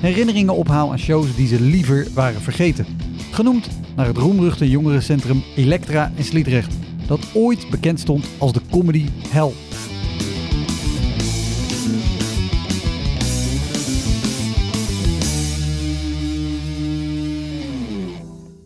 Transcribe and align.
herinneringen 0.00 0.54
ophaal 0.54 0.90
aan 0.90 0.98
shows 0.98 1.36
die 1.36 1.46
ze 1.46 1.60
liever 1.60 2.06
waren 2.14 2.40
vergeten. 2.40 2.86
Genoemd 3.30 3.68
naar 3.96 4.06
het 4.06 4.16
roemruchte 4.16 4.70
jongerencentrum 4.70 5.42
Elektra 5.56 6.12
in 6.14 6.24
Sliedrecht, 6.24 6.74
dat 7.06 7.20
ooit 7.34 7.70
bekend 7.70 8.00
stond 8.00 8.28
als 8.38 8.52
de 8.52 8.60
comedy 8.70 9.06
hell. 9.28 9.52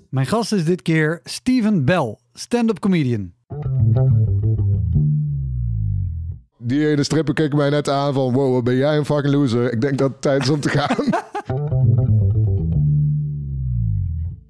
Mijn 0.08 0.26
gast 0.26 0.52
is 0.52 0.64
dit 0.64 0.82
keer 0.82 1.20
Steven 1.24 1.84
Bell, 1.84 2.16
stand-up 2.32 2.78
comedian. 2.78 3.32
Die 6.72 6.88
ene 6.88 7.02
stripper 7.02 7.34
keek 7.34 7.54
mij 7.54 7.70
net 7.70 7.88
aan 7.88 8.14
van... 8.14 8.32
wow, 8.32 8.64
ben 8.64 8.76
jij 8.76 8.96
een 8.96 9.04
fucking 9.04 9.34
loser. 9.34 9.72
Ik 9.72 9.80
denk 9.80 9.98
dat 9.98 10.10
het 10.10 10.22
tijd 10.22 10.42
is 10.42 10.48
om 10.48 10.60
te 10.60 10.68
gaan. 10.78 10.96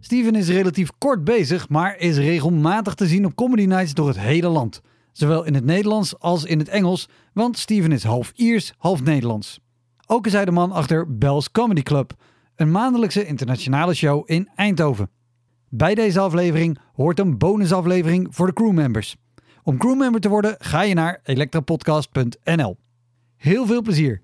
Steven 0.00 0.34
is 0.34 0.48
relatief 0.48 0.90
kort 0.98 1.24
bezig, 1.24 1.68
maar 1.68 1.98
is 1.98 2.16
regelmatig 2.16 2.94
te 2.94 3.06
zien 3.06 3.24
op 3.24 3.34
comedy 3.34 3.64
nights 3.64 3.94
door 3.94 4.08
het 4.08 4.18
hele 4.18 4.48
land. 4.48 4.80
Zowel 5.12 5.44
in 5.44 5.54
het 5.54 5.64
Nederlands 5.64 6.18
als 6.18 6.44
in 6.44 6.58
het 6.58 6.68
Engels, 6.68 7.08
want 7.32 7.58
Steven 7.58 7.92
is 7.92 8.04
half 8.04 8.32
Iers, 8.34 8.72
half 8.78 9.02
Nederlands. 9.02 9.60
Ook 10.06 10.26
is 10.26 10.32
hij 10.32 10.44
de 10.44 10.50
man 10.50 10.72
achter 10.72 11.16
Bell's 11.18 11.50
Comedy 11.50 11.82
Club, 11.82 12.12
een 12.56 12.70
maandelijkse 12.70 13.26
internationale 13.26 13.94
show 13.94 14.22
in 14.24 14.48
Eindhoven. 14.54 15.10
Bij 15.68 15.94
deze 15.94 16.20
aflevering 16.20 16.78
hoort 16.92 17.18
een 17.18 17.38
bonusaflevering 17.38 18.26
voor 18.30 18.46
de 18.46 18.52
crewmembers. 18.52 19.16
Om 19.62 19.78
crewmember 19.78 20.20
te 20.20 20.28
worden 20.28 20.56
ga 20.58 20.82
je 20.82 20.94
naar 20.94 21.20
elektrapodcast.nl. 21.24 22.76
Heel 23.36 23.66
veel 23.66 23.82
plezier. 23.82 24.20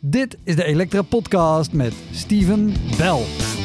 Dit 0.00 0.36
is 0.44 0.56
de 0.56 0.64
Elektra 0.64 1.02
Podcast 1.02 1.72
met 1.72 1.92
Steven 2.12 2.74
Bell. 2.96 3.57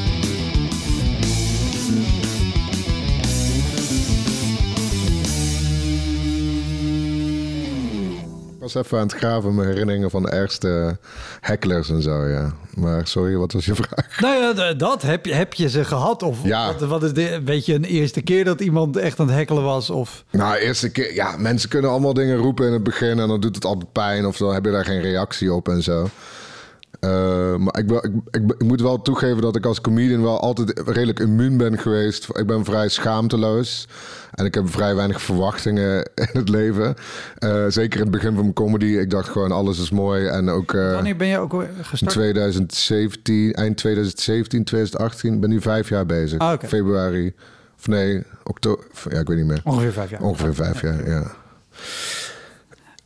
Was 8.64 8.76
even 8.76 8.98
aan 8.98 9.08
het 9.08 9.16
graven 9.16 9.56
mijn 9.56 9.68
herinneringen 9.68 10.10
van 10.10 10.24
de 10.24 10.30
ergste 10.30 10.98
hecklers 11.40 11.90
en 11.90 12.02
zo, 12.02 12.28
ja. 12.28 12.54
Maar 12.76 13.08
sorry, 13.08 13.36
wat 13.36 13.52
was 13.52 13.66
je 13.66 13.76
vraag? 13.76 14.20
Nou 14.20 14.58
ja, 14.58 14.74
dat 14.74 15.02
heb 15.02 15.26
je, 15.26 15.34
heb 15.34 15.54
je 15.54 15.70
ze 15.70 15.86
gehad? 15.86 16.24
Of 16.24 16.38
Ja. 16.44 16.66
wat, 16.66 16.90
wat 16.90 17.04
is 17.04 17.14
de, 17.14 17.42
weet 17.44 17.66
je, 17.66 17.74
een 17.74 17.84
eerste 17.84 18.22
keer 18.22 18.44
dat 18.46 18.62
iemand 18.62 18.98
echt 18.98 19.20
aan 19.20 19.28
het 19.28 19.36
hekkelen 19.36 19.64
was? 19.64 19.90
Of 19.90 20.24
Nou, 20.30 20.56
eerste 20.56 20.90
keer... 20.92 21.14
Ja, 21.14 21.38
mensen 21.38 21.70
kunnen 21.70 21.90
allemaal 21.90 22.14
dingen 22.14 22.38
roepen 22.38 22.68
in 22.68 22.74
het 22.74 22.84
begin... 22.84 23.20
en 23.20 23.28
dan 23.28 23.40
doet 23.40 23.56
het 23.56 23.66
altijd 23.66 23.92
pijn 23.92 24.26
of 24.26 24.38
dan 24.38 24.54
heb 24.54 24.66
je 24.66 24.72
daar 24.72 24.86
geen 24.86 25.02
reactie 25.02 25.54
op 25.54 25.68
en 25.68 25.82
zo. 25.84 26.10
Eh, 27.04 27.56
maar 27.56 27.78
ik, 27.78 27.92
ik, 27.92 28.12
ik, 28.32 28.54
ik 28.58 28.64
moet 28.64 28.82
wel 28.82 29.02
toegeven 29.02 29.42
dat 29.42 29.56
ik 29.56 29.66
als 29.66 29.82
comedian 29.82 30.22
wel 30.22 30.40
altijd 30.40 30.82
redelijk 30.86 31.20
immuun 31.20 31.58
ben 31.58 31.80
geweest. 31.80 32.28
Ik 32.34 32.48
ben 32.48 32.66
vrij 32.66 32.90
schaamteloos. 32.90 33.88
En 34.32 34.46
ik 34.46 34.54
heb 34.54 34.70
vrij 34.70 34.96
weinig 34.96 35.22
verwachtingen 35.22 36.10
in 36.32 36.40
het 36.40 36.50
leven. 36.50 36.96
Eh, 37.38 37.66
zeker 37.68 37.98
in 37.98 38.06
het 38.06 38.12
begin 38.12 38.34
van 38.34 38.42
mijn 38.42 38.54
comedy. 38.54 38.86
Ik 38.86 39.10
dacht 39.10 39.30
gewoon 39.30 39.52
alles 39.52 39.80
is 39.80 39.92
mooi. 39.92 40.26
En 40.26 40.50
ook 40.50 40.74
eh, 40.74 40.94
wanneer 40.94 41.16
ben 41.16 41.28
je 41.28 41.38
ook 41.38 41.66
gestart? 41.82 42.12
2017, 42.12 43.54
eind 43.54 43.78
2017, 43.78 44.64
2018. 44.64 45.34
Ik 45.34 45.40
ben 45.40 45.50
nu 45.50 45.62
vijf 45.62 45.90
jaar 45.90 46.06
bezig. 46.06 46.40
Ah. 46.40 46.60
Februari. 46.64 47.34
Of 47.78 47.88
nee, 47.88 48.24
oktober. 48.44 48.86
Ja, 49.10 49.20
ik 49.20 49.28
weet 49.28 49.38
niet 49.38 49.48
meer. 49.48 49.62
Ongeveer 49.64 49.92
vijf 49.92 50.10
jaar. 50.10 50.22
Ongeveer 50.22 50.56
vijf 50.56 50.82
jaar, 50.82 51.10
ja. 51.10 51.32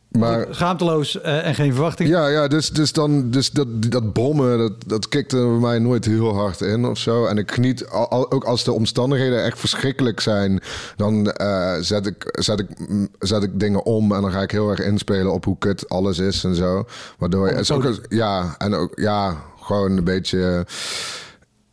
Maar 0.08 0.46
Schaamteloos 0.50 1.20
eh, 1.20 1.46
en 1.46 1.54
geen 1.54 1.72
verwachting. 1.72 2.08
ja, 2.08 2.26
ja 2.28 2.48
dus, 2.48 2.70
dus, 2.70 2.92
dan, 2.92 3.30
dus 3.30 3.50
dat, 3.50 3.66
dat 3.90 4.12
bommen, 4.12 4.58
dat, 4.58 4.72
dat 4.86 5.08
kikte 5.08 5.36
bij 5.36 5.46
mij 5.46 5.78
nooit 5.78 6.04
heel 6.04 6.34
hard 6.34 6.60
in 6.60 6.84
of 6.84 6.98
zo. 6.98 7.26
En 7.26 7.38
ik 7.38 7.52
geniet, 7.52 7.88
al- 7.88 8.30
ook 8.32 8.44
als 8.44 8.64
de 8.64 8.72
omstandigheden 8.72 9.44
echt 9.44 9.58
verschrikkelijk 9.58 10.20
zijn, 10.20 10.60
dan 10.96 11.30
eh, 11.30 11.74
zet, 11.80 12.06
ik, 12.06 12.24
zet, 12.38 12.60
ik, 12.60 12.88
mm, 12.88 13.08
zet 13.18 13.42
ik 13.42 13.60
dingen 13.60 13.84
om 13.84 14.12
en 14.12 14.22
dan 14.22 14.30
ga 14.32 14.42
ik 14.42 14.50
heel 14.50 14.70
erg 14.70 14.80
inspelen 14.80 15.32
op 15.32 15.44
hoe 15.44 15.58
kut 15.58 15.88
alles 15.88 16.18
is 16.18 16.44
en 16.44 16.54
zo. 16.54 16.84
Waardoor, 17.18 17.52
ook, 17.72 17.98
ja, 18.08 18.54
en 18.58 18.74
ook, 18.74 18.92
ja, 18.94 19.36
gewoon 19.60 19.96
een 19.96 20.04
beetje 20.04 20.66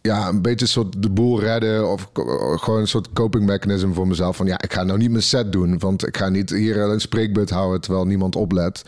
ja, 0.05 0.27
een 0.27 0.41
beetje 0.41 0.65
een 0.65 0.71
soort 0.71 1.01
de 1.01 1.09
boel 1.09 1.39
redden. 1.39 1.91
Of 1.91 2.09
gewoon 2.55 2.79
een 2.79 2.87
soort 2.87 3.13
coping 3.13 3.45
mechanism 3.45 3.91
voor 3.91 4.07
mezelf. 4.07 4.35
Van 4.35 4.45
ja, 4.45 4.61
ik 4.61 4.73
ga 4.73 4.83
nou 4.83 4.99
niet 4.99 5.11
mijn 5.11 5.23
set 5.23 5.51
doen. 5.51 5.79
Want 5.79 6.07
ik 6.07 6.17
ga 6.17 6.29
niet 6.29 6.49
hier 6.49 6.77
een 6.77 7.01
spreekbeurt 7.01 7.49
houden 7.49 7.81
terwijl 7.81 8.05
niemand 8.05 8.35
oplet. 8.35 8.83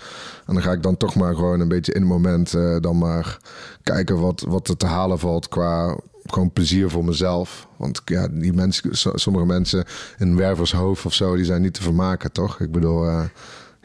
En 0.46 0.54
dan 0.54 0.64
ga 0.64 0.72
ik 0.72 0.84
dan 0.84 0.98
toch 0.98 1.16
maar 1.16 1.36
gewoon 1.36 1.60
een 1.60 1.68
beetje 1.68 1.94
in 1.94 2.02
het 2.02 2.10
moment 2.10 2.54
eh, 2.54 2.76
dan 2.80 2.98
maar 2.98 3.38
kijken 3.84 4.20
wat, 4.20 4.46
wat 4.48 4.68
er 4.68 4.78
te 4.78 4.86
halen 4.86 5.20
valt 5.20 5.48
qua 5.48 5.98
gewoon 6.26 6.52
plezier 6.52 6.90
voor 6.90 7.06
mezelf. 7.06 7.68
Want 7.78 8.02
ja, 8.06 8.28
die 8.28 8.54
mensen, 8.54 8.98
so- 8.98 9.18
sommige 9.18 9.46
mensen 9.46 9.86
in 10.18 10.36
wervershoofd 10.36 11.06
of 11.06 11.14
zo, 11.14 11.36
die 11.36 11.46
zijn 11.46 11.62
niet 11.62 11.74
te 11.74 11.82
vermaken, 11.82 12.32
toch? 12.32 12.60
Ik 12.60 12.72
bedoel, 12.72 13.08
eh, 13.08 13.24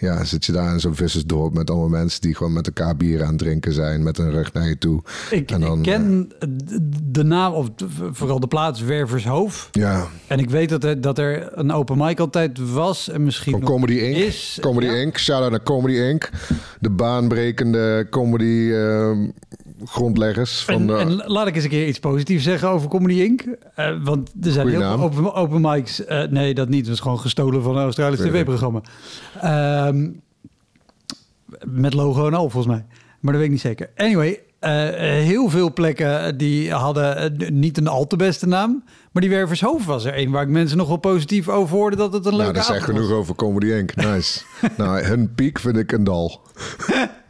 ja, 0.02 0.24
zit 0.24 0.44
je 0.44 0.52
daar 0.52 0.72
in 0.72 0.80
zo'n 0.80 0.94
vissersdorp 0.94 1.54
met 1.54 1.70
allemaal 1.70 1.88
mensen 1.88 2.20
die 2.20 2.34
gewoon 2.34 2.52
met 2.52 2.66
elkaar 2.66 2.96
bier 2.96 3.22
aan 3.22 3.28
het 3.28 3.38
drinken 3.38 3.72
zijn, 3.72 4.02
met 4.02 4.18
een 4.18 4.30
rug 4.30 4.52
naar 4.52 4.68
je 4.68 4.78
toe. 4.78 5.02
Ik, 5.30 5.50
En 5.50 5.60
dan, 5.60 5.76
ik 5.78 5.82
ken 5.82 6.28
d- 6.38 6.44
de 7.14 7.22
naam, 7.24 7.52
of 7.52 7.68
vooral 8.12 8.40
de 8.40 8.46
plaats 8.46 8.80
Wervershoofd. 8.80 9.68
Ja, 9.72 10.06
En 10.26 10.38
ik 10.38 10.50
weet 10.50 10.68
dat 10.68 10.84
er, 10.84 11.00
dat 11.00 11.18
er 11.18 11.58
een 11.58 11.72
open 11.72 11.98
mic 11.98 12.20
altijd 12.20 12.72
was 12.72 13.08
en 13.08 13.22
misschien 13.24 13.52
Van 13.52 13.62
Comedy 13.62 13.92
Inc. 13.92 14.16
is. 14.16 14.58
Comedy 14.60 14.86
Ja. 14.86 14.92
Inc. 14.92 15.18
Shout-out 15.18 15.50
naar 15.50 15.62
Comedy 15.62 15.94
Inc. 15.98 16.30
De 16.80 16.90
baanbrekende 16.90 18.06
comedy 18.10 18.70
ehm, 18.72 19.28
grondleggers 19.84 20.64
van 20.64 20.74
En, 20.74 20.86
de... 20.86 20.96
en 20.96 21.22
laat 21.26 21.46
ik 21.46 21.54
eens 21.54 21.64
een 21.64 21.70
keer 21.70 21.86
iets 21.86 21.98
positiefs 21.98 22.44
zeggen 22.44 22.68
over 22.68 22.88
Comedy 22.88 23.20
Inc. 23.20 23.44
Eh, 23.74 23.90
want 24.02 24.32
er 24.42 24.50
zijn 24.52 24.66
Goeie 24.66 24.82
heel 24.82 24.96
naam. 24.96 25.12
veel 25.12 25.24
open, 25.24 25.34
open 25.34 25.60
mics. 25.60 26.04
Eh, 26.04 26.22
nee, 26.28 26.54
dat 26.54 26.68
niet. 26.68 26.84
Dat 26.84 26.94
is 26.94 27.00
gewoon 27.00 27.20
gestolen 27.20 27.62
van 27.62 27.76
een 27.76 27.82
Australisch 27.82 28.18
Weet 28.18 28.28
ik. 28.28 28.34
tv-programma. 28.34 28.80
Ehm, 29.40 30.08
met 31.64 31.94
logo 31.94 32.26
en 32.26 32.34
al, 32.34 32.50
volgens 32.50 32.74
mij. 32.74 32.84
Maar 33.20 33.32
dat 33.32 33.40
weet 33.40 33.44
ik 33.44 33.50
niet 33.50 33.60
zeker. 33.60 33.90
Anyway, 33.96 34.40
eh, 34.58 34.70
heel 35.02 35.48
veel 35.48 35.72
plekken 35.72 36.38
die 36.38 36.72
hadden 36.72 37.36
niet 37.52 37.78
een 37.78 37.88
al 37.88 38.06
te 38.06 38.16
beste 38.16 38.46
naam. 38.46 38.84
Maar 39.12 39.22
die 39.22 39.30
Wervershoofd 39.30 39.84
was 39.84 40.04
er 40.04 40.18
een 40.18 40.30
waar 40.30 40.42
ik 40.42 40.48
mensen 40.48 40.78
nog 40.78 40.88
wel 40.88 40.96
positief 40.96 41.48
over 41.48 41.76
hoorde 41.76 41.96
dat 41.96 42.12
het 42.12 42.24
een 42.24 42.30
nou, 42.32 42.42
leuke 42.42 42.58
dat 42.58 42.68
avond 42.68 42.86
was. 42.86 42.96
genoeg 42.96 43.10
over 43.10 43.34
Comedy 43.34 43.66
Inc. 43.72 43.94
Nice. 43.96 44.40
nou, 44.76 45.02
hun 45.02 45.34
piek 45.34 45.58
vind 45.58 45.76
ik 45.76 45.92
een 45.92 46.04
dal. 46.04 46.40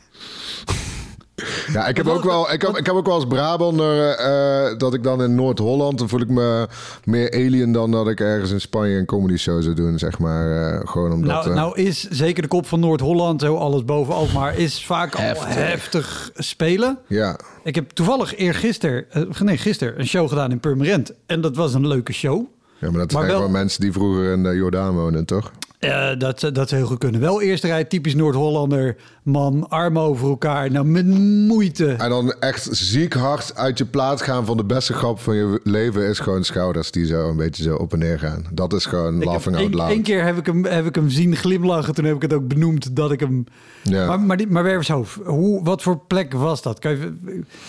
Ja, 1.73 1.87
ik 1.87 1.97
heb, 1.97 2.07
ook 2.07 2.25
wel, 2.25 2.53
ik, 2.53 2.63
heb, 2.63 2.77
ik 2.77 2.87
heb 2.87 2.95
ook 2.95 3.07
wel 3.07 3.15
als 3.15 3.27
Brabander 3.27 4.09
eh, 4.11 4.79
dat 4.79 4.95
ik 4.95 5.03
dan 5.03 5.23
in 5.23 5.35
Noord-Holland... 5.35 5.99
dan 5.99 6.09
voel 6.09 6.21
ik 6.21 6.29
me 6.29 6.69
meer 7.05 7.33
alien 7.33 7.73
dan 7.73 7.91
dat 7.91 8.09
ik 8.09 8.21
ergens 8.21 8.51
in 8.51 8.61
Spanje 8.61 8.97
een 8.97 9.07
comedy 9.07 9.37
show 9.37 9.63
zou 9.63 9.75
doen, 9.75 9.99
zeg 9.99 10.19
maar. 10.19 10.73
eh, 10.73 10.81
gewoon 10.85 11.13
omdat... 11.13 11.31
Nou, 11.31 11.49
eh, 11.49 11.55
nou 11.55 11.77
is 11.81 12.09
zeker 12.11 12.43
de 12.43 12.49
kop 12.49 12.67
van 12.67 12.81
Noord-Holland, 12.81 13.41
zo 13.41 13.57
alles 13.57 13.85
boven 13.85 14.15
Alkmaar, 14.15 14.59
is 14.59 14.85
vaak 14.87 15.15
al 15.15 15.23
Heftig. 15.47 16.31
spelen. 16.35 16.99
ja, 17.07 17.37
Ik 17.65 17.75
heb 17.75 17.91
toevallig 17.91 18.37
eergisteren, 18.37 19.05
nee, 19.43 19.57
gisteren 19.59 19.99
een 20.01 20.07
show 20.07 20.29
gedaan 20.29 20.51
in 20.51 20.61
Purmerend. 20.61 21.13
En 21.27 21.41
dat 21.41 21.57
was 21.57 21.75
een 21.75 21.87
leuke 21.87 22.13
show. 22.13 22.45
ja, 22.81 22.91
maar 22.91 22.99
dat 23.01 23.01
Maar 23.01 23.09
zijn 23.11 23.27
wel- 23.27 23.37
gewoon 23.37 23.51
mensen 23.53 23.81
die 23.81 23.93
vroeger 23.93 24.33
in 24.33 24.43
de 24.43 24.55
Jordaan 24.55 24.95
woonden, 24.95 25.25
toch? 25.25 25.53
Uh, 25.81 26.09
dat, 26.19 26.41
dat 26.41 26.69
zou 26.69 26.81
heel 26.81 26.87
goed 26.87 26.99
kunnen. 26.99 27.21
Wel 27.21 27.43
eerste 27.43 27.67
rij, 27.67 27.85
typisch 27.85 28.15
Noord-Hollander. 28.15 28.97
Man, 29.23 29.69
armen 29.69 30.03
over 30.03 30.29
elkaar. 30.29 30.71
Nou, 30.71 30.87
met 30.87 31.07
moeite. 31.47 31.87
En 31.93 32.09
dan 32.09 32.35
echt 32.41 32.69
ziek 32.71 33.15
hard 33.15 33.57
uit 33.57 33.79
je 33.79 33.85
plaat 33.85 34.23
gaan 34.23 34.47
van 34.47 34.57
de 34.57 34.65
beste 34.65 34.93
grap 34.93 35.21
van 35.21 35.35
je 35.35 35.61
leven... 35.65 36.09
is 36.09 36.19
gewoon 36.19 36.45
schouders 36.45 36.91
die 36.91 37.07
zo 37.07 37.29
een 37.29 37.37
beetje 37.37 37.63
zo 37.63 37.75
op 37.75 37.93
en 37.93 37.99
neer 37.99 38.19
gaan. 38.19 38.47
Dat 38.53 38.73
is 38.73 38.87
gewoon 38.87 39.17
ik 39.17 39.25
laughing 39.25 39.57
out 39.57 39.75
loud. 39.75 39.91
Eén 39.91 40.03
keer 40.03 40.25
heb 40.25 40.39
ik, 40.39 40.47
hem, 40.47 40.65
heb 40.65 40.87
ik 40.87 40.95
hem 40.95 41.11
zien 41.11 41.37
glimlachen. 41.37 41.95
Toen 41.95 42.05
heb 42.05 42.17
ik 42.17 42.23
het 42.23 42.33
ook 42.33 42.49
benoemd 42.49 42.97
dat 42.97 43.13
ik 43.13 43.21
hem... 43.21 43.45
Ja. 43.83 44.07
Maar, 44.07 44.21
maar, 44.21 44.37
die, 44.37 44.47
maar 44.47 44.63
Wervershoofd, 44.63 45.19
hoe, 45.25 45.65
wat 45.65 45.83
voor 45.83 46.01
plek 46.07 46.33
was 46.33 46.63
dat? 46.63 46.79
Kan 46.79 46.91
je, 46.91 47.13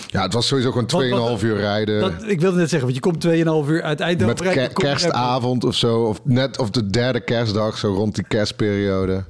ja, 0.08 0.22
het 0.22 0.34
was 0.34 0.48
sowieso 0.48 0.72
gewoon 0.72 1.38
2,5 1.40 1.44
uur 1.44 1.58
rijden. 1.58 2.00
Dat, 2.00 2.14
ik 2.28 2.42
wilde 2.42 2.58
net 2.58 2.70
zeggen, 2.70 2.90
want 2.92 3.04
je 3.04 3.12
komt 3.12 3.66
2,5 3.66 3.72
uur 3.72 3.84
uit 3.84 4.00
Eindhoven. 4.00 4.56
Met 4.56 4.74
kerstavond 4.74 5.64
of 5.64 5.76
zo. 5.76 6.04
Of 6.04 6.20
net 6.24 6.60
of 6.60 6.70
de 6.70 6.88
derde 6.88 7.20
kerstdag, 7.20 7.78
zo 7.78 7.94
rond 7.94 8.16
die 8.16 8.26
kerstperiode. 8.28 9.24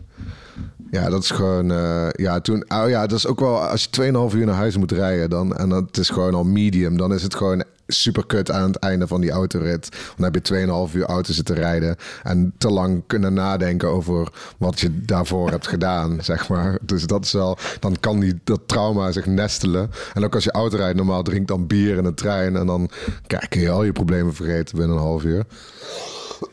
Ja, 0.93 1.09
dat 1.09 1.23
is 1.23 1.31
gewoon. 1.31 1.71
Uh, 1.71 2.07
ja, 2.11 2.39
toen. 2.39 2.65
Oh 2.67 2.89
ja, 2.89 3.07
dat 3.07 3.17
is 3.17 3.27
ook 3.27 3.39
wel. 3.39 3.67
Als 3.67 3.87
je 3.91 4.29
2,5 4.31 4.35
uur 4.35 4.45
naar 4.45 4.55
huis 4.55 4.77
moet 4.77 4.91
rijden. 4.91 5.29
Dan, 5.29 5.55
en 5.55 5.69
dat 5.69 5.97
is 5.97 6.09
gewoon 6.09 6.33
al 6.33 6.43
medium. 6.43 6.97
Dan 6.97 7.13
is 7.13 7.23
het 7.23 7.35
gewoon 7.35 7.63
super 7.87 8.25
kut 8.25 8.51
aan 8.51 8.67
het 8.67 8.75
einde 8.75 9.07
van 9.07 9.21
die 9.21 9.31
autorit. 9.31 9.89
Dan 10.15 10.33
heb 10.33 10.45
je 10.45 10.87
2,5 10.89 10.95
uur 10.95 11.05
auto 11.05 11.33
zitten 11.33 11.55
rijden. 11.55 11.95
En 12.23 12.53
te 12.57 12.69
lang 12.69 13.03
kunnen 13.07 13.33
nadenken 13.33 13.89
over 13.89 14.31
wat 14.57 14.79
je 14.79 15.05
daarvoor 15.05 15.49
hebt 15.49 15.67
gedaan. 15.67 16.17
Zeg 16.23 16.49
maar. 16.49 16.77
Dus 16.81 17.05
dat 17.05 17.25
is 17.25 17.31
wel. 17.31 17.57
Dan 17.79 17.99
kan 17.99 18.19
die, 18.19 18.39
dat 18.43 18.61
trauma 18.65 19.11
zich 19.11 19.25
nestelen. 19.25 19.91
En 20.13 20.23
ook 20.23 20.35
als 20.35 20.43
je 20.43 20.51
auto 20.51 20.77
rijdt, 20.77 20.97
normaal 20.97 21.23
drinkt 21.23 21.47
dan 21.47 21.67
bier 21.67 21.97
in 21.97 22.03
de 22.03 22.13
trein. 22.13 22.55
En 22.55 22.65
dan 22.65 22.89
kijk, 23.27 23.49
kun 23.49 23.61
je 23.61 23.69
al 23.69 23.83
je 23.83 23.91
problemen 23.91 24.33
vergeten 24.33 24.77
binnen 24.77 24.97
een 24.97 25.03
half 25.03 25.23
uur. 25.23 25.45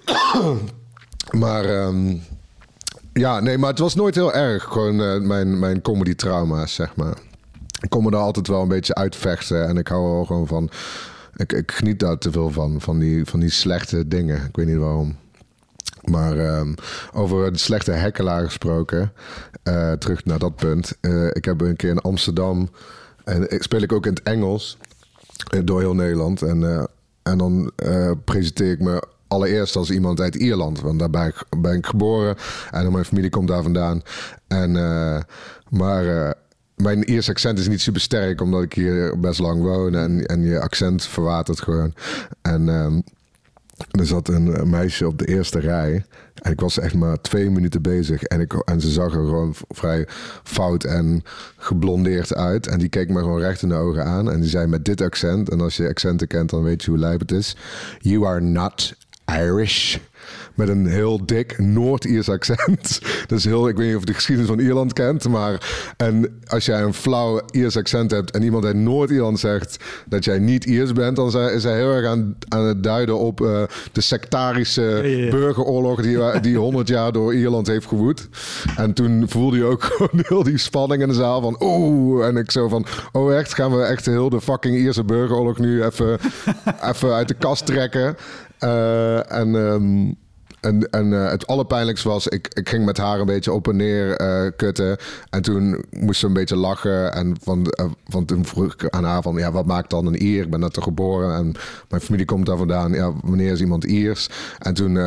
Maar 1.31 1.65
ehm, 1.65 2.17
ja, 3.12 3.41
nee, 3.41 3.59
maar 3.59 3.71
het 3.71 3.79
was 3.79 3.95
nooit 3.95 4.15
heel 4.15 4.33
erg. 4.33 4.65
Gewoon 4.65 5.01
uh, 5.01 5.21
mijn, 5.21 5.59
mijn 5.59 5.83
comedy 5.83 6.15
trauma's, 6.15 6.75
zeg 6.75 6.97
maar. 6.97 7.19
Ik 7.81 7.91
kon 7.91 8.05
me 8.05 8.11
daar 8.11 8.21
altijd 8.21 8.49
wel 8.49 8.62
een 8.62 8.69
beetje 8.69 8.95
uitvechten. 8.95 9.69
En 9.69 9.77
ik 9.77 9.89
hou 9.89 10.21
er 10.21 10.27
gewoon 10.27 10.47
van. 10.47 10.71
Ik, 11.37 11.53
ik 11.53 11.73
geniet 11.73 11.99
daar 11.99 12.19
te 12.19 12.33
veel 12.33 12.51
van. 12.51 12.81
Van 12.81 12.99
die, 12.99 13.25
van 13.25 13.41
die 13.41 13.51
slechte 13.51 14.09
dingen. 14.09 14.45
Ik 14.45 14.57
weet 14.57 14.67
niet 14.67 14.77
waarom. 14.77 15.17
Maar 16.05 16.59
um, 16.59 16.75
over 17.12 17.53
de 17.53 17.59
slechte 17.59 17.91
hekkelaar 17.91 18.45
gesproken. 18.45 19.13
Uh, 19.65 19.93
terug 19.93 20.25
naar 20.25 20.39
dat 20.39 20.56
punt. 20.56 20.97
Uh, 21.01 21.27
ik 21.27 21.45
heb 21.45 21.61
een 21.61 21.77
keer 21.77 21.91
in 21.91 22.01
Amsterdam. 22.01 22.71
En 23.25 23.51
ik 23.51 23.63
speel 23.63 23.81
ik 23.81 23.93
ook 23.93 24.06
in 24.06 24.13
het 24.13 24.23
Engels. 24.23 24.79
Door 25.65 25.81
heel 25.81 25.95
Nederland. 25.95 26.43
En, 26.43 26.89
en 27.23 27.39
dan 27.39 27.73
presenteer 28.25 28.71
ik 28.71 28.81
me 28.81 29.03
allereerst 29.31 29.77
als 29.77 29.91
iemand 29.91 30.21
uit 30.21 30.35
Ierland. 30.35 30.81
Want 30.81 30.99
daar 30.99 31.11
ben 31.61 31.77
ik, 31.77 31.87
geboren 31.87 32.37
en 32.71 32.93
mijn 32.93 33.05
familie 33.05 33.31
komt 33.31 33.49
daar 33.49 33.62
vandaan. 33.62 34.03
En, 34.49 34.75
uh, 34.75 35.21
maar 35.69 36.05
uh, 36.05 36.31
mijn 36.77 37.05
Ierse 37.05 37.31
accent 37.31 37.59
is 37.59 37.69
niet 37.69 37.81
super 37.81 38.00
sterk, 38.00 38.41
omdat 38.41 38.62
ik 38.62 38.73
hier 38.73 39.21
best 39.21 39.41
lang 39.41 39.62
woon. 39.62 39.94
En, 39.94 40.27
en 40.27 40.43
je 40.43 40.61
accent 40.61 41.05
verwatert 41.05 41.61
gewoon. 41.61 41.94
En 42.43 42.69
um, 42.69 43.03
er 43.91 44.06
zat 44.06 44.29
een 44.29 44.71
meisje 44.71 45.06
op 45.06 45.19
de 45.19 45.27
eerste 45.27 45.59
rij. 45.59 46.05
En 46.35 46.53
ik 46.53 46.61
was 46.61 46.79
echt 46.79 46.94
maar 46.94 47.21
twee 47.21 47.50
minuten 47.50 47.82
bezig. 47.82 48.23
En, 48.23 48.41
ik, 48.41 48.53
en 48.53 48.81
ze 48.81 48.91
zag 48.91 49.06
er 49.06 49.25
gewoon 49.25 49.55
vrij 49.69 50.06
fout 50.43 50.85
en 50.85 51.23
geblondeerd 51.56 52.35
uit. 52.35 52.67
En 52.67 52.79
die 52.79 52.88
keek 52.88 53.09
me 53.09 53.19
gewoon 53.19 53.41
recht 53.41 53.62
in 53.62 53.69
de 53.69 53.75
ogen 53.75 54.05
aan. 54.05 54.31
En 54.31 54.41
die 54.41 54.50
zei 54.50 54.67
met 54.67 54.85
dit 54.85 55.00
accent. 55.00 55.50
En 55.50 55.61
als 55.61 55.77
je 55.77 55.88
accenten 55.88 56.27
kent, 56.27 56.50
dan 56.50 56.62
weet 56.62 56.82
je 56.82 56.91
hoe 56.91 56.99
lijp 56.99 57.21
het 57.21 57.32
is. 57.32 57.56
You 57.99 58.27
are 58.27 58.41
not 58.41 58.94
Irish. 59.38 59.97
Met 60.55 60.69
een 60.69 60.87
heel 60.87 61.27
dik 61.27 61.59
Noord-Iers 61.59 62.29
accent. 62.29 63.00
Dus 63.27 63.44
heel, 63.44 63.69
ik 63.69 63.77
weet 63.77 63.87
niet 63.87 63.94
of 63.94 64.00
je 64.00 64.06
de 64.06 64.15
geschiedenis 64.15 64.50
van 64.50 64.59
Ierland 64.59 64.93
kent. 64.93 65.29
Maar 65.29 65.71
en 65.97 66.41
als 66.47 66.65
jij 66.65 66.82
een 66.82 66.94
flauw 66.94 67.41
Iers 67.50 67.77
accent 67.77 68.11
hebt 68.11 68.31
en 68.31 68.43
iemand 68.43 68.65
uit 68.65 68.77
Noord-Ierland 68.77 69.41
zegt 69.41 69.85
dat 70.09 70.25
jij 70.25 70.38
niet 70.38 70.65
Iers 70.65 70.93
bent, 70.93 71.17
dan 71.17 71.27
is 71.50 71.65
hij 71.65 71.77
heel 71.77 71.93
erg 71.93 72.06
aan, 72.06 72.37
aan 72.49 72.65
het 72.65 72.82
duiden 72.82 73.19
op 73.19 73.41
uh, 73.41 73.62
de 73.93 74.00
sectarische 74.00 75.29
burgeroorlog 75.31 76.03
die, 76.03 76.41
die 76.41 76.56
100 76.56 76.88
jaar 76.88 77.12
door 77.12 77.35
Ierland 77.35 77.67
heeft 77.67 77.87
gewoed. 77.87 78.29
En 78.77 78.93
toen 78.93 79.25
voelde 79.29 79.56
je 79.56 79.65
ook 79.65 79.82
gewoon 79.93 80.25
heel 80.27 80.43
die 80.43 80.59
spanning 80.59 81.03
in 81.03 81.09
de 81.09 81.15
zaal 81.15 81.41
van 81.41 81.56
oeh. 81.61 82.27
En 82.27 82.37
ik 82.37 82.50
zo 82.50 82.69
van, 82.69 82.87
oh 83.12 83.35
echt, 83.35 83.55
gaan 83.55 83.77
we 83.77 83.82
echt 83.82 84.06
heel 84.06 84.31
de 84.31 84.41
fucking 84.41 84.77
Ierse 84.77 85.05
burgeroorlog 85.05 85.59
nu 85.59 85.85
even, 85.85 86.19
even 86.82 87.15
uit 87.15 87.29
de 87.29 87.35
kast 87.35 87.67
trekken. 87.67 88.17
Uh, 88.65 89.33
en, 89.33 89.55
um, 89.55 90.17
en, 90.61 90.91
en 90.91 91.07
uh, 91.07 91.31
het 91.31 91.47
allerpijnlijkste 91.47 92.09
was, 92.09 92.27
ik, 92.27 92.49
ik 92.55 92.69
ging 92.69 92.85
met 92.85 92.97
haar 92.97 93.21
een 93.21 93.27
beetje 93.27 93.53
op 93.53 93.69
en 93.69 93.77
neer 93.77 94.21
uh, 94.21 94.51
kutten. 94.57 94.97
En 95.31 95.43
toen 95.43 95.85
moest 95.91 96.21
ze 96.21 96.27
een 96.27 96.33
beetje 96.33 96.57
lachen. 96.57 97.12
En 97.12 97.37
van, 97.43 97.67
van 98.09 98.25
toen 98.25 98.45
vroeg 98.45 98.75
ik 98.75 98.89
aan 98.89 99.05
haar 99.05 99.23
van, 99.23 99.37
ja, 99.37 99.53
wat 99.53 99.67
maakt 99.67 99.91
dan 99.91 100.07
een 100.07 100.23
Ier? 100.23 100.43
Ik 100.43 100.51
ben 100.51 100.61
net 100.61 100.77
er 100.77 100.83
geboren 100.83 101.37
en 101.37 101.55
mijn 101.89 102.03
familie 102.03 102.27
komt 102.27 102.47
daar 102.47 102.57
vandaan. 102.57 102.93
Ja, 102.93 103.12
wanneer 103.23 103.53
is 103.53 103.61
iemand 103.61 103.85
Iers? 103.85 104.29
En 104.59 104.75
toen 104.75 104.99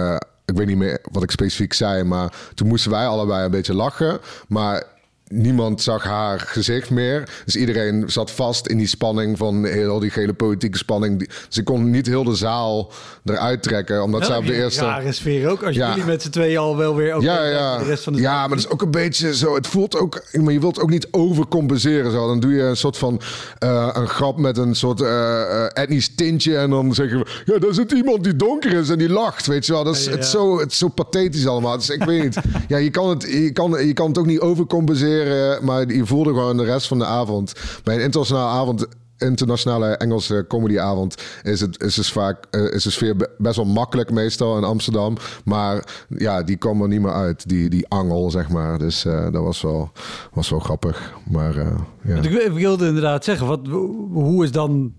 ik 0.46 0.58
weet 0.58 0.68
niet 0.68 0.78
meer 0.78 1.00
wat 1.12 1.24
ik 1.24 1.32
specifiek 1.32 1.74
zei, 1.74 2.04
maar 2.04 2.34
toen 2.54 2.68
moesten 2.68 2.92
wij 2.92 3.08
allebei 3.08 3.46
een 3.46 3.52
beetje 3.52 3.74
lachen. 3.74 4.20
Maar 4.48 4.84
niemand 5.28 5.82
zag 5.82 6.04
haar 6.04 6.40
gezicht 6.40 6.90
meer. 6.90 7.30
Dus 7.46 7.56
iedereen 7.56 8.04
zat 8.08 8.32
vast 8.32 8.68
in 8.68 8.78
die 8.78 8.88
spanning 8.88 9.38
van 9.38 9.66
heel 9.66 10.00
die 10.00 10.10
gele 10.10 10.34
politieke 10.34 10.78
spanning. 10.78 11.30
Ik 11.52 11.66
kon 11.66 11.90
niet 11.90 12.08
heel 12.08 12.24
de 12.24 12.36
zaal 12.36 12.92
eruit 13.26 13.64
trekken, 13.64 14.04
omdat 14.04 14.26
zij 14.26 14.38
op 14.38 14.46
de 14.46 14.54
eerste... 14.54 14.84
Ja, 14.84 15.12
sfeer 15.12 15.50
ook. 15.50 15.64
Als 15.64 15.76
jullie 15.76 16.06
met 16.06 16.22
z'n 16.22 16.30
tweeën 16.30 16.58
al 16.58 16.78
wel 16.78 16.96
weer... 16.96 17.22
ja, 17.22 17.46
ja. 17.46 17.78
De 17.78 17.84
rest 17.84 18.04
van 18.04 18.14
de 18.14 18.22
ja, 18.22 18.40
maar 18.40 18.50
dat 18.50 18.58
is 18.58 18.70
ook 18.70 18.82
een 18.82 18.92
beetje 18.92 19.36
zo... 19.36 19.56
Het 19.56 19.68
voelt 19.68 19.98
ook... 19.98 20.24
Maar 20.32 20.54
je 20.54 20.60
wilt 20.60 20.80
ook 20.80 20.90
niet 20.90 21.08
overcompenseren. 21.12 22.12
Zo. 22.12 22.28
Dan 22.28 22.40
doe 22.40 22.54
je 22.54 22.62
een 22.62 22.78
soort 22.78 22.98
van... 22.98 23.22
Uh, 23.64 23.90
een 23.94 24.08
grap 24.08 24.38
met 24.38 24.58
een 24.58 24.76
soort 24.76 25.02
uh, 25.02 25.78
etnisch 25.78 26.16
tintje. 26.16 26.58
En 26.58 26.70
dan 26.70 26.94
zeggen 26.94 27.20
we... 27.20 27.26
Ja, 27.46 27.60
daar 27.60 27.74
zit 27.74 27.92
iemand 27.92 28.24
die 28.24 28.36
donker 28.36 28.74
is 28.74 28.90
en 28.90 28.98
die 28.98 29.10
lacht. 29.10 29.46
Weet 29.46 29.66
je 29.66 29.72
wel. 29.72 29.84
Dat 29.84 29.96
is, 29.96 30.06
Het, 30.06 30.24
is 30.24 30.32
zo, 30.32 30.60
het 30.60 30.72
is 30.72 30.78
zo 30.78 30.88
pathetisch 30.88 31.48
allemaal. 31.48 31.78
Dus 31.78 31.90
ik 31.90 32.04
weet 32.04 32.24
niet. 32.24 32.38
Ja, 32.68 32.78
je 32.78 32.90
kan 32.90 33.10
het, 33.10 33.22
je 33.22 33.52
kan, 33.52 33.86
je 33.86 33.94
kan 33.94 34.08
het 34.08 34.18
ook 34.18 34.26
niet 34.26 34.40
overcompenseren 34.40 35.13
maar 35.62 35.94
je 35.94 36.06
voelde 36.06 36.30
gewoon 36.30 36.58
de 36.58 36.64
rest 36.64 36.88
van 36.88 37.00
de 37.00 37.06
avond. 37.06 37.54
Bij 37.84 37.96
een 37.96 38.02
internationale 38.02 38.50
avond 38.50 38.88
internationale 39.18 39.88
Engelse 39.88 40.46
comedyavond 40.48 41.24
is 41.44 41.62
het 41.62 41.84
is 41.84 41.96
dus 41.96 42.12
vaak 42.12 42.46
uh, 42.52 42.74
is 42.74 42.84
de 42.84 42.90
sfeer 42.90 43.30
best 43.38 43.56
wel 43.56 43.66
makkelijk 43.66 44.12
meestal 44.12 44.58
in 44.58 44.64
Amsterdam, 44.64 45.18
maar 45.46 46.06
ja, 46.18 46.44
die 46.44 46.56
kwam 46.56 46.82
er 46.82 46.88
niet 46.88 47.02
meer 47.02 47.14
uit, 47.14 47.50
die 47.50 47.70
die 47.70 47.88
angel 47.88 48.32
zeg 48.32 48.50
maar. 48.50 48.78
Dus 48.78 49.06
uh, 49.06 49.24
dat 49.24 49.44
was 49.44 49.62
wel 49.62 49.92
was 50.34 50.50
wel 50.50 50.60
grappig, 50.60 51.14
maar 51.30 51.56
uh, 51.56 51.68
ja. 52.04 52.16
Ik 52.16 52.52
wilde 52.52 52.88
inderdaad 52.88 53.24
zeggen, 53.24 53.48
wat 53.48 53.68
hoe 54.12 54.44
is 54.44 54.52
dan 54.52 54.94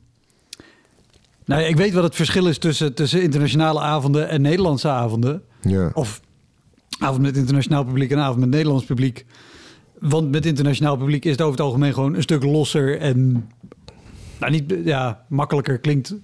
nou, 1.44 1.62
ik 1.62 1.76
weet 1.76 1.92
wat 1.92 2.02
het 2.02 2.14
verschil 2.14 2.46
is 2.46 2.58
tussen, 2.58 2.94
tussen 2.94 3.22
internationale 3.22 3.80
avonden 3.80 4.28
en 4.28 4.42
Nederlandse 4.42 4.88
avonden. 4.88 5.42
Ja. 5.60 5.90
Of 5.94 6.20
avond 6.98 7.22
met 7.22 7.36
internationaal 7.36 7.84
publiek 7.84 8.10
en 8.10 8.18
avond 8.18 8.38
met 8.38 8.48
Nederlands 8.48 8.84
publiek. 8.84 9.26
Want 10.08 10.30
met 10.30 10.46
internationaal 10.46 10.96
publiek 10.96 11.24
is 11.24 11.30
het 11.30 11.40
over 11.40 11.52
het 11.52 11.64
algemeen 11.64 11.94
gewoon 11.94 12.14
een 12.14 12.22
stuk 12.22 12.42
losser 12.42 12.98
en 12.98 13.48
nou, 14.38 14.52
niet 14.52 14.74
ja, 14.84 15.24
makkelijker 15.28 15.78
klinkt. 15.78 16.14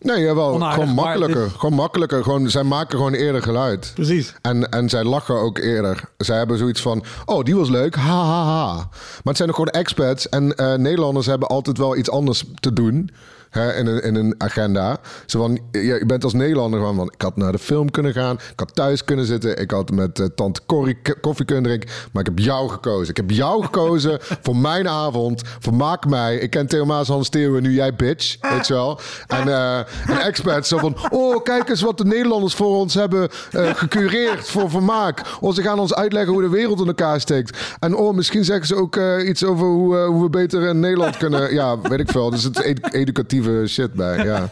Nee, 0.00 0.22
jawel. 0.22 0.52
Onaardig, 0.52 0.84
gewoon 0.84 0.94
makkelijker. 0.94 1.50
Gewoon 1.50 1.74
makkelijker. 1.74 2.22
Gewoon, 2.22 2.50
zij 2.50 2.62
maken 2.62 2.96
gewoon 2.96 3.14
eerder 3.14 3.42
geluid. 3.42 3.90
Precies. 3.94 4.34
En, 4.42 4.68
en 4.70 4.88
zij 4.88 5.04
lachen 5.04 5.34
ook 5.34 5.58
eerder. 5.58 6.00
Zij 6.16 6.36
hebben 6.36 6.58
zoiets 6.58 6.80
van: 6.80 7.04
oh, 7.24 7.44
die 7.44 7.56
was 7.56 7.68
leuk. 7.68 7.94
Ha 7.94 8.24
ha 8.24 8.44
ha. 8.44 8.74
Maar 8.74 9.22
het 9.22 9.36
zijn 9.36 9.48
nog 9.48 9.56
gewoon 9.56 9.72
expats. 9.72 10.28
En 10.28 10.52
uh, 10.56 10.74
Nederlanders 10.74 11.26
hebben 11.26 11.48
altijd 11.48 11.78
wel 11.78 11.96
iets 11.96 12.10
anders 12.10 12.44
te 12.54 12.72
doen 12.72 13.10
hè, 13.50 13.74
in, 13.74 13.86
een, 13.86 14.02
in 14.02 14.14
een 14.14 14.34
agenda. 14.38 14.98
Zo 15.26 15.40
van, 15.40 15.58
je, 15.72 15.80
je 15.80 16.06
bent 16.06 16.24
als 16.24 16.32
Nederlander 16.32 16.80
gewoon 16.80 16.94
van, 16.94 17.10
ik 17.14 17.22
had 17.22 17.36
naar 17.36 17.52
de 17.52 17.58
film 17.58 17.90
kunnen 17.90 18.12
gaan, 18.12 18.34
ik 18.34 18.58
had 18.60 18.74
thuis 18.74 19.04
kunnen 19.04 19.24
zitten, 19.24 19.60
ik 19.60 19.70
had 19.70 19.90
met 19.90 20.18
uh, 20.18 20.26
tante 20.26 20.60
Corrie 20.66 20.98
koffie 21.20 21.44
kunnen 21.44 21.64
drinken, 21.64 21.88
maar 22.12 22.22
ik 22.22 22.28
heb 22.28 22.38
jou 22.38 22.68
gekozen. 22.68 23.08
Ik 23.08 23.16
heb 23.16 23.30
jou 23.30 23.64
gekozen 23.64 24.18
voor 24.44 24.56
mijn 24.56 24.88
avond, 24.88 25.42
vermaak 25.58 26.06
mij. 26.06 26.36
Ik 26.36 26.50
ken 26.50 26.66
Theo 26.66 26.84
Maas, 26.84 27.08
Hans 27.08 27.28
Theo 27.28 27.60
nu 27.60 27.74
jij 27.74 27.94
bitch, 27.94 28.36
weet 28.40 28.66
je 28.66 28.74
wel. 28.74 29.00
En, 29.26 29.48
uh, 29.48 29.78
en 29.78 30.18
experts 30.24 30.68
zo 30.68 30.78
van, 30.78 30.96
oh 31.10 31.42
kijk 31.42 31.68
eens 31.68 31.82
wat 31.82 31.98
de 31.98 32.04
Nederlanders 32.04 32.54
voor 32.54 32.76
ons 32.76 32.94
hebben 32.94 33.28
uh, 33.52 33.70
gecureerd 33.74 34.48
voor 34.48 34.70
vermaak. 34.70 35.22
Oh, 35.40 35.54
ze 35.54 35.62
gaan 35.62 35.78
ons 35.78 35.94
uitleggen 35.94 36.32
hoe 36.32 36.42
de 36.42 36.48
wereld 36.48 36.80
in 36.80 36.86
elkaar 36.86 37.20
steekt. 37.20 37.58
En 37.78 37.94
oh, 37.96 38.14
misschien 38.14 38.44
zeggen 38.44 38.66
ze 38.66 38.74
ook 38.74 38.96
iets 39.26 39.44
over 39.44 39.66
hoe, 39.66 39.96
hoe 39.96 40.22
we 40.22 40.30
beter 40.30 40.62
in 40.62 40.80
Nederland 40.80 41.16
kunnen, 41.16 41.54
ja, 41.54 41.80
weet 41.80 42.00
ik 42.00 42.10
veel. 42.10 42.30
Dus 42.30 42.42
het 42.42 42.64
is 42.64 43.37
educatief 43.44 43.70
shit 43.70 43.92
bij. 43.92 44.24
Ja. 44.24 44.48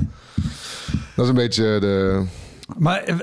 dat 1.16 1.24
is 1.24 1.28
een 1.28 1.34
beetje 1.34 1.78
de. 1.80 2.24
Maar 2.78 3.02
eh, 3.02 3.16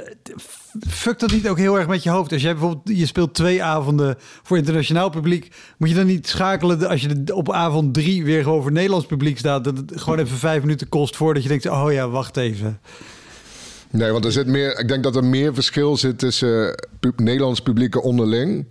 fuck 0.88 1.20
dat 1.20 1.32
niet 1.32 1.48
ook 1.48 1.58
heel 1.58 1.78
erg 1.78 1.88
met 1.88 2.04
je 2.04 2.10
hoofd? 2.10 2.32
Als 2.32 2.42
jij 2.42 2.52
bijvoorbeeld 2.52 2.98
je 2.98 3.06
speelt 3.06 3.34
twee 3.34 3.64
avonden 3.64 4.16
voor 4.44 4.58
internationaal 4.58 5.10
publiek, 5.10 5.52
moet 5.78 5.90
je 5.90 5.96
dan 5.96 6.06
niet 6.06 6.28
schakelen 6.28 6.88
als 6.88 7.02
je 7.02 7.34
op 7.34 7.52
avond 7.52 7.94
drie 7.94 8.24
weer 8.24 8.44
gewoon 8.44 8.62
voor 8.62 8.72
Nederlands 8.72 9.06
publiek 9.06 9.38
staat, 9.38 9.64
dat 9.64 9.78
het 9.78 9.92
gewoon 9.96 10.20
even 10.20 10.38
vijf 10.38 10.62
minuten 10.62 10.90
kost 10.90 11.16
voordat 11.16 11.44
je 11.44 11.50
denkt: 11.50 11.70
oh 11.70 11.92
ja, 11.92 12.10
wacht 12.10 12.38
even. 12.38 12.80
Nee, 13.90 14.12
want 14.12 14.26
er 14.26 14.32
zit 14.32 14.48
meer. 14.48 14.80
Ik 14.80 14.88
denk 14.88 15.04
dat 15.04 15.16
er 15.16 15.24
meer 15.24 15.54
verschil 15.54 15.98
zit 15.98 16.20
tussen 16.20 16.68
uh, 16.68 16.74
pu 17.00 17.12
Nederlands 17.16 17.62
publieken 17.62 18.02
onderling 18.02 18.66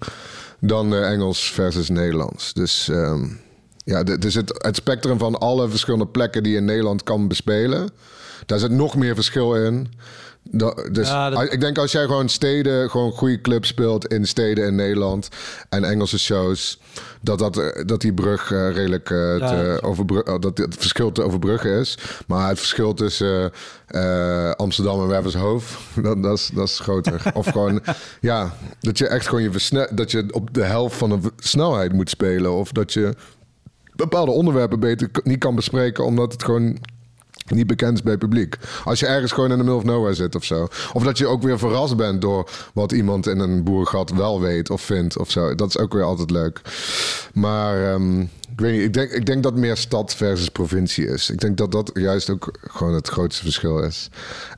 dan 0.61 0.92
uh, 0.92 1.11
Engels 1.11 1.52
versus 1.52 1.88
Nederlands. 1.88 2.52
Dus 2.52 2.88
um, 2.88 3.40
ja, 3.85 4.05
er 4.05 4.31
zit 4.31 4.62
het 4.62 4.77
spectrum 4.77 5.19
van 5.19 5.39
alle 5.39 5.69
verschillende 5.69 6.07
plekken 6.07 6.43
die 6.43 6.53
je 6.53 6.59
in 6.59 6.65
Nederland 6.65 7.03
kan 7.03 7.29
bespelen. 7.29 7.91
Daar 8.47 8.59
zit 8.59 8.71
nog 8.71 8.97
meer 8.97 9.15
verschil 9.15 9.55
in. 9.55 9.89
Dat, 10.51 10.89
dus 10.93 11.09
ja, 11.09 11.31
dat... 11.31 11.53
ik 11.53 11.61
denk 11.61 11.79
als 11.79 11.93
jij 11.93 12.05
gewoon 12.05 12.29
steden, 12.29 12.91
gewoon 12.91 13.12
goede 13.12 13.41
clubs 13.41 13.69
speelt 13.69 14.07
in 14.07 14.27
steden 14.27 14.67
in 14.67 14.75
Nederland 14.75 15.29
en 15.69 15.85
Engelse 15.85 16.19
shows, 16.19 16.81
dat, 17.21 17.39
dat, 17.39 17.83
dat 17.87 18.01
die 18.01 18.12
brug 18.12 18.51
uh, 18.51 18.73
redelijk 18.73 19.11
uh, 19.11 19.39
ja, 19.39 19.49
te 19.49 19.79
overbruggen, 19.83 20.41
dat 20.41 20.59
het 20.59 20.77
verschil 20.79 21.12
te 21.12 21.23
overbruggen 21.23 21.79
is. 21.79 21.99
Maar 22.27 22.49
het 22.49 22.59
verschil 22.59 22.95
tussen 22.95 23.53
uh, 23.91 24.51
Amsterdam 24.51 25.01
en 25.01 25.09
Wervershoofd, 25.09 25.79
dat, 26.03 26.23
dat, 26.23 26.39
is, 26.39 26.51
dat 26.55 26.69
is 26.69 26.79
groter. 26.79 27.23
of 27.35 27.47
gewoon, 27.47 27.83
ja, 28.21 28.55
dat 28.81 28.99
je 28.99 29.07
echt 29.07 29.29
gewoon 29.29 29.43
je 29.43 29.89
dat 29.93 30.11
je 30.11 30.27
op 30.31 30.55
de 30.55 30.65
helft 30.65 30.97
van 30.97 31.11
de 31.11 31.31
snelheid 31.39 31.93
moet 31.93 32.11
spelen. 32.11 32.53
Of 32.53 32.73
dat 32.73 32.93
je 32.93 33.15
bepaalde 34.02 34.30
onderwerpen 34.30 34.80
beter 34.80 35.11
niet 35.25 35.38
kan 35.38 35.54
bespreken, 35.54 36.04
omdat 36.04 36.32
het 36.32 36.44
gewoon 36.44 36.78
niet 37.47 37.66
bekend 37.66 37.94
is 37.94 38.02
bij 38.02 38.12
het 38.12 38.21
publiek. 38.21 38.56
Als 38.85 39.00
je 39.00 39.06
ergens 39.06 39.32
gewoon 39.32 39.50
in 39.50 39.59
de 39.59 39.64
middle 39.64 39.80
of 39.80 39.85
nowhere 39.85 40.14
zit 40.14 40.35
of 40.35 40.44
zo. 40.44 40.68
Of 40.92 41.02
dat 41.02 41.18
je 41.18 41.26
ook 41.26 41.42
weer 41.42 41.59
verrast 41.59 41.97
bent 41.97 42.21
door 42.21 42.50
wat 42.75 42.92
iemand 42.92 43.26
in 43.26 43.38
een 43.38 43.64
boergat 43.64 44.11
wel 44.11 44.40
weet 44.40 44.71
of 44.71 44.80
vindt 44.80 45.18
of 45.18 45.30
zo. 45.30 45.54
Dat 45.54 45.68
is 45.68 45.78
ook 45.78 45.92
weer 45.92 46.02
altijd 46.02 46.30
leuk. 46.30 46.61
Maar 47.35 47.92
um, 47.92 48.30
ik 48.52 48.61
weet 48.61 48.73
niet, 48.73 48.82
ik 48.82 48.92
denk, 48.92 49.11
ik 49.11 49.26
denk 49.26 49.42
dat 49.42 49.56
meer 49.56 49.76
stad 49.76 50.14
versus 50.14 50.49
provincie 50.49 51.06
is. 51.06 51.30
Ik 51.30 51.40
denk 51.40 51.56
dat 51.56 51.73
dat 51.73 51.90
juist 51.94 52.30
ook 52.30 52.59
gewoon 52.61 52.94
het 52.94 53.09
grootste 53.09 53.42
verschil 53.42 53.78
is. 53.78 54.09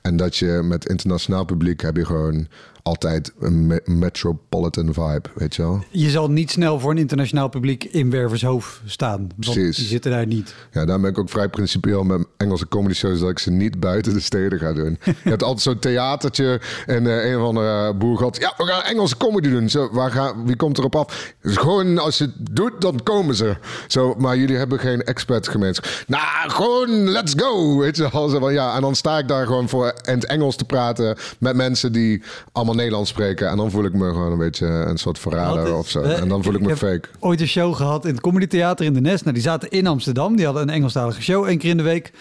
En 0.02 0.16
dat 0.16 0.36
je 0.36 0.60
met 0.64 0.88
internationaal 0.88 1.44
publiek 1.44 1.80
heb 1.80 1.96
je 1.96 2.04
gewoon 2.04 2.48
altijd 2.84 3.32
een 3.38 3.80
metropolitan 3.84 4.94
vibe, 4.94 5.22
weet 5.34 5.56
je 5.56 5.62
wel. 5.62 5.84
Je 5.90 6.10
zal 6.10 6.30
niet 6.30 6.50
snel 6.50 6.80
voor 6.80 6.90
een 6.90 6.98
internationaal 6.98 7.48
publiek 7.48 7.84
in 7.84 8.10
Wervershoofd 8.10 8.80
staan. 8.86 9.28
Precies. 9.36 9.76
Die 9.76 9.86
zitten 9.86 10.10
daar 10.10 10.26
niet. 10.26 10.54
Ja, 10.72 10.84
daar 10.84 11.00
ben 11.00 11.10
ik 11.10 11.18
ook 11.18 11.30
vrij 11.30 11.48
principieel 11.48 12.04
met 12.04 12.26
Engelse 12.36 12.68
comedy 12.68 12.94
shows... 12.94 13.20
dat 13.20 13.30
ik 13.30 13.38
ze 13.38 13.50
niet 13.50 13.80
buiten 13.80 14.12
de 14.12 14.20
steden 14.20 14.58
ga 14.58 14.72
doen. 14.72 14.98
je 15.04 15.14
hebt 15.30 15.42
altijd 15.42 15.62
zo'n 15.62 15.78
theatertje 15.78 16.60
en 16.86 17.04
uh, 17.04 17.30
een 17.30 17.38
of 17.38 17.46
andere 17.46 17.94
boer 17.94 18.18
gaat... 18.18 18.36
ja, 18.36 18.54
we 18.56 18.64
gaan 18.64 18.82
Engelse 18.82 19.16
comedy 19.16 19.50
doen. 19.50 19.68
Zo, 19.68 19.88
waar 19.92 20.10
gaan, 20.10 20.46
wie 20.46 20.56
komt 20.56 20.78
erop 20.78 20.96
af? 20.96 21.34
Dus 21.42 21.56
gewoon, 21.56 21.98
als 21.98 22.18
je 22.18 22.24
het 22.24 22.56
doet, 22.56 22.80
dan 22.80 23.02
komen 23.02 23.34
ze. 23.34 23.56
Zo, 23.86 24.14
maar 24.18 24.36
jullie 24.36 24.56
hebben 24.56 24.78
geen 24.78 25.02
expertgemeenschap. 25.02 26.04
Nou, 26.06 26.50
gewoon, 26.50 27.08
let's 27.08 27.34
go, 27.36 27.78
weet 27.78 27.96
je 27.96 28.08
wel. 28.12 28.28
Zo 28.28 28.38
van, 28.38 28.52
ja, 28.52 28.74
en 28.74 28.80
dan 28.80 28.94
sta 28.94 29.18
ik 29.18 29.28
daar 29.28 29.46
gewoon 29.46 29.68
voor 29.68 29.94
in 30.04 30.14
het 30.14 30.26
Engels 30.26 30.56
te 30.56 30.64
praten... 30.64 31.16
met 31.38 31.56
mensen 31.56 31.92
die 31.92 32.22
allemaal 32.52 32.74
Nederlands 32.74 33.10
spreken. 33.10 33.48
En 33.48 33.56
dan 33.56 33.70
voel 33.70 33.84
ik 33.84 33.92
me 33.92 34.08
gewoon 34.08 34.32
een 34.32 34.38
beetje 34.38 34.66
een 34.66 34.98
soort 34.98 35.18
verrader 35.18 35.74
of 35.76 35.88
zo. 35.88 36.02
En 36.02 36.28
dan 36.28 36.42
voel 36.42 36.54
ik 36.54 36.60
me 36.60 36.70
ik 36.70 36.76
fake. 36.76 37.08
ooit 37.18 37.40
een 37.40 37.46
show 37.46 37.74
gehad 37.74 38.04
in 38.04 38.10
het 38.10 38.20
Comedy 38.20 38.46
Theater 38.46 38.86
in 38.86 38.94
de 38.94 39.00
Nest. 39.00 39.22
Nou, 39.22 39.34
die 39.34 39.44
zaten 39.44 39.70
in 39.70 39.86
Amsterdam. 39.86 40.36
Die 40.36 40.44
hadden 40.44 40.62
een 40.62 40.74
Engelstalige 40.74 41.22
show 41.22 41.44
één 41.44 41.58
keer 41.58 41.70
in 41.70 41.76
de 41.76 41.82
week. 41.82 42.12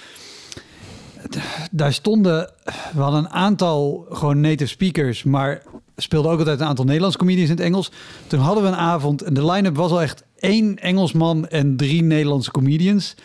Daar 1.71 1.93
stonden, 1.93 2.49
we 2.93 3.01
hadden 3.01 3.19
een 3.19 3.29
aantal 3.29 4.05
gewoon 4.09 4.41
native 4.41 4.69
speakers, 4.69 5.23
maar 5.23 5.61
speelden 5.95 6.31
ook 6.31 6.39
altijd 6.39 6.59
een 6.59 6.65
aantal 6.65 6.85
Nederlandse 6.85 7.19
comedians 7.19 7.49
in 7.49 7.55
het 7.55 7.65
Engels. 7.65 7.91
Toen 8.27 8.39
hadden 8.39 8.63
we 8.63 8.69
een 8.69 8.75
avond 8.75 9.21
en 9.21 9.33
de 9.33 9.45
line-up 9.45 9.75
was 9.75 9.91
al 9.91 10.01
echt 10.01 10.22
één 10.43 10.79
Engelsman 10.79 11.47
en 11.47 11.77
drie 11.77 12.03
Nederlandse 12.03 12.51
comedians. 12.51 13.15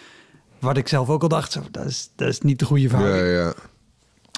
Wat 0.59 0.77
ik 0.77 0.89
zelf 0.89 1.09
ook 1.09 1.23
al 1.23 1.29
dacht, 1.29 1.53
zo, 1.53 1.63
dat, 1.71 1.85
is, 1.85 2.11
dat 2.17 2.29
is 2.29 2.41
niet 2.41 2.59
de 2.59 2.65
goede 2.65 2.89
verhaal. 2.89 3.15
Ja, 3.15 3.25
ja. 3.25 3.55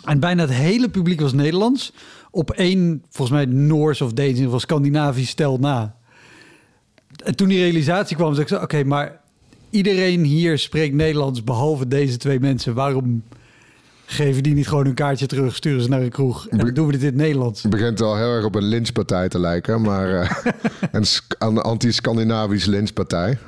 En 0.05 0.21
bijna 0.21 0.43
het 0.43 0.53
hele 0.53 0.89
publiek 0.89 1.21
was 1.21 1.33
Nederlands 1.33 1.93
op 2.31 2.51
één, 2.51 3.05
volgens 3.11 3.37
mij 3.37 3.55
Noors 3.55 4.01
of 4.01 4.13
Deens, 4.13 4.47
of 4.47 4.61
Scandinavisch 4.61 5.29
stel 5.29 5.59
na. 5.59 5.97
En 7.25 7.37
toen 7.37 7.49
die 7.49 7.59
realisatie 7.59 8.17
kwam, 8.17 8.31
zei 8.35 8.43
ik 8.43 8.49
zo, 8.49 8.63
oké, 8.63 8.85
maar 8.85 9.21
iedereen 9.71 10.25
hier 10.25 10.59
spreekt 10.59 10.95
Nederlands 10.95 11.45
behalve 11.45 11.89
deze 11.89 12.17
twee 12.17 12.41
mensen. 12.41 12.75
Waarom 12.75 13.23
geven 14.11 14.43
die 14.43 14.55
niet 14.55 14.69
gewoon 14.69 14.87
een 14.87 14.95
kaartje 14.95 15.27
terug, 15.27 15.57
sturen 15.57 15.83
ze 15.83 15.89
naar 15.89 16.01
een 16.01 16.11
kroeg 16.11 16.49
en 16.49 16.59
dan 16.59 16.75
doen 16.75 16.87
we 16.87 16.93
dit 16.93 17.01
in 17.01 17.07
het 17.07 17.17
Nederlands? 17.17 17.63
Het 17.63 17.71
begint 17.71 17.99
wel 17.99 18.17
heel 18.17 18.35
erg 18.35 18.45
op 18.45 18.55
een 18.55 18.65
lynchpartij 18.65 19.29
te 19.29 19.39
lijken, 19.39 19.81
maar 19.81 20.09
uh, 20.13 20.31
een 21.39 21.59
anti-Scandinavisch 21.59 22.65
lynchpartij. 22.65 23.39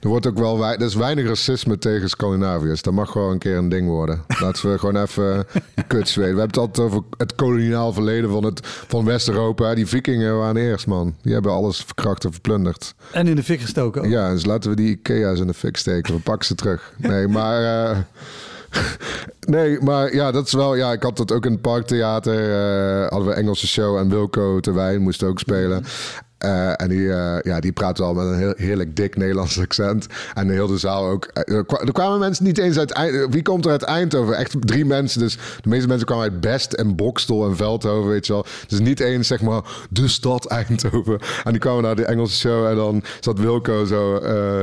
Er 0.00 0.08
wordt 0.08 0.26
ook 0.26 0.38
wel 0.38 0.66
er 0.66 0.80
is 0.80 0.94
weinig 0.94 1.26
racisme 1.26 1.78
tegen 1.78 2.08
Scandinaviërs. 2.08 2.82
Dat 2.82 2.94
mag 2.94 3.10
gewoon 3.10 3.32
een 3.32 3.38
keer 3.38 3.56
een 3.56 3.68
ding 3.68 3.88
worden. 3.88 4.24
Laten 4.40 4.70
we 4.70 4.78
gewoon 4.78 5.02
even 5.02 5.46
kuts 5.86 6.14
weten. 6.14 6.34
We 6.34 6.40
hebben 6.40 6.46
het 6.46 6.56
altijd 6.56 6.86
over 6.86 7.02
het 7.16 7.34
koloniaal 7.34 7.92
verleden 7.92 8.30
van, 8.30 8.44
het, 8.44 8.60
van 8.64 9.04
West-Europa. 9.04 9.74
Die 9.74 9.86
vikingen 9.86 10.38
waren 10.38 10.62
eerst, 10.62 10.86
man. 10.86 11.14
Die 11.22 11.32
hebben 11.32 11.52
alles 11.52 11.76
verkracht 11.84 12.24
en 12.24 12.32
verplunderd. 12.32 12.94
En 13.12 13.26
in 13.26 13.36
de 13.36 13.42
fik 13.42 13.60
gestoken. 13.60 14.08
Ja, 14.08 14.32
dus 14.32 14.44
laten 14.44 14.70
we 14.70 14.76
die 14.76 14.90
Ikea's 14.90 15.40
in 15.40 15.46
de 15.46 15.54
fik 15.54 15.76
steken. 15.76 16.14
We 16.14 16.20
pakken 16.20 16.46
ze 16.46 16.54
terug. 16.54 16.92
Nee, 16.96 17.28
maar... 17.28 17.62
Uh, 17.62 17.98
nee, 19.46 19.80
maar 19.80 20.14
ja, 20.14 20.30
dat 20.30 20.46
is 20.46 20.52
wel... 20.52 20.74
Ja, 20.74 20.92
ik 20.92 21.02
had 21.02 21.16
dat 21.16 21.32
ook 21.32 21.44
in 21.44 21.52
het 21.52 21.60
Parktheater. 21.60 22.48
Uh, 22.48 23.08
hadden 23.08 23.28
we 23.28 23.34
Engelse 23.34 23.66
show 23.66 23.96
en 23.96 24.08
Wilco 24.08 24.60
Terwijn 24.60 25.02
moest 25.02 25.22
ook 25.22 25.38
spelen. 25.38 25.84
Uh, 26.44 26.80
en 26.80 26.88
die, 26.88 26.98
uh, 26.98 27.38
ja, 27.42 27.60
die 27.60 27.72
praat 27.72 27.98
wel 27.98 28.14
met 28.14 28.26
een 28.26 28.38
heel, 28.38 28.52
heerlijk 28.56 28.96
dik 28.96 29.16
Nederlands 29.16 29.60
accent. 29.66 30.06
En 30.34 30.46
de 30.46 30.52
hele 30.52 30.78
zaal 30.78 31.06
ook. 31.06 31.30
Uh, 31.48 31.56
er 31.56 31.92
kwamen 31.92 32.18
mensen 32.18 32.44
niet 32.44 32.58
eens 32.58 32.78
uit... 32.78 33.26
Wie 33.30 33.42
komt 33.42 33.64
er 33.64 33.70
uit 33.70 33.82
Eindhoven? 33.82 34.36
Echt 34.36 34.56
drie 34.60 34.84
mensen. 34.84 35.20
Dus 35.20 35.34
de 35.60 35.68
meeste 35.68 35.86
mensen 35.86 36.06
kwamen 36.06 36.24
uit 36.24 36.40
Best 36.40 36.72
en 36.72 36.96
Bokstel 36.96 37.48
en 37.48 37.56
Veldhoven, 37.56 38.10
weet 38.10 38.26
je 38.26 38.32
wel. 38.32 38.44
Dus 38.66 38.78
niet 38.78 39.00
eens, 39.00 39.26
zeg 39.26 39.40
maar, 39.40 39.62
de 39.90 40.08
stad 40.08 40.46
Eindhoven. 40.66 41.18
En 41.44 41.50
die 41.50 41.60
kwamen 41.60 41.82
naar 41.82 41.96
de 41.96 42.04
Engelse 42.04 42.36
show. 42.36 42.66
En 42.66 42.76
dan 42.76 43.02
zat 43.20 43.38
Wilco 43.38 43.84
zo 43.84 44.18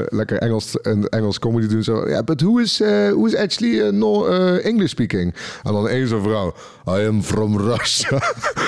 lekker 0.10 0.38
Engels, 0.38 0.77
een 0.81 1.07
Engels 1.10 1.39
comedy 1.39 1.67
doen. 1.67 1.84
Zo, 1.84 2.10
ja, 2.10 2.24
but 2.24 2.41
who 2.41 2.57
is, 2.57 2.77
who 2.77 3.25
is 3.25 3.36
actually 3.36 3.91
no, 3.91 4.25
English 4.57 4.89
speaking? 4.89 5.36
En 5.63 5.74
dan 5.74 5.88
één 5.88 6.07
zo'n 6.07 6.24
vrouw. 6.24 6.53
I 6.89 7.08
am 7.08 7.24
from 7.24 7.58
Russia. 7.58 8.22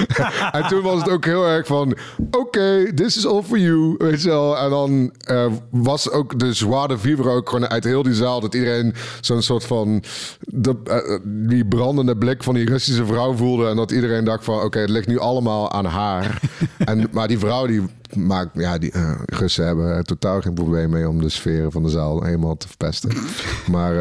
en 0.52 0.68
toen 0.68 0.82
was 0.82 1.02
het 1.02 1.10
ook 1.10 1.26
heel 1.26 1.48
erg 1.48 1.68
van... 1.68 1.96
Oké, 2.18 2.38
okay, 2.38 2.94
this 2.94 3.18
is 3.18 3.26
all 3.26 3.42
for 3.42 3.58
you. 3.58 3.96
Weet 3.98 4.22
je 4.22 4.30
wel. 4.30 4.58
En 4.58 4.70
dan 4.70 5.14
uh, 5.32 5.46
was 5.70 6.12
ook 6.12 6.40
de 6.40 6.54
zware 6.54 6.98
vivre 6.98 7.30
ook 7.30 7.50
gewoon 7.50 7.70
uit 7.70 7.84
heel 7.84 8.04
die 8.04 8.14
zaal. 8.14 8.40
Dat 8.42 8.54
iedereen 8.54 8.94
zo'n 9.22 9.42
soort 9.42 9.64
van... 9.64 10.04
De, 10.40 10.76
uh, 10.86 11.20
die 11.50 11.66
brandende 11.66 12.18
blik 12.18 12.44
van 12.44 12.54
die 12.54 12.66
Russische 12.66 13.06
vrouw 13.06 13.34
voelde. 13.34 13.68
En 13.68 13.76
dat 13.76 13.92
iedereen 13.92 14.24
dacht 14.24 14.44
van... 14.44 14.56
Oké, 14.56 14.66
okay, 14.66 14.82
het 14.82 14.92
ligt 14.92 15.08
nu 15.08 15.20
allemaal 15.20 15.72
aan 15.72 15.86
haar. 15.86 16.42
en, 16.78 17.08
maar 17.12 17.28
die 17.28 17.40
vrouw 17.40 17.66
die 17.66 17.82
maakt... 18.16 18.50
Ja, 18.54 18.78
die 18.78 18.96
uh, 18.96 19.12
Russen 19.26 19.66
hebben 19.66 20.04
totaal 20.04 20.42
geen 20.42 20.54
probleem 20.54 20.90
mee... 20.90 21.10
om 21.10 21.22
de 21.22 21.30
sferen 21.30 21.72
van 21.72 21.84
de 21.84 21.90
zaal 21.90 22.24
helemaal 22.24 22.58
te 22.58 22.68
verpesten. 22.68 23.12
maar... 23.72 23.94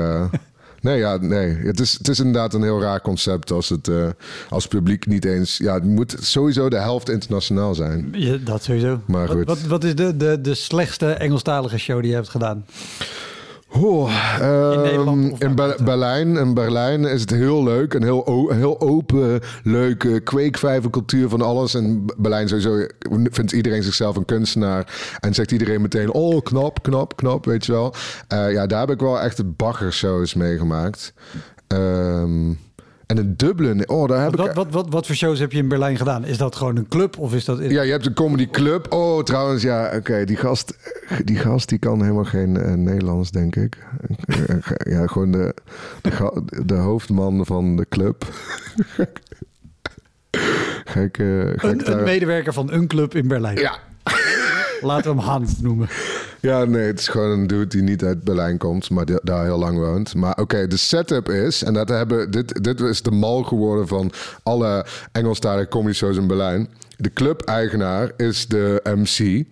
Nee, 0.80 0.98
ja, 0.98 1.16
nee. 1.16 1.54
Het, 1.54 1.80
is, 1.80 1.92
het 1.92 2.08
is 2.08 2.18
inderdaad 2.18 2.54
een 2.54 2.62
heel 2.62 2.80
raar 2.80 3.00
concept 3.00 3.50
als 3.50 3.68
het 3.68 3.88
uh, 3.88 4.08
als 4.48 4.66
publiek 4.66 5.06
niet 5.06 5.24
eens. 5.24 5.56
Ja, 5.56 5.74
het 5.74 5.84
moet 5.84 6.16
sowieso 6.20 6.68
de 6.68 6.76
helft 6.76 7.08
internationaal 7.08 7.74
zijn. 7.74 8.08
Ja, 8.12 8.36
dat 8.36 8.62
sowieso. 8.62 9.00
Maar 9.06 9.28
goed. 9.28 9.46
Wat, 9.46 9.62
wat, 9.62 9.84
is 9.84 9.94
de, 9.94 10.16
de, 10.16 10.40
de 10.40 10.54
slechtste 10.54 11.12
Engelstalige 11.12 11.78
show 11.78 12.00
die 12.00 12.08
je 12.08 12.14
hebt 12.14 12.28
gedaan? 12.28 12.64
Oh, 13.72 14.10
in, 14.40 15.36
in 15.38 15.54
Berlijn, 15.84 16.36
in 16.36 16.54
Berlijn 16.54 17.04
is 17.04 17.20
het 17.20 17.30
heel 17.30 17.62
leuk. 17.64 17.94
Een 17.94 18.02
heel, 18.02 18.50
heel 18.52 18.80
open, 18.80 19.40
leuke 19.62 20.20
kweekvijvercultuur 20.20 21.28
van 21.28 21.42
alles. 21.42 21.74
En 21.74 22.04
Berlijn 22.16 22.48
sowieso 22.48 22.86
vindt 23.30 23.52
iedereen 23.52 23.82
zichzelf 23.82 24.16
een 24.16 24.24
kunstenaar. 24.24 25.16
En 25.20 25.34
zegt 25.34 25.52
iedereen 25.52 25.80
meteen, 25.80 26.12
oh 26.12 26.42
knap, 26.42 26.82
knap, 26.82 27.16
knap, 27.16 27.44
weet 27.44 27.66
je 27.66 27.72
wel. 27.72 27.94
Uh, 28.32 28.52
ja, 28.52 28.66
daar 28.66 28.80
heb 28.80 28.90
ik 28.90 29.00
wel 29.00 29.20
echt 29.20 29.36
de 29.36 29.44
baggershows 29.44 30.34
meegemaakt. 30.34 31.12
Um, 31.68 32.58
en 33.08 33.18
in 33.18 33.34
Dublin, 33.36 33.88
oh, 33.88 34.08
daar 34.08 34.22
heb 34.22 34.36
wat, 34.36 34.48
ik... 34.48 34.54
Wat, 34.54 34.66
wat, 34.70 34.86
wat 34.90 35.06
voor 35.06 35.14
shows 35.14 35.38
heb 35.38 35.52
je 35.52 35.58
in 35.58 35.68
Berlijn 35.68 35.96
gedaan? 35.96 36.24
Is 36.24 36.38
dat 36.38 36.56
gewoon 36.56 36.76
een 36.76 36.88
club 36.88 37.18
of 37.18 37.34
is 37.34 37.44
dat... 37.44 37.58
Ja, 37.58 37.82
je 37.82 37.90
hebt 37.90 38.06
een 38.06 38.14
comedy 38.14 38.48
club. 38.50 38.92
Oh, 38.92 39.22
trouwens, 39.22 39.62
ja, 39.62 39.92
oké. 39.96 40.24
die, 40.24 40.36
gast, 40.36 40.76
die 41.24 41.36
gast 41.36 41.68
die 41.68 41.78
kan 41.78 42.02
helemaal 42.02 42.24
geen 42.24 42.54
uh, 42.54 42.72
Nederlands, 42.72 43.30
denk 43.30 43.56
ik. 43.56 43.76
ja, 44.94 45.06
gewoon 45.06 45.32
de, 45.32 45.54
de, 46.02 46.42
de, 46.66 46.74
hoofdman 46.74 47.46
van 47.46 47.76
de 47.76 47.86
club. 47.88 48.24
ga 50.84 51.00
ik, 51.00 51.18
uh, 51.18 51.52
ga 51.56 51.68
een, 51.68 51.78
ik 51.78 51.86
daar... 51.86 51.98
een 51.98 52.04
medewerker 52.04 52.52
van 52.52 52.72
een 52.72 52.86
club 52.86 53.14
in 53.14 53.28
Berlijn. 53.28 53.58
Ja. 53.58 53.78
Laten 54.80 55.14
we 55.14 55.20
hem 55.20 55.28
Hans 55.28 55.60
noemen. 55.60 55.88
Ja, 56.40 56.64
nee, 56.64 56.86
het 56.86 56.98
is 56.98 57.08
gewoon 57.08 57.30
een 57.30 57.46
dude 57.46 57.66
die 57.66 57.82
niet 57.82 58.04
uit 58.04 58.24
Berlijn 58.24 58.58
komt, 58.58 58.90
maar 58.90 59.04
die, 59.04 59.18
daar 59.22 59.44
heel 59.44 59.58
lang 59.58 59.78
woont. 59.78 60.14
Maar 60.14 60.36
oké, 60.36 60.66
de 60.66 60.76
setup 60.76 61.28
is, 61.28 61.62
en 61.62 61.74
dat 61.74 61.88
hebben, 61.88 62.30
dit, 62.30 62.64
dit 62.64 62.80
is 62.80 63.02
de 63.02 63.10
mal 63.10 63.42
geworden 63.42 63.88
van 63.88 64.12
alle 64.42 64.86
Engelstalige 65.12 65.68
comedy 65.68 65.94
shows 65.94 66.16
in 66.16 66.26
Berlijn. 66.26 66.68
de 66.96 67.12
club-eigenaar 67.12 68.12
is 68.16 68.46
de 68.46 68.80
MC. 68.84 69.44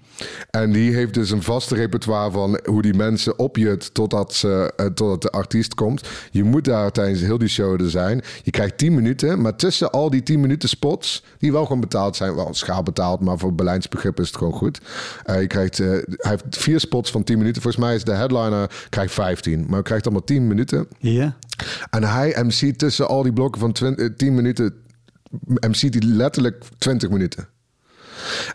En 0.51 0.73
die 0.73 0.95
heeft 0.95 1.15
dus 1.15 1.31
een 1.31 1.43
vaste 1.43 1.75
repertoire 1.75 2.31
van 2.31 2.61
hoe 2.65 2.83
die 2.83 2.95
mensen 2.95 3.39
opjut 3.39 3.95
totdat, 3.95 4.35
ze, 4.35 4.73
uh, 4.77 4.87
totdat 4.87 5.23
de 5.23 5.31
artiest 5.31 5.75
komt. 5.75 6.09
Je 6.31 6.45
moet 6.45 6.65
daar 6.65 6.93
tijdens 6.93 7.21
heel 7.21 7.39
die 7.39 7.49
show 7.49 7.81
er 7.81 7.91
zijn. 7.91 8.23
Je 8.43 8.51
krijgt 8.51 8.79
10 8.79 8.95
minuten, 8.95 9.41
maar 9.41 9.57
tussen 9.57 9.91
al 9.91 10.11
die 10.11 10.23
10 10.23 10.41
minuten 10.41 10.69
spots, 10.69 11.25
die 11.39 11.53
wel 11.53 11.63
gewoon 11.63 11.81
betaald 11.81 12.17
zijn, 12.17 12.35
wel 12.35 12.55
schaal 12.55 12.83
betaald, 12.83 13.21
maar 13.21 13.39
voor 13.39 13.55
Berlijns 13.55 13.89
begrip 13.89 14.21
is 14.21 14.27
het 14.27 14.37
gewoon 14.37 14.53
goed. 14.53 14.81
Uh, 15.27 15.41
je 15.41 15.47
krijgt, 15.47 15.79
uh, 15.79 15.89
hij 15.89 16.01
heeft 16.17 16.45
vier 16.49 16.81
spots 16.81 17.11
van 17.11 17.25
10 17.25 17.39
minuten. 17.39 17.63
Volgens 17.63 17.85
mij 17.85 17.95
is 17.95 18.05
de 18.05 18.13
headliner 18.13 18.87
krijgt 18.89 19.13
15, 19.13 19.65
maar 19.69 19.79
je 19.79 19.85
krijgt 19.85 20.05
allemaal 20.05 20.25
10 20.25 20.47
minuten. 20.47 20.87
Ja. 20.99 21.11
Yeah. 21.11 21.31
En 21.91 22.05
hij 22.05 22.37
MC 22.43 22.77
tussen 22.77 23.09
al 23.09 23.23
die 23.23 23.33
blokken 23.33 23.61
van 23.61 23.73
20, 23.73 24.17
10 24.17 24.35
minuten, 24.35 24.75
MC 25.41 25.93
die 25.93 26.05
letterlijk 26.05 26.65
20 26.79 27.11
minuten. 27.11 27.49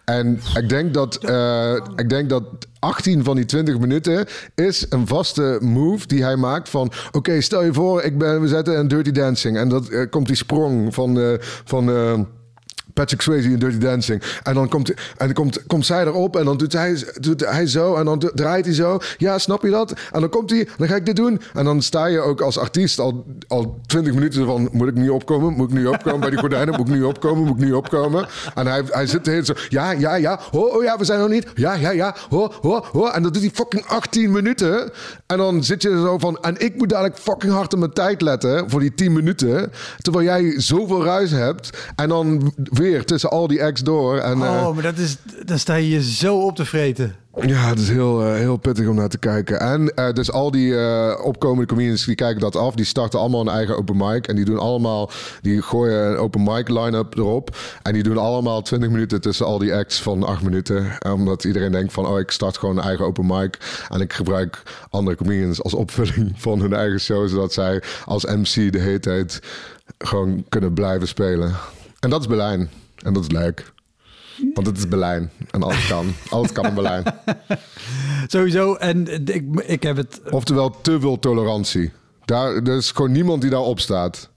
En 0.06 0.40
ik 0.56 0.70
denk 0.70 0.94
dat, 0.94 1.20
uh, 1.30 1.76
ik 1.96 2.10
denk 2.10 2.30
dat 2.30 2.44
18 2.80 3.24
van 3.24 3.36
die 3.36 3.46
20 3.46 3.80
minuten 3.80 4.26
is 4.56 4.86
een 4.90 5.08
vaste 5.08 5.58
move 5.62 6.08
die 6.08 6.24
hij 6.24 6.36
maakt 6.36 6.70
van... 6.70 6.92
oké, 7.12 7.42
stel 7.42 7.64
je 7.64 7.74
voor, 7.74 8.02
ik 8.02 8.18
ben, 8.18 8.42
we 8.42 8.48
zetten 8.48 8.80
een 8.80 8.88
Dirty 8.88 9.12
Dancing... 9.12 9.58
en 9.58 9.70
dat 9.70 9.90
uh, 9.90 10.10
komt 10.10 10.28
die 10.28 10.36
sprong 10.36 10.94
van... 10.94 11.18
Uh, 11.18 11.34
van 11.40 11.90
Patrick 12.94 13.22
Swayze 13.22 13.50
in 13.50 13.60
Dirty 13.60 13.78
Dancing. 13.78 14.22
En 14.44 14.54
dan 14.54 14.70
komt, 14.70 14.94
en 15.18 15.34
komt, 15.34 15.66
komt 15.68 15.86
zij 15.86 16.06
erop 16.06 16.36
en 16.36 16.46
dan 16.46 16.58
doet 16.58 16.74
hij, 16.74 17.04
doet 17.20 17.46
hij 17.46 17.68
zo 17.68 17.96
en 17.96 18.06
dan 18.06 18.32
draait 18.34 18.66
hij 18.66 18.74
zo. 18.74 19.00
Ja, 19.18 19.38
snap 19.38 19.64
je 19.64 19.70
dat? 19.70 19.94
En 20.12 20.20
dan 20.20 20.30
komt 20.30 20.50
hij, 20.50 20.68
dan 20.78 20.88
ga 20.88 20.96
ik 20.96 21.06
dit 21.06 21.16
doen. 21.16 21.42
En 21.54 21.66
dan 21.66 21.82
sta 21.82 22.06
je 22.06 22.20
ook 22.20 22.42
als 22.42 22.58
artiest 22.58 23.00
al, 23.00 23.26
al 23.48 23.80
20 23.86 24.14
minuten 24.14 24.46
van... 24.46 24.70
moet 24.72 24.88
ik 24.88 24.94
nu 24.94 25.10
opkomen? 25.10 25.54
Moet 25.54 25.70
ik 25.70 25.76
nu 25.76 25.86
opkomen 25.86 26.20
bij 26.20 26.30
die 26.30 26.40
gordijnen? 26.40 26.76
Moet 26.78 26.88
ik 26.88 26.94
nu 26.94 27.04
opkomen? 27.04 27.44
Moet 27.44 27.58
ik 27.58 27.66
nu 27.66 27.74
opkomen? 27.74 28.28
En 28.56 28.68
hij, 28.68 28.84
hij 28.86 29.06
zit 29.08 29.26
de 29.26 29.32
hele 29.32 29.46
zo... 29.46 29.54
Ja, 29.70 29.92
ja, 29.92 30.16
ja. 30.16 30.40
Oh, 30.52 30.84
ja, 30.84 30.98
we 30.98 31.06
zijn 31.06 31.20
nog 31.20 31.30
niet. 31.30 31.48
Ja, 31.56 31.74
ja, 31.74 31.92
ja. 31.92 32.16
Ho, 32.30 32.52
ho, 32.62 32.84
ho. 32.92 33.08
En 33.08 33.24
dan 33.24 33.32
doet 33.32 33.42
hij 33.42 33.52
fucking 33.54 33.86
18 33.86 34.32
minuten. 34.32 34.92
En 35.28 35.38
dan 35.38 35.64
zit 35.64 35.82
je 35.82 35.90
er 35.90 36.02
zo 36.02 36.18
van... 36.18 36.38
En 36.42 36.60
ik 36.60 36.76
moet 36.76 36.90
dadelijk 36.90 37.18
fucking 37.18 37.54
hard 37.54 37.74
op 37.74 37.80
mijn 37.80 37.94
tijd 37.94 38.22
letten 38.22 38.70
voor 38.70 38.80
die 38.80 38.94
10 38.94 39.14
minuten. 39.14 39.72
Terwijl 40.02 40.26
jij 40.26 40.54
zoveel 40.58 41.04
ruis 41.04 41.32
hebt. 41.32 41.70
En 41.96 42.10
dan 42.10 42.54
weer 42.82 43.06
tussen 43.06 43.30
al 43.30 43.48
die 43.48 43.64
acts 43.64 43.82
door. 43.82 44.18
En, 44.18 44.42
oh, 44.42 44.48
uh, 44.48 44.74
maar 44.74 44.84
dat 44.84 44.98
is, 44.98 45.18
dan 45.46 45.60
sta 45.60 45.76
je 45.76 45.90
je 45.90 46.04
zo 46.04 46.38
op 46.38 46.56
te 46.56 46.66
vreten. 46.66 47.16
Ja, 47.42 47.68
het 47.68 47.80
is 47.80 47.90
heel, 47.90 48.28
uh, 48.28 48.34
heel 48.34 48.58
pittig 48.58 48.88
om 48.88 48.96
naar 48.96 49.10
te 49.10 49.18
kijken. 49.18 49.60
En 49.60 49.92
uh, 49.96 50.12
dus 50.14 50.32
al 50.32 50.52
die 50.52 50.76
opkomende 51.24 51.66
comedians 51.66 52.06
die 52.06 52.16
kijken 52.16 52.42
dat 52.42 52.56
af. 52.56 52.76
Die 52.76 52.86
starten 52.86 53.20
allemaal 53.20 53.42
een 53.42 53.48
eigen 53.48 53.78
open 53.78 53.98
mic. 53.98 54.28
En 54.28 54.36
die 54.36 54.46
doen 54.46 54.60
allemaal, 54.60 55.12
die 55.42 55.62
gooien 55.62 56.10
een 56.10 56.18
open 56.18 56.44
mic 56.44 56.70
line-up 56.70 57.18
erop. 57.18 57.58
En 57.82 57.94
die 57.94 58.04
doen 58.04 58.18
allemaal 58.18 58.62
20 58.62 58.90
minuten 58.90 59.22
tussen 59.22 59.46
al 59.46 59.58
die 59.58 59.76
acts 59.76 60.02
van 60.02 60.24
8 60.24 60.42
minuten. 60.42 60.98
Omdat 61.14 61.44
iedereen 61.44 61.72
denkt 61.72 61.94
van, 61.94 62.08
oh, 62.08 62.20
ik 62.20 62.32
start 62.32 62.58
gewoon 62.58 62.78
een 62.78 62.84
eigen 62.84 63.06
open 63.06 63.26
mic. 63.26 63.58
En 63.90 64.02
ik 64.02 64.14
gebruik 64.14 64.64
andere 64.90 65.16
comedians 65.16 65.64
als 65.64 65.74
opvulling 65.74 66.34
van 66.48 66.60
hun 66.60 66.74
eigen 66.74 67.00
show. 67.00 67.28
Zodat 67.28 67.54
zij 67.54 67.84
als 68.06 68.26
MC 68.26 68.72
de 68.72 68.80
hele 68.80 69.00
tijd 69.00 69.40
gewoon 69.98 70.46
kunnen 70.50 70.74
blijven 70.74 71.08
spelen. 71.08 71.56
En 72.02 72.10
dat 72.10 72.22
is 72.22 72.28
Berlijn. 72.28 72.70
En 72.98 73.14
dat 73.14 73.24
is 73.24 73.32
leuk. 73.32 73.74
Want 74.54 74.68
het 74.68 74.78
is 74.78 74.88
Berlijn. 74.88 75.32
En 75.52 75.64
alles 75.64 75.88
kan. 75.88 76.14
alles 76.30 76.52
kan 76.52 76.66
in 76.66 76.74
Berlijn. 76.74 77.04
Sowieso. 78.28 78.76
En 78.76 79.28
ik, 79.28 79.62
ik 79.66 79.84
heb 79.84 79.98
het... 79.98 80.22
Oftewel 80.30 80.82
te 80.82 81.00
veel 81.00 81.20
tolerantie. 81.20 81.92
Daar, 82.26 82.56
er 82.56 82.78
is 82.78 82.92
gewoon 82.92 83.12
niemand 83.12 83.42
die 83.42 83.50
daarop 83.50 83.80
staat. 83.80 84.30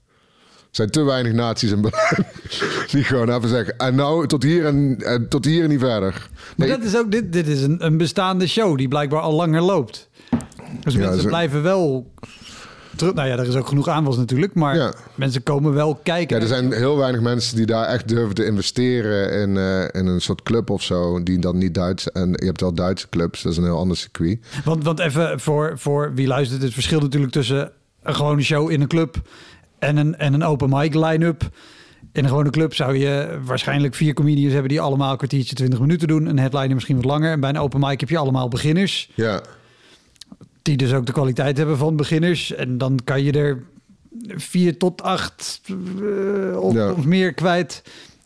Er 0.57 0.81
zijn 0.81 0.89
te 0.89 1.03
weinig 1.03 1.33
naties 1.33 1.71
in 1.71 1.81
Berlijn. 1.81 2.25
Die 2.91 3.03
gewoon 3.03 3.29
even 3.29 3.49
zeggen. 3.49 3.77
En 3.77 3.95
nou, 3.95 4.27
tot 4.27 4.43
hier 4.43 4.65
en, 4.65 4.97
en 4.97 5.29
tot 5.29 5.45
hier 5.45 5.63
en 5.63 5.69
niet 5.69 5.79
verder. 5.79 6.29
Nee. 6.55 6.69
Maar 6.69 6.77
dat 6.77 6.87
is 6.87 6.97
ook... 6.97 7.11
Dit, 7.11 7.33
dit 7.33 7.47
is 7.47 7.61
een, 7.61 7.85
een 7.85 7.97
bestaande 7.97 8.47
show 8.47 8.77
die 8.77 8.87
blijkbaar 8.87 9.21
al 9.21 9.33
langer 9.33 9.61
loopt. 9.61 10.09
Dus 10.83 10.93
ja, 10.93 10.99
mensen 10.99 11.21
zo... 11.21 11.27
blijven 11.27 11.63
wel 11.63 12.11
terug. 12.95 13.13
Nou 13.13 13.27
ja, 13.27 13.37
er 13.37 13.47
is 13.47 13.55
ook 13.55 13.67
genoeg 13.67 13.87
aanwas 13.87 14.17
natuurlijk, 14.17 14.53
maar 14.53 14.75
ja. 14.75 14.93
mensen 15.15 15.43
komen 15.43 15.73
wel 15.73 15.99
kijken. 16.03 16.35
Ja, 16.35 16.41
er 16.41 16.47
zijn 16.47 16.71
heel 16.71 16.97
weinig 16.97 17.21
mensen 17.21 17.55
die 17.55 17.65
daar 17.65 17.85
echt 17.85 18.07
durven 18.07 18.35
te 18.35 18.45
investeren 18.45 19.31
in, 19.41 19.55
uh, 19.55 19.81
in 19.81 20.07
een 20.07 20.21
soort 20.21 20.43
club 20.43 20.69
of 20.69 20.83
zo, 20.83 21.23
die 21.23 21.39
dan 21.39 21.57
niet 21.57 21.73
Duits. 21.73 22.11
En 22.11 22.29
je 22.31 22.45
hebt 22.45 22.61
wel 22.61 22.73
Duitse 22.73 23.09
clubs, 23.09 23.41
dat 23.41 23.51
is 23.51 23.57
een 23.57 23.63
heel 23.63 23.77
ander 23.77 23.97
circuit. 23.97 24.39
Want, 24.63 24.83
want 24.83 24.99
even 24.99 25.39
voor, 25.39 25.73
voor 25.75 26.13
wie 26.13 26.27
luistert, 26.27 26.61
het 26.61 26.73
verschil 26.73 26.99
natuurlijk 26.99 27.31
tussen 27.31 27.71
een 28.03 28.15
gewone 28.15 28.41
show 28.41 28.71
in 28.71 28.81
een 28.81 28.87
club 28.87 29.21
en 29.79 29.97
een, 29.97 30.17
en 30.17 30.33
een 30.33 30.43
open 30.43 30.69
mic 30.69 30.93
line-up. 30.93 31.49
In 32.11 32.23
een 32.23 32.29
gewone 32.29 32.49
club 32.49 32.73
zou 32.73 32.97
je 32.97 33.39
waarschijnlijk 33.45 33.95
vier 33.95 34.13
comedians 34.13 34.51
hebben 34.51 34.69
die 34.69 34.81
allemaal 34.81 35.11
een 35.11 35.17
kwartiertje, 35.17 35.55
20 35.55 35.79
minuten 35.79 36.07
doen. 36.07 36.25
Een 36.25 36.39
headliner 36.39 36.73
misschien 36.73 36.95
wat 36.95 37.05
langer. 37.05 37.31
En 37.31 37.39
bij 37.39 37.49
een 37.49 37.57
open 37.57 37.79
mic 37.79 37.99
heb 37.99 38.09
je 38.09 38.17
allemaal 38.17 38.47
beginners. 38.47 39.11
Ja 39.15 39.41
die 40.65 40.77
dus 40.77 40.93
ook 40.93 41.05
de 41.05 41.11
kwaliteit 41.11 41.57
hebben 41.57 41.77
van 41.77 41.95
beginners. 41.95 42.53
En 42.53 42.77
dan 42.77 42.99
kan 43.03 43.23
je 43.23 43.31
er 43.31 43.63
vier 44.27 44.77
tot 44.77 45.01
acht 45.01 45.61
uh, 46.01 46.59
of, 46.59 46.73
ja. 46.73 46.91
of, 46.91 47.05
meer 47.05 47.33
kwijt. 47.33 47.81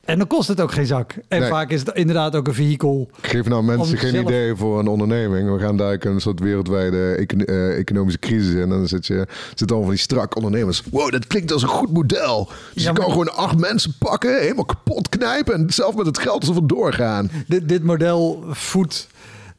En 0.06 0.17
dan 0.17 0.28
kost 0.28 0.47
het 0.47 0.62
ook 0.62 0.71
geen 0.71 0.86
zak. 0.86 1.15
En 1.28 1.39
nee. 1.39 1.49
vaak 1.49 1.71
is 1.71 1.80
het 1.80 1.95
inderdaad 1.95 2.36
ook 2.36 2.47
een 2.47 2.54
vehikel. 2.54 3.10
Ik 3.21 3.30
geef 3.30 3.47
nou 3.47 3.63
mensen 3.63 3.97
geen 3.97 4.12
zelf... 4.12 4.25
idee 4.25 4.56
voor 4.56 4.80
een 4.80 4.88
onderneming. 4.88 5.52
We 5.54 5.60
gaan 5.60 5.78
daar 5.78 6.06
een 6.06 6.21
soort 6.21 6.39
wereldwijde 6.39 7.15
econ 7.15 7.43
uh, 7.45 7.78
economische 7.78 8.19
crisis 8.19 8.54
in. 8.54 8.62
En 8.62 8.69
dan 8.69 8.88
zit 8.88 9.08
je 9.08 9.28
zit 9.56 9.71
al 9.71 9.82
van 9.82 9.89
die 9.89 9.99
strak 9.99 10.36
ondernemers. 10.36 10.84
Wow, 10.91 11.12
dat 11.12 11.28
klinkt 11.28 11.52
als 11.52 11.62
een 11.62 11.67
goed 11.67 11.93
model. 11.93 12.49
Dus 12.73 12.84
ja, 12.84 12.89
je 12.89 12.95
kan 12.95 13.06
maar... 13.06 13.12
gewoon 13.12 13.34
acht 13.34 13.58
mensen 13.58 13.93
pakken, 13.99 14.41
helemaal 14.41 14.65
kapot 14.65 15.10
knijpen 15.10 15.54
en 15.54 15.73
zelf 15.73 15.95
met 15.95 16.06
het 16.06 16.19
geld 16.19 16.47
er 16.47 16.54
vandoor 16.54 16.93
gaan. 16.93 17.32
Dit, 17.47 17.69
dit 17.69 17.84
model 17.84 18.43
voedt 18.47 19.08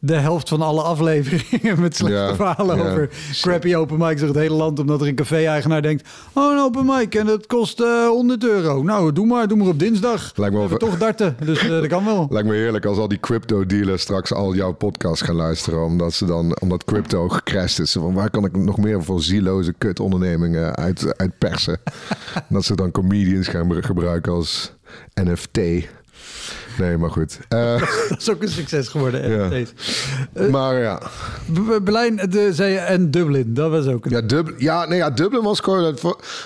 de 0.03 0.15
helft 0.15 0.49
van 0.49 0.63
alle 0.63 0.83
afleveringen 0.83 1.81
met 1.81 1.97
slechte 1.97 2.17
ja, 2.17 2.35
verhalen 2.35 2.77
ja. 2.77 2.91
over 2.91 3.11
crappy 3.41 3.75
open 3.75 3.99
mics 3.99 4.21
door 4.21 4.29
het 4.29 4.39
hele 4.39 4.55
land. 4.55 4.79
Omdat 4.79 5.01
er 5.01 5.07
een 5.07 5.15
café-eigenaar 5.15 5.83
denkt, 5.83 6.09
oh 6.33 6.53
een 6.53 6.59
open 6.59 6.87
mic 6.87 7.15
en 7.15 7.27
dat 7.27 7.47
kost 7.47 7.81
uh, 7.81 8.07
100 8.07 8.45
euro. 8.45 8.83
Nou, 8.83 9.13
doe 9.13 9.27
maar, 9.27 9.49
doe 9.49 9.59
maar 9.59 9.67
op 9.67 9.79
dinsdag. 9.79 10.33
Lijkt 10.35 10.55
me 10.55 10.61
over... 10.61 10.79
toch 10.79 10.99
darten, 10.99 11.37
dus 11.45 11.65
uh, 11.65 11.71
dat 11.71 11.87
kan 11.87 12.05
wel. 12.05 12.27
Lijkt 12.31 12.49
me 12.49 12.55
heerlijk 12.55 12.85
als 12.85 12.99
al 12.99 13.09
die 13.09 13.21
crypto 13.21 13.67
dealers 13.67 14.03
straks 14.03 14.33
al 14.33 14.55
jouw 14.55 14.73
podcast 14.73 15.23
gaan 15.23 15.35
luisteren. 15.35 15.85
Omdat 15.85 16.13
ze 16.13 16.27
dan, 16.27 16.61
omdat 16.61 16.85
crypto 16.85 17.29
gecrashed 17.29 17.79
is. 17.79 17.93
Van 17.93 18.15
waar 18.15 18.31
kan 18.31 18.45
ik 18.45 18.57
nog 18.57 18.79
meer 18.79 19.05
voor 19.05 19.23
zieloze 19.23 19.73
kut 19.79 20.01
ondernemingen 20.01 20.77
uit, 20.77 21.15
uit 21.17 21.39
persen? 21.39 21.81
dat 22.49 22.65
ze 22.65 22.75
dan 22.75 22.91
comedians 22.91 23.49
gaan 23.49 23.85
gebruiken 23.85 24.33
als 24.33 24.73
NFT. 25.15 25.59
Nee, 26.81 26.97
maar 26.97 27.11
goed. 27.11 27.39
Uh, 27.49 27.81
dat 28.09 28.19
is 28.19 28.31
ook 28.31 28.43
een 28.43 28.49
succes 28.49 28.89
geworden. 28.89 29.31
Ja. 29.31 29.65
Uh, 30.35 30.51
maar 30.51 30.79
ja. 30.79 31.01
Berlijn 31.83 32.17
de, 32.17 32.55
zei 32.55 32.77
en 32.77 33.11
Dublin, 33.11 33.55
dat 33.55 33.71
was 33.71 33.87
ook. 33.87 34.05
Een... 34.05 34.11
Ja, 34.11 34.21
Dub 34.21 34.55
ja, 34.57 34.85
nee, 34.85 34.99
ja, 34.99 35.11
Dublin 35.11 35.43
was 35.43 35.61
gewoon 35.61 35.97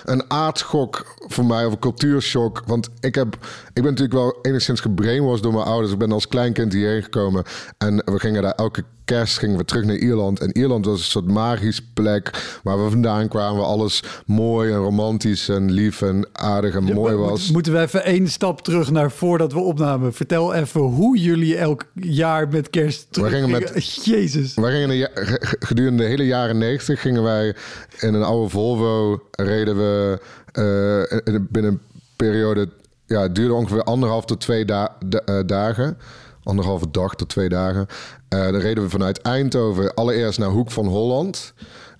een 0.04 0.30
aardschok 0.30 1.16
voor 1.26 1.44
mij, 1.44 1.64
of 1.64 1.72
een 1.72 1.78
cultuurshock. 1.78 2.62
Want 2.66 2.88
ik, 3.00 3.14
heb, 3.14 3.34
ik 3.72 3.82
ben 3.82 3.84
natuurlijk 3.84 4.12
wel 4.12 4.38
enigszins 4.42 4.80
gebrainwashed 4.80 5.42
door 5.42 5.52
mijn 5.52 5.64
ouders. 5.64 5.92
Ik 5.92 5.98
ben 5.98 6.12
als 6.12 6.28
kleinkind 6.28 6.72
hierheen 6.72 7.02
gekomen 7.02 7.44
en 7.78 8.02
we 8.04 8.18
gingen 8.18 8.42
daar 8.42 8.54
elke 8.54 8.84
kerst 9.04 9.38
gingen 9.38 9.56
we 9.56 9.64
terug 9.64 9.84
naar 9.84 9.96
Ierland. 9.96 10.40
En 10.40 10.58
Ierland 10.58 10.84
was 10.84 10.98
een 10.98 11.04
soort 11.04 11.26
magisch 11.26 11.80
plek 11.94 12.58
waar 12.62 12.84
we 12.84 12.90
vandaan 12.90 13.28
kwamen. 13.28 13.58
Waar 13.58 13.66
alles 13.66 14.02
mooi 14.26 14.72
en 14.72 14.78
romantisch 14.78 15.48
en 15.48 15.70
lief 15.70 16.02
en 16.02 16.28
aardig 16.32 16.74
en 16.74 16.86
ja, 16.86 16.94
mooi 16.94 17.14
was. 17.14 17.50
Moeten 17.50 17.72
we 17.72 17.80
even 17.80 18.04
één 18.04 18.28
stap 18.28 18.62
terug 18.62 18.90
naar 18.90 19.10
voordat 19.10 19.52
we 19.52 19.58
opnamen. 19.58 20.14
Vertel 20.26 20.54
even 20.54 20.80
hoe 20.80 21.18
jullie 21.18 21.56
elk 21.56 21.84
jaar 21.94 22.48
met 22.48 22.70
kerst 22.70 23.06
terug 23.10 23.30
we 23.30 23.37
gingen. 23.37 23.50
Met, 23.50 23.94
Jezus. 24.04 24.54
We 24.54 24.70
gingen 24.70 24.88
de, 24.88 25.10
gedurende 25.58 26.02
de 26.02 26.08
hele 26.08 26.26
jaren 26.26 26.58
negentig 26.58 27.00
gingen 27.00 27.22
wij 27.22 27.56
in 27.98 28.14
een 28.14 28.22
oude 28.22 28.48
Volvo 28.48 29.22
reden 29.30 29.76
we 29.76 30.18
uh, 30.52 31.38
binnen 31.50 31.72
een 31.72 31.80
periode... 32.16 32.68
Ja, 33.06 33.22
het 33.22 33.34
duurde 33.34 33.54
ongeveer 33.54 33.82
anderhalf 33.82 34.24
tot 34.24 34.40
twee 34.40 34.64
da 34.64 34.96
uh, 35.26 35.40
dagen 35.46 35.96
anderhalve 36.44 36.90
dag 36.90 37.14
tot 37.14 37.28
twee 37.28 37.48
dagen. 37.48 37.87
Uh, 38.34 38.40
dan 38.44 38.56
reden 38.56 38.82
we 38.82 38.90
vanuit 38.90 39.22
Eindhoven 39.22 39.94
allereerst 39.94 40.38
naar 40.38 40.48
Hoek 40.48 40.70
van 40.70 40.87
Holland. 40.87 41.52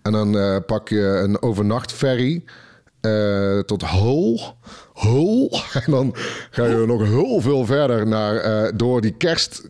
En 0.02 0.12
dan 0.12 0.37
uh, 0.37 0.56
pak 0.66 0.88
je 0.88 1.20
een 1.22 1.42
overnachtferry 1.42 2.44
uh, 3.00 3.58
tot 3.58 3.90
Hull. 3.90 4.40
Hull. 4.94 5.48
En 5.85 5.90
dan 5.90 6.14
ga 6.50 6.66
je 6.66 6.87
nog 6.87 7.02
heel 7.02 7.40
veel 7.40 7.64
verder 7.64 8.07
naar, 8.07 8.76
door 8.76 9.00
die 9.00 9.14
kerst, 9.16 9.68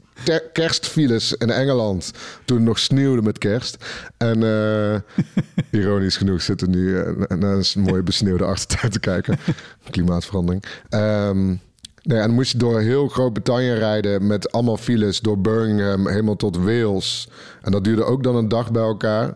kerstfiles 0.53 1.33
in 1.33 1.51
Engeland. 1.51 2.13
Toen 2.45 2.57
het 2.57 2.67
nog 2.67 2.79
sneeuwde 2.79 3.23
met 3.23 3.39
kerst. 3.39 3.85
En 4.17 4.39
ironisch 5.71 6.17
genoeg 6.17 6.43
zitten 6.43 6.71
nu 6.71 6.93
naar 7.29 7.53
een 7.53 7.65
mooie 7.77 8.03
besneeuwde 8.03 8.45
achtertuin 8.45 8.93
te 8.93 9.01
kijken. 9.01 9.39
Klimaatverandering. 9.91 10.65
Um, 10.91 11.61
Nee, 12.05 12.19
en 12.19 12.27
dan 12.27 12.35
moest 12.35 12.53
je 12.53 12.59
door 12.59 12.81
heel 12.81 13.09
Groot-Brittannië 13.09 13.73
rijden 13.73 14.27
met 14.27 14.53
allemaal 14.53 14.77
files 14.77 15.21
door 15.21 15.41
Birmingham 15.41 16.09
helemaal 16.09 16.37
tot 16.37 16.57
Wales. 16.57 17.29
En 17.63 17.73
dat 17.73 17.85
duurde 17.85 18.05
ook 18.05 18.23
dan 18.23 18.37
een 18.37 18.49
dag 18.49 18.71
bij 18.71 18.83
elkaar. 18.83 19.35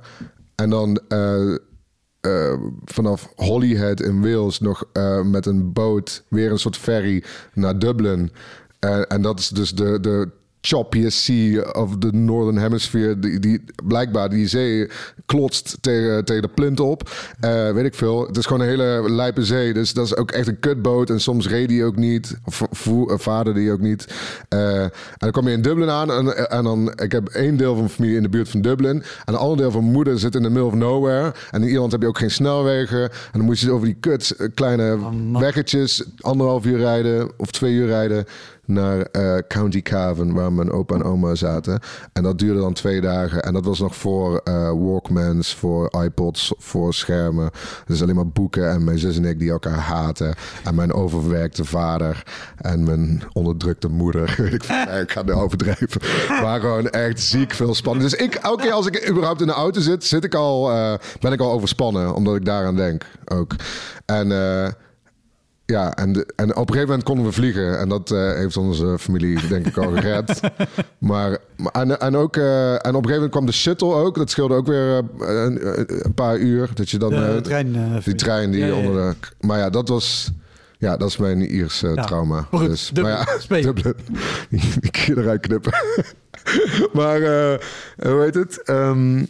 En 0.55 0.71
dan 0.71 1.01
uh, 1.09 1.57
uh, 2.23 2.55
vanaf 2.85 3.33
Holyhead 3.37 4.01
in 4.01 4.23
Wales 4.23 4.61
nog 4.61 4.85
uh, 4.93 5.23
met 5.23 5.47
een 5.47 5.73
boot 5.73 6.25
weer 6.29 6.51
een 6.51 6.59
soort 6.59 6.77
ferry 6.77 7.25
naar 7.55 7.79
Dublin. 7.79 8.33
En, 8.79 9.07
en 9.07 9.23
dat 9.23 9.39
is 9.39 9.49
dus 9.49 9.75
de, 9.75 10.01
de 10.01 10.31
choppiest 10.69 11.19
sea 11.19 11.63
of 11.73 11.99
the 11.99 12.11
Northern 12.13 12.59
Hemisphere. 12.59 13.19
Die, 13.19 13.39
die 13.39 13.65
blijkbaar 13.85 14.29
die 14.29 14.49
zee 14.49 14.89
klotst 15.27 15.79
tegen, 15.81 16.25
tegen 16.25 16.43
de 16.43 16.49
plint 16.49 16.81
op. 16.81 17.11
Eh, 17.41 17.71
weet 17.71 17.85
ik 17.85 17.95
veel. 17.95 18.27
Het 18.27 18.37
is 18.37 18.47
gewoon 18.47 18.61
een 18.61 18.69
hele 18.69 19.11
lijpe 19.11 19.45
zee. 19.45 19.73
Dus 19.73 19.93
dat 19.93 20.05
is 20.05 20.17
ook 20.17 20.31
echt 20.31 20.49
een 20.49 20.59
kutboot. 20.59 21.11
En 21.11 21.21
soms 21.21 21.49
reed 21.49 21.69
die 21.69 21.85
ook 21.85 21.97
niet. 21.97 22.37
Of 22.45 22.63
vader 23.23 23.55
die 23.55 23.73
ook 23.73 23.81
niet. 23.81 24.07
Eh, 24.49 24.83
en 24.83 24.91
dan 25.19 25.31
kom 25.31 25.49
je 25.49 25.55
in 25.55 25.63
Dublin 25.63 25.91
aan. 25.91 26.13
En, 26.13 26.51
en 26.51 26.65
dan, 26.65 26.93
ik 26.97 27.13
heb 27.13 27.29
één 27.29 27.57
deel 27.57 27.71
van 27.71 27.79
mijn 27.79 27.95
familie 27.95 28.17
in 28.17 28.23
de 28.23 28.29
buurt 28.29 28.49
van 28.49 28.61
Dublin. 28.61 29.03
En 29.25 29.33
een 29.33 29.35
ander 29.35 29.57
deel 29.57 29.71
van 29.71 29.81
mijn 29.81 29.93
moeder 29.93 30.19
zit 30.19 30.35
in 30.35 30.43
the 30.43 30.49
middle 30.49 30.67
of 30.67 30.75
nowhere. 30.75 31.33
En 31.51 31.63
in 31.63 31.69
Ierland 31.69 31.93
heb 31.93 32.01
je 32.01 32.09
ook 32.09 32.19
geen 32.19 32.31
snelwegen. 32.31 33.03
En 33.03 33.11
dan 33.33 33.45
moet 33.45 33.61
je 33.61 33.73
over 33.73 33.87
die 33.87 33.97
kut 34.01 34.31
eh, 34.31 34.49
kleine 34.55 34.97
man. 34.97 35.41
weggetjes 35.41 36.05
anderhalf 36.21 36.65
uur 36.65 36.79
rijden 36.79 37.31
of 37.37 37.51
twee 37.51 37.73
uur 37.73 37.87
rijden 37.87 38.25
naar 38.69 39.01
eh, 39.01 39.39
County 39.49 39.83
Cavan, 39.83 40.33
waar 40.33 40.53
mijn 40.53 40.71
opa 40.71 40.95
en 40.95 41.03
oma 41.03 41.35
zaten. 41.35 41.81
En 42.13 42.23
dat 42.23 42.39
duurde 42.39 42.61
dan 42.61 42.73
twee 42.73 43.01
dagen. 43.01 43.43
En 43.43 43.53
dat 43.53 43.65
was 43.65 43.79
nog 43.79 43.97
voor 43.97 44.41
eh, 44.45 44.71
Walkmans, 44.71 45.55
voor 45.55 45.91
iPods, 46.05 46.53
voor 46.59 46.95
schermen. 46.95 47.51
Dus 47.87 48.03
alleen 48.03 48.15
maar 48.15 48.29
boeken 48.29 48.71
en 48.71 48.85
mijn 48.85 48.99
zus 48.99 49.17
en 49.17 49.25
ik 49.25 49.39
die 49.39 49.51
elkaar 49.51 49.79
haten. 49.79 50.35
En 50.65 50.75
mijn 50.75 50.93
overwerkte 50.93 51.65
vader 51.65 52.23
en 52.57 52.85
mijn 52.85 53.23
onderdrukte 53.33 53.89
moeder. 53.89 54.37
Ik, 54.59 54.63
ik 55.03 55.11
ga 55.11 55.23
nu 55.23 55.33
overdrijven. 55.33 56.01
Maar 56.43 56.61
gewoon 56.61 56.89
echt 56.89 57.21
ziek 57.21 57.53
veel 57.53 57.75
spanning. 57.75 58.11
Dus 58.11 58.21
ik, 58.21 58.41
keer 58.57 58.73
als 58.73 58.87
ik 58.87 59.09
überhaupt 59.09 59.41
in 59.41 59.47
de 59.47 59.53
auto 59.53 59.81
zit, 59.81 60.05
zit 60.05 60.25
ik 60.25 60.35
al, 60.35 60.71
eh, 60.71 60.95
ben 61.21 61.33
ik 61.33 61.41
al 61.41 61.53
overspannen. 61.53 62.15
Omdat 62.15 62.37
ik 62.37 62.45
daaraan 62.45 62.77
denk 62.77 63.05
ook. 63.25 63.55
En... 64.07 64.33
ja, 65.73 65.95
en, 65.95 66.13
de- 66.13 66.27
en 66.37 66.51
op 66.51 66.57
een 66.57 66.75
gegeven 66.75 66.87
moment 66.89 67.03
konden 67.03 67.25
we 67.25 67.33
vliegen. 67.33 67.79
En 67.79 67.89
dat 67.89 68.11
eh, 68.11 68.33
heeft 68.33 68.57
onze 68.57 68.99
familie, 68.99 69.47
denk 69.49 69.67
ik, 69.67 69.77
al 69.77 69.91
gered. 69.91 70.41
maar, 70.99 71.39
maar- 71.57 71.73
en, 71.73 72.01
en, 72.01 72.17
ook, 72.17 72.37
eh, 72.37 72.73
en 72.73 72.79
op 72.79 72.85
een 72.85 72.93
gegeven 72.95 73.13
moment 73.15 73.31
kwam 73.31 73.47
de 73.47 73.53
shuttle 73.53 73.93
ook. 73.95 74.15
Dat 74.17 74.31
scheelde 74.31 74.55
ook 74.55 74.67
weer 74.67 74.99
eh, 74.99 75.03
een, 75.19 75.59
een 76.05 76.15
paar 76.15 76.37
uur. 76.39 76.71
Dat 76.75 76.91
je 76.91 76.99
dan... 76.99 77.11
De 77.11 77.41
trein. 77.43 78.01
die 78.05 78.15
trein 78.15 78.51
die 78.51 78.61
Ja, 78.61 78.67
ja, 78.67 78.73
ja. 78.75 78.79
onder 78.89 79.11
de... 79.21 79.47
Maar 79.47 79.59
ja, 79.59 79.71
dat 79.71 79.89
was... 79.89 80.31
Ja, 80.79 80.97
dat 80.97 81.09
is 81.09 81.17
mijn 81.17 81.55
Ierse 81.55 81.93
trauma. 81.95 82.35
Maar 82.51 82.61
goed, 82.61 82.69
dus, 82.69 82.91
Dublin, 82.93 83.15
maar 83.49 83.59
ja. 83.61 83.73
Die, 84.51 84.61
die 84.81 84.91
kun 84.91 85.15
je 85.15 85.17
eruit 85.21 85.41
knippen. 85.41 85.73
maar, 86.93 87.21
hoe 87.97 88.21
heet 88.23 88.35
het? 88.35 88.63
Ehm, 88.63 89.25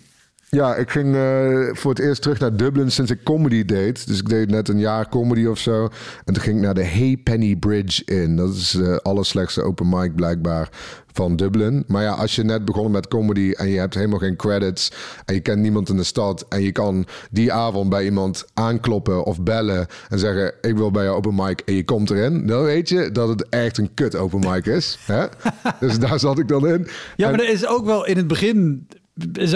ja, 0.51 0.75
ik 0.77 0.91
ging 0.91 1.15
eh, 1.15 1.69
voor 1.73 1.91
het 1.91 1.99
eerst 1.99 2.23
terug 2.23 2.39
naar 2.39 2.57
Dublin 2.57 2.91
sinds 2.91 3.11
ik 3.11 3.23
comedy 3.25 3.65
deed. 3.65 4.07
Dus 4.07 4.19
ik 4.19 4.29
deed 4.29 4.51
net 4.51 4.69
een 4.69 4.79
jaar 4.79 5.09
comedy 5.09 5.47
of 5.47 5.59
zo. 5.59 5.89
En 6.25 6.35
toen 6.35 6.43
ging 6.43 6.57
ik 6.57 6.63
naar 6.63 6.75
de 6.75 6.87
Haypenny 6.87 7.57
Bridge 7.57 8.05
in. 8.05 8.37
Dat 8.37 8.55
is 8.55 8.71
de 8.71 9.01
allerslechtste 9.03 9.63
open 9.63 9.89
mic 9.89 10.15
blijkbaar 10.15 10.69
van 11.13 11.37
Dublin. 11.37 11.85
Maar 11.87 12.03
ja, 12.03 12.13
als 12.13 12.37
je 12.37 12.43
net 12.43 12.65
begonnen 12.65 12.93
met 12.93 13.09
comedy 13.09 13.53
en 13.57 13.69
je 13.69 13.79
hebt 13.79 13.95
helemaal 13.95 14.19
geen 14.19 14.37
credits... 14.37 14.93
en 15.25 15.35
je 15.35 15.41
kent 15.41 15.61
niemand 15.61 15.89
in 15.89 15.97
de 15.97 16.05
stad... 16.05 16.47
en 16.49 16.63
je 16.63 16.73
kan 16.73 17.07
die 17.31 17.53
avond 17.53 17.89
bij 17.89 18.05
iemand 18.05 18.45
aankloppen 18.55 19.25
of 19.25 19.43
bellen... 19.43 19.87
en 20.09 20.19
zeggen, 20.19 20.53
ik 20.61 20.77
wil 20.77 20.91
bij 20.91 21.05
jou 21.05 21.17
open 21.17 21.35
mic 21.35 21.61
en 21.61 21.75
je 21.75 21.85
komt 21.85 22.11
erin... 22.11 22.47
dan 22.47 22.63
weet 22.63 22.89
je 22.89 23.13
dat 23.13 23.29
het 23.29 23.49
echt 23.49 23.79
een 23.79 23.95
kut 23.95 24.17
open 24.17 24.41
mic 24.51 24.67
is. 24.67 24.99
Hè? 25.07 25.27
dus 25.81 25.99
daar 25.99 26.19
zat 26.19 26.39
ik 26.39 26.49
dan 26.49 26.67
in. 26.67 26.87
Ja, 27.17 27.27
En- 27.27 27.31
maar 27.31 27.41
er 27.41 27.53
is 27.53 27.67
ook 27.67 27.85
wel 27.85 28.07
in 28.07 28.17
het 28.17 28.27
begin... 28.27 28.87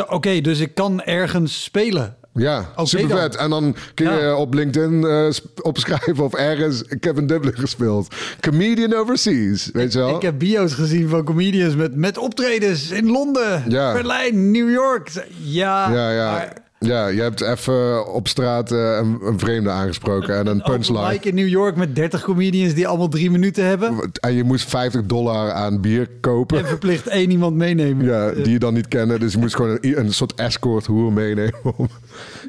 Oké, 0.09 0.41
dus 0.41 0.61
ik 0.61 0.75
kan 0.75 1.03
ergens 1.03 1.63
spelen. 1.63 2.17
Ja, 2.35 2.73
super 2.83 3.19
vet. 3.19 3.37
En 3.37 3.51
dan 3.51 3.77
kun 3.95 4.13
je 4.13 4.21
Ja. 4.21 4.37
op 4.37 4.55
LinkedIn 4.55 5.05
eh, 5.05 5.29
opschrijven 5.63 6.25
of 6.25 6.35
ergens... 6.35 6.83
Ik 6.83 7.05
heb 7.05 7.29
Dublin 7.29 7.55
gespeeld. 7.55 8.15
Comedian 8.41 8.95
overseas, 8.95 9.71
weet 9.73 9.93
je 9.93 9.99
wel? 9.99 10.17
Ik 10.17 10.23
heb 10.23 10.39
bio's 10.39 10.73
gezien 10.75 11.09
van 11.09 11.25
comedians 11.25 11.75
met, 11.75 11.95
met 11.97 12.19
optredens 12.19 12.91
in 12.91 13.07
Londen, 13.11 13.65
Ja. 13.69 13.93
Berlijn, 13.93 14.51
New 14.51 14.71
York. 14.71 15.11
Ja, 15.43 15.91
Ja, 15.93 16.11
ja. 16.11 16.31
maar 16.33 16.62
Ja, 16.83 17.07
je 17.07 17.21
hebt 17.21 17.41
even 17.41 18.13
op 18.13 18.29
straat 18.29 18.73
eh, 18.73 18.79
een, 18.79 19.19
een 19.23 19.39
vreemde 19.39 19.71
aangesproken 19.71 20.39
en 20.39 20.47
een 20.47 20.63
punchline. 20.63 21.09
mic 21.09 21.25
in 21.25 21.35
New 21.35 21.49
York 21.49 21.77
met 21.77 21.95
30 21.95 22.23
comedians 22.23 22.75
die 22.75 22.87
allemaal 22.87 23.09
drie 23.09 23.31
minuten 23.31 23.65
hebben. 23.65 24.11
En 24.21 24.35
je 24.35 24.45
moest 24.45 24.69
50 24.69 25.03
dollar 25.03 25.53
aan 25.53 25.81
bier 25.81 26.09
kopen. 26.21 26.59
En 26.59 26.67
verplicht 26.67 27.07
één 27.07 27.31
iemand 27.31 27.57
meenemen. 27.57 28.07
Ja, 28.07 28.31
die 28.31 28.51
je 28.51 28.59
dan 28.59 28.75
niet 28.75 28.89
kennen. 28.89 29.21
Dus 29.21 29.33
je 29.33 29.39
moest 29.39 29.57
gewoon 29.57 29.79
een, 29.81 29.99
een 29.99 30.13
soort 30.13 30.35
escort 30.35 30.87
hoer 30.87 31.13
meenemen. 31.13 31.75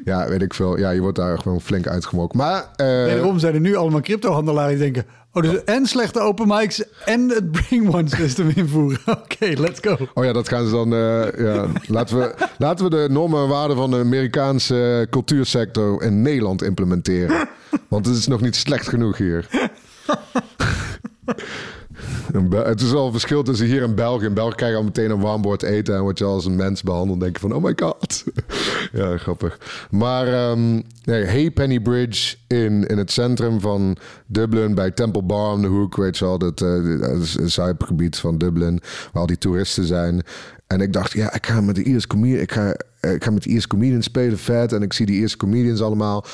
ja, 0.04 0.28
weet 0.28 0.42
ik 0.42 0.54
veel. 0.54 0.78
Ja, 0.78 0.90
je 0.90 1.00
wordt 1.00 1.16
daar 1.16 1.38
gewoon 1.38 1.60
flink 1.60 1.86
uitgemokt. 1.86 2.34
Maar 2.34 2.68
eh, 2.76 2.86
Wederom 2.86 3.38
zijn 3.38 3.54
er 3.54 3.60
nu 3.60 3.76
allemaal 3.76 4.00
cryptohandelaren 4.00 4.70
die 4.70 4.78
denken... 4.78 5.06
Oh, 5.36 5.42
dus 5.42 5.64
en 5.64 5.86
slechte 5.86 6.20
open 6.20 6.48
mics 6.48 6.82
en 7.04 7.28
het 7.28 7.50
bring 7.52 7.94
one 7.94 8.08
system 8.08 8.52
invoeren. 8.54 9.00
Oké, 9.06 9.46
let's 9.46 9.80
go. 9.82 9.96
Oh 10.14 10.24
ja, 10.24 10.32
dat 10.32 10.48
gaan 10.48 10.64
ze 10.66 10.70
dan. 10.70 10.92
eh, 10.94 11.44
ja. 11.44 11.66
laten, 11.86 12.18
we, 12.18 12.34
laten 12.58 12.84
we 12.84 12.90
de 12.90 13.06
normen 13.10 13.42
en 13.42 13.48
waarden 13.48 13.76
van 13.76 13.90
de 13.90 13.96
Amerikaanse 13.98 15.06
cultuursector 15.10 16.02
in 16.02 16.22
Nederland 16.22 16.62
implementeren. 16.62 17.48
Want 17.88 18.06
het 18.06 18.16
is 18.16 18.26
nog 18.26 18.40
niet 18.40 18.56
slecht 18.56 18.88
genoeg 18.88 19.18
hier. 19.18 19.46
Het 22.50 22.80
is 22.80 22.92
al 22.92 23.06
een 23.06 23.12
verschil 23.12 23.42
tussen 23.42 23.66
hier 23.66 23.82
en 23.82 23.94
België. 23.94 24.24
In 24.24 24.34
België 24.34 24.54
krijg 24.54 24.72
je 24.72 24.78
al 24.78 24.84
meteen 24.84 25.10
een 25.10 25.20
warmbord 25.20 25.62
eten 25.62 25.94
en 25.94 26.00
word 26.00 26.18
je 26.18 26.24
als 26.24 26.44
een 26.44 26.56
mens 26.56 26.82
behandeld. 26.82 27.20
Denk 27.20 27.34
je 27.36 27.40
van, 27.40 27.54
oh 27.54 27.62
my 27.62 27.72
god. 27.76 28.24
ja, 28.92 29.16
grappig. 29.16 29.58
Maar 29.90 30.50
um, 30.50 30.82
nee, 31.04 31.24
Hey 31.24 31.50
Penny 31.50 31.80
Bridge 31.80 32.36
in, 32.46 32.86
in 32.86 32.98
het 32.98 33.10
centrum 33.10 33.60
van 33.60 33.96
Dublin 34.26 34.74
bij 34.74 34.90
Temple 34.90 35.22
Bar 35.22 35.52
om 35.52 35.62
de 35.62 35.68
hoek. 35.68 35.96
Weet 35.96 36.18
je 36.18 36.24
wel, 36.24 36.38
dat, 36.38 36.64
zuipgebied 37.50 38.16
van 38.16 38.38
Dublin 38.38 38.80
waar 39.12 39.22
al 39.22 39.26
die 39.26 39.38
toeristen 39.38 39.84
zijn. 39.84 40.22
En 40.66 40.80
ik 40.80 40.92
dacht, 40.92 41.12
ja, 41.12 41.34
ik 41.34 41.46
ga 41.46 41.60
met 41.60 41.74
de 41.74 41.82
Ierse 41.82 42.06
comedian, 42.06 42.40
ik 42.40 42.52
ga, 42.52 42.74
eh, 43.00 43.12
ik 43.12 43.24
ga 43.24 43.30
met 43.30 43.42
de 43.42 43.48
Ierse 43.48 43.68
comedians 43.68 44.04
spelen, 44.04 44.38
vet. 44.38 44.72
En 44.72 44.82
ik 44.82 44.92
zie 44.92 45.06
die 45.06 45.16
Ierse 45.16 45.36
comedians 45.36 45.82
allemaal. 45.82 46.24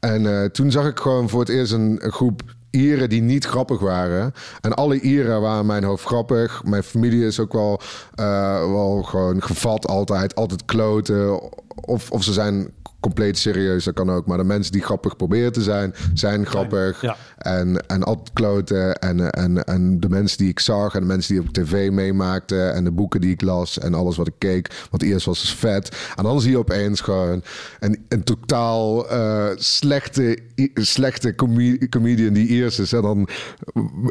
En 0.00 0.26
eh, 0.26 0.44
toen 0.44 0.70
zag 0.70 0.86
ik 0.86 0.98
gewoon 0.98 1.28
voor 1.28 1.40
het 1.40 1.48
eerst 1.48 1.72
een, 1.72 1.98
een 2.04 2.12
groep 2.12 2.42
Ieren 2.70 3.08
die 3.08 3.22
niet 3.22 3.44
grappig 3.44 3.80
waren. 3.80 4.32
En 4.60 4.74
alle 4.74 5.00
Ieren 5.00 5.40
waren 5.40 5.66
mijn 5.66 5.84
hoofd 5.84 6.04
grappig. 6.04 6.64
Mijn 6.64 6.82
familie 6.82 7.26
is 7.26 7.40
ook 7.40 7.52
wel, 7.52 7.80
eh, 8.14 8.58
wel 8.58 9.02
gewoon 9.02 9.42
gevat 9.42 9.86
altijd. 9.86 10.34
Altijd 10.34 10.64
kloten. 10.64 11.40
Of, 11.80 12.10
of 12.10 12.22
ze 12.22 12.32
zijn 12.32 12.72
compleet 13.00 13.38
serieus, 13.38 13.84
dat 13.84 13.94
kan 13.94 14.10
ook. 14.10 14.26
Maar 14.26 14.38
de 14.38 14.44
mensen 14.44 14.72
die 14.72 14.82
grappig 14.82 15.16
proberen 15.16 15.52
te 15.52 15.62
zijn, 15.62 15.94
zijn 16.14 16.46
grappig. 16.46 17.02
ja. 17.02 17.16
En, 17.38 17.86
en 17.86 18.02
kloten. 18.32 18.98
En, 18.98 19.30
en, 19.30 19.64
en 19.64 20.00
de 20.00 20.08
mensen 20.08 20.38
die 20.38 20.48
ik 20.48 20.60
zag 20.60 20.94
en 20.94 21.00
de 21.00 21.06
mensen 21.06 21.34
die 21.34 21.42
op 21.42 21.52
tv 21.52 21.90
meemaakten. 21.90 22.74
En 22.74 22.84
de 22.84 22.90
boeken 22.90 23.20
die 23.20 23.30
ik 23.30 23.42
las 23.42 23.78
en 23.78 23.94
alles 23.94 24.16
wat 24.16 24.26
ik 24.26 24.34
keek. 24.38 24.86
Want 24.90 25.02
eerst 25.02 25.26
was 25.26 25.40
dus 25.40 25.54
vet. 25.54 25.96
En 26.16 26.24
dan 26.24 26.40
zie 26.40 26.50
je 26.50 26.58
opeens 26.58 27.00
gewoon 27.00 27.42
een, 27.80 28.04
een 28.08 28.24
totaal 28.24 29.08
eh, 29.08 29.46
slechte, 29.56 30.38
slechte 30.74 31.34
comedi- 31.34 31.88
comedian 31.88 32.32
die 32.32 32.48
eerst 32.48 32.78
is. 32.78 32.92
En 32.92 33.02
dan 33.02 33.28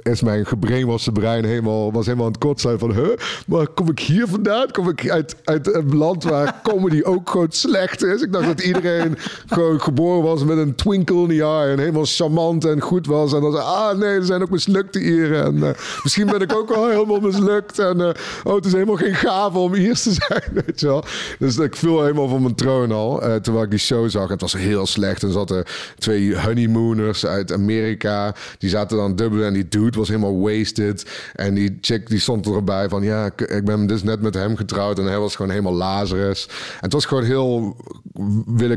is 0.02 0.22
mijn 0.22 0.46
gebrainwaste 0.46 1.12
brein 1.12 1.46
helemaal, 1.46 1.92
was 1.92 2.06
helemaal 2.06 2.26
aan 2.26 2.32
het 2.32 2.42
kot 2.42 2.62
zijn 2.62 2.80
van... 2.80 2.94
Huh, 2.94 3.10
maar 3.48 3.68
kom 3.68 3.90
ik 3.90 4.00
hier 4.00 4.28
vandaan? 4.28 4.72
Kom 4.72 4.90
ik 4.90 5.10
uit, 5.10 5.36
uit 5.44 5.74
een 5.74 5.96
land 5.96 6.24
waar 6.24 6.60
comedy 6.64 7.02
ook 7.04 7.30
gewoon 7.30 7.52
slecht 7.52 8.04
is? 8.04 8.22
Ik 8.22 8.32
dacht 8.32 8.46
dat 8.46 8.60
iedereen 8.60 8.79
gewoon 9.48 9.82
geboren 9.82 10.24
was 10.24 10.44
met 10.44 10.58
een 10.58 10.76
twinkle 10.76 11.22
in 11.22 11.28
the 11.28 11.44
eye... 11.44 11.72
en 11.72 11.80
helemaal 11.80 12.06
charmant 12.06 12.66
en 12.66 12.82
goed 12.82 13.08
was. 13.08 13.34
En 13.34 13.42
dan 13.42 13.52
zei 13.52 13.64
ah 13.64 13.98
nee, 13.98 14.10
er 14.10 14.26
zijn 14.26 14.42
ook 14.42 14.50
mislukte 14.50 15.02
Ieren. 15.02 15.44
En 15.44 15.64
eh, 15.64 15.76
misschien 16.04 16.26
ben 16.26 16.42
ik 16.42 16.56
ook 16.56 16.70
wel 16.70 16.90
helemaal 16.90 17.20
mislukt. 17.20 17.80
En 17.80 18.02
eh, 18.02 18.10
oh, 18.44 18.56
het 18.56 18.66
is 18.66 18.72
helemaal 18.72 18.96
geen 18.96 19.16
gave 19.16 19.58
om 19.58 19.74
Iers 19.74 20.04
te 20.04 20.12
zijn, 20.12 20.44
weet 20.66 20.80
je 20.80 20.86
wel. 20.86 21.04
Dus 21.40 21.58
ik 21.58 21.76
viel 21.76 22.02
helemaal 22.02 22.28
van 22.28 22.42
mijn 22.42 22.56
troon 22.56 22.92
al, 22.92 23.22
eh, 23.22 23.36
terwijl 23.36 23.64
ik 23.64 23.70
die 23.70 23.80
show 23.80 24.10
zag. 24.10 24.30
Het 24.30 24.42
was 24.42 24.54
heel 24.54 24.86
slecht. 24.86 25.24
En 25.24 25.32
zaten 25.32 25.64
twee 25.98 26.40
honeymooners 26.40 27.26
uit 27.26 27.54
Amerika. 27.54 28.36
Die 28.58 28.70
zaten 28.70 28.98
dan 28.98 29.16
dubbel 29.16 29.44
en 29.44 29.54
die 29.54 29.68
dude 29.68 29.98
was 29.98 30.08
helemaal 30.08 30.40
wasted. 30.40 31.06
En 31.36 31.54
die 31.54 31.78
chick 31.82 32.10
die 32.10 32.20
stond 32.20 32.46
erbij 32.46 32.90
van... 32.90 33.04
ja, 33.04 33.26
ik, 33.26 33.42
ik 33.42 33.66
ben 33.66 33.88
dus 33.88 34.04
net 34.04 34.22
met 34.22 34.34
hem 34.34 34.56
getrouwd 34.56 35.00
en 35.00 35.06
hij 35.06 35.20
was 35.20 35.36
gewoon 35.36 35.52
helemaal 35.52 35.74
Lazarus. 35.74 36.48
En 36.48 36.80
het 36.80 36.94
was 36.94 37.06
gewoon 37.06 37.24
heel 37.24 37.76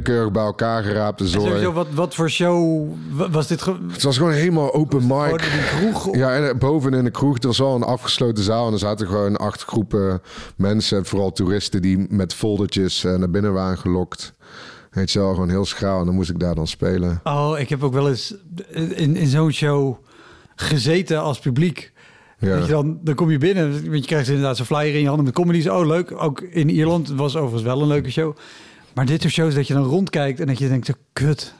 bij 0.00 0.42
elkaar 0.44 0.82
geraapt. 0.82 1.20
Zooi. 1.24 1.48
sowieso, 1.48 1.72
wat, 1.72 1.86
wat 1.94 2.14
voor 2.14 2.30
show 2.30 2.88
wa- 3.12 3.30
was 3.30 3.46
dit? 3.46 3.64
Het 3.64 4.02
was 4.02 4.16
gewoon 4.16 4.32
helemaal 4.32 4.74
open 4.74 5.06
mic. 5.06 5.50
kroeg? 5.66 6.16
Ja, 6.16 6.34
en 6.34 6.58
boven 6.58 6.94
in 6.94 7.04
de 7.04 7.10
kroeg, 7.10 7.38
er 7.38 7.46
was 7.46 7.58
wel 7.58 7.74
een 7.74 7.82
afgesloten 7.82 8.44
zaal. 8.44 8.66
En 8.66 8.72
er 8.72 8.78
zaten 8.78 9.06
gewoon 9.06 9.36
acht 9.36 9.64
groepen 9.64 10.22
mensen, 10.56 11.04
vooral 11.04 11.32
toeristen, 11.32 11.82
die 11.82 12.06
met 12.08 12.34
foldertjes 12.34 13.04
eh, 13.04 13.14
naar 13.14 13.30
binnen 13.30 13.52
waren 13.52 13.78
gelokt. 13.78 14.32
Weet 14.90 15.10
je 15.10 15.18
wel, 15.18 15.32
gewoon 15.34 15.48
heel 15.48 15.64
schraal. 15.64 16.00
En 16.00 16.06
dan 16.06 16.14
moest 16.14 16.30
ik 16.30 16.40
daar 16.40 16.54
dan 16.54 16.66
spelen. 16.66 17.20
Oh, 17.24 17.58
ik 17.58 17.68
heb 17.68 17.82
ook 17.82 17.92
wel 17.92 18.08
eens 18.08 18.34
in, 18.70 19.16
in 19.16 19.26
zo'n 19.26 19.52
show 19.52 19.96
gezeten 20.54 21.22
als 21.22 21.38
publiek. 21.38 21.92
Ja. 22.38 22.54
Weet 22.54 22.66
je 22.66 22.72
dan, 22.72 22.98
dan 23.02 23.14
kom 23.14 23.30
je 23.30 23.38
binnen, 23.38 23.70
want 23.72 24.00
je 24.00 24.06
krijgt 24.06 24.28
inderdaad 24.28 24.56
zo'n 24.56 24.66
flyer 24.66 24.94
in 24.94 25.00
je 25.00 25.06
handen 25.06 25.24
met 25.24 25.34
comedies. 25.34 25.68
Oh, 25.68 25.86
leuk. 25.86 26.22
Ook 26.22 26.40
in 26.40 26.68
Ierland 26.68 27.08
was 27.08 27.36
overigens 27.36 27.62
wel 27.62 27.80
een 27.80 27.88
leuke 27.88 28.10
show. 28.10 28.36
Maar 28.94 29.06
dit 29.06 29.20
soort 29.20 29.32
shows 29.32 29.54
dat 29.54 29.66
je 29.66 29.74
dan 29.74 29.84
rondkijkt 29.84 30.40
en 30.40 30.46
dat 30.46 30.58
je 30.58 30.68
denkt, 30.68 30.92
kut. 31.12 31.54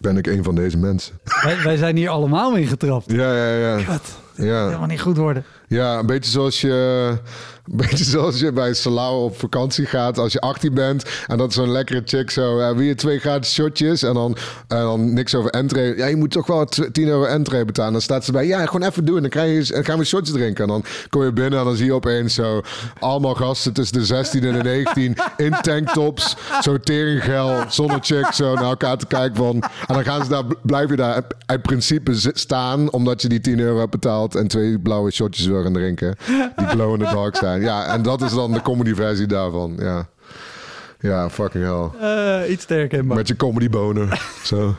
Ben 0.00 0.16
ik 0.16 0.26
een 0.26 0.44
van 0.44 0.54
deze 0.54 0.76
mensen? 0.76 1.18
Wij, 1.42 1.62
wij 1.62 1.76
zijn 1.76 1.96
hier 1.96 2.08
allemaal 2.08 2.56
in 2.56 2.66
getrapt. 2.66 3.10
Ja, 3.12 3.36
ja, 3.36 3.56
ja. 3.56 3.84
Kut. 3.84 4.18
Ja. 4.36 4.64
helemaal 4.64 4.86
niet 4.86 5.00
goed 5.00 5.16
worden. 5.16 5.44
Ja, 5.68 5.98
een 5.98 6.06
beetje 6.06 6.30
zoals 6.30 6.60
je, 6.60 7.18
beetje 7.80 8.04
zoals 8.04 8.40
je 8.40 8.52
bij 8.52 8.74
Salau 8.74 9.24
op 9.24 9.38
vakantie 9.38 9.86
gaat 9.86 10.18
als 10.18 10.32
je 10.32 10.40
18 10.40 10.74
bent. 10.74 11.04
En 11.26 11.38
dat 11.38 11.48
is 11.48 11.54
zo'n 11.54 11.70
lekkere 11.70 12.02
chick 12.04 12.30
zo. 12.30 12.58
eh, 12.58 12.70
wil 12.70 12.80
je 12.84 12.94
twee 12.94 13.18
gratis 13.18 13.52
shotjes? 13.52 14.02
En 14.02 14.14
dan, 14.14 14.36
en 14.68 14.78
dan 14.78 15.14
niks 15.14 15.34
over 15.34 15.50
entree. 15.50 15.96
Ja, 15.96 16.06
je 16.06 16.16
moet 16.16 16.30
toch 16.30 16.46
wel 16.46 16.64
tw- 16.64 16.82
10 16.92 17.06
euro 17.08 17.24
entree 17.24 17.64
betalen. 17.64 17.92
Dan 17.92 18.00
staat 18.00 18.24
ze 18.24 18.32
bij, 18.32 18.46
ja, 18.46 18.66
gewoon 18.66 18.88
even 18.88 19.04
doen. 19.04 19.20
Dan, 19.20 19.30
krijg 19.30 19.66
je, 19.66 19.72
dan 19.72 19.84
gaan 19.84 19.98
we 19.98 20.04
shotjes 20.04 20.36
drinken. 20.36 20.62
En 20.64 20.70
dan 20.70 20.84
kom 21.10 21.24
je 21.24 21.32
binnen 21.32 21.58
en 21.58 21.64
dan 21.64 21.76
zie 21.76 21.86
je 21.86 21.94
opeens 21.94 22.34
zo... 22.34 22.60
allemaal 22.98 23.34
gasten 23.34 23.72
tussen 23.72 23.98
de 23.98 24.04
16 24.04 24.44
en 24.44 24.52
de 24.52 24.62
19 24.62 25.16
in 25.36 25.54
tanktops. 25.62 26.36
Zo 26.60 26.78
teringgeil, 26.78 27.64
zonder 27.68 27.98
chick, 28.00 28.26
zo 28.32 28.54
naar 28.54 28.64
elkaar 28.64 28.96
te 28.96 29.06
kijken 29.06 29.36
van... 29.36 29.62
En 29.86 29.94
dan 29.94 30.04
gaan 30.04 30.22
ze 30.24 30.28
daar, 30.30 30.44
blijf 30.62 30.90
je 30.90 30.96
daar 30.96 31.22
uit 31.46 31.62
principe 31.62 32.12
staan... 32.32 32.92
omdat 32.92 33.22
je 33.22 33.28
die 33.28 33.40
10 33.40 33.58
euro 33.60 33.78
hebt 33.78 33.90
betaald... 33.90 34.34
en 34.34 34.48
twee 34.48 34.78
blauwe 34.78 35.10
shotjes 35.10 35.46
wil 35.46 35.62
gaan 35.62 35.72
drinken. 35.72 36.16
Die 36.56 36.66
glow 36.66 36.92
in 36.92 37.06
the 37.06 37.14
dark 37.14 37.36
zijn. 37.36 37.55
Ja, 37.60 37.86
en 37.86 38.02
dat 38.02 38.22
is 38.22 38.32
dan 38.32 38.52
de 38.52 38.62
comedy 38.62 38.94
versie 38.94 39.26
daarvan. 39.26 39.74
Ja, 39.78 40.08
ja 41.00 41.30
fucking 41.30 41.64
hell. 41.64 42.10
Eh, 42.10 42.50
iets 42.50 42.62
sterker, 42.62 43.04
maar. 43.04 43.16
Met 43.16 43.28
je 43.28 43.36
comedy 43.36 43.68
boner. 43.68 44.22
Zo. 44.42 44.74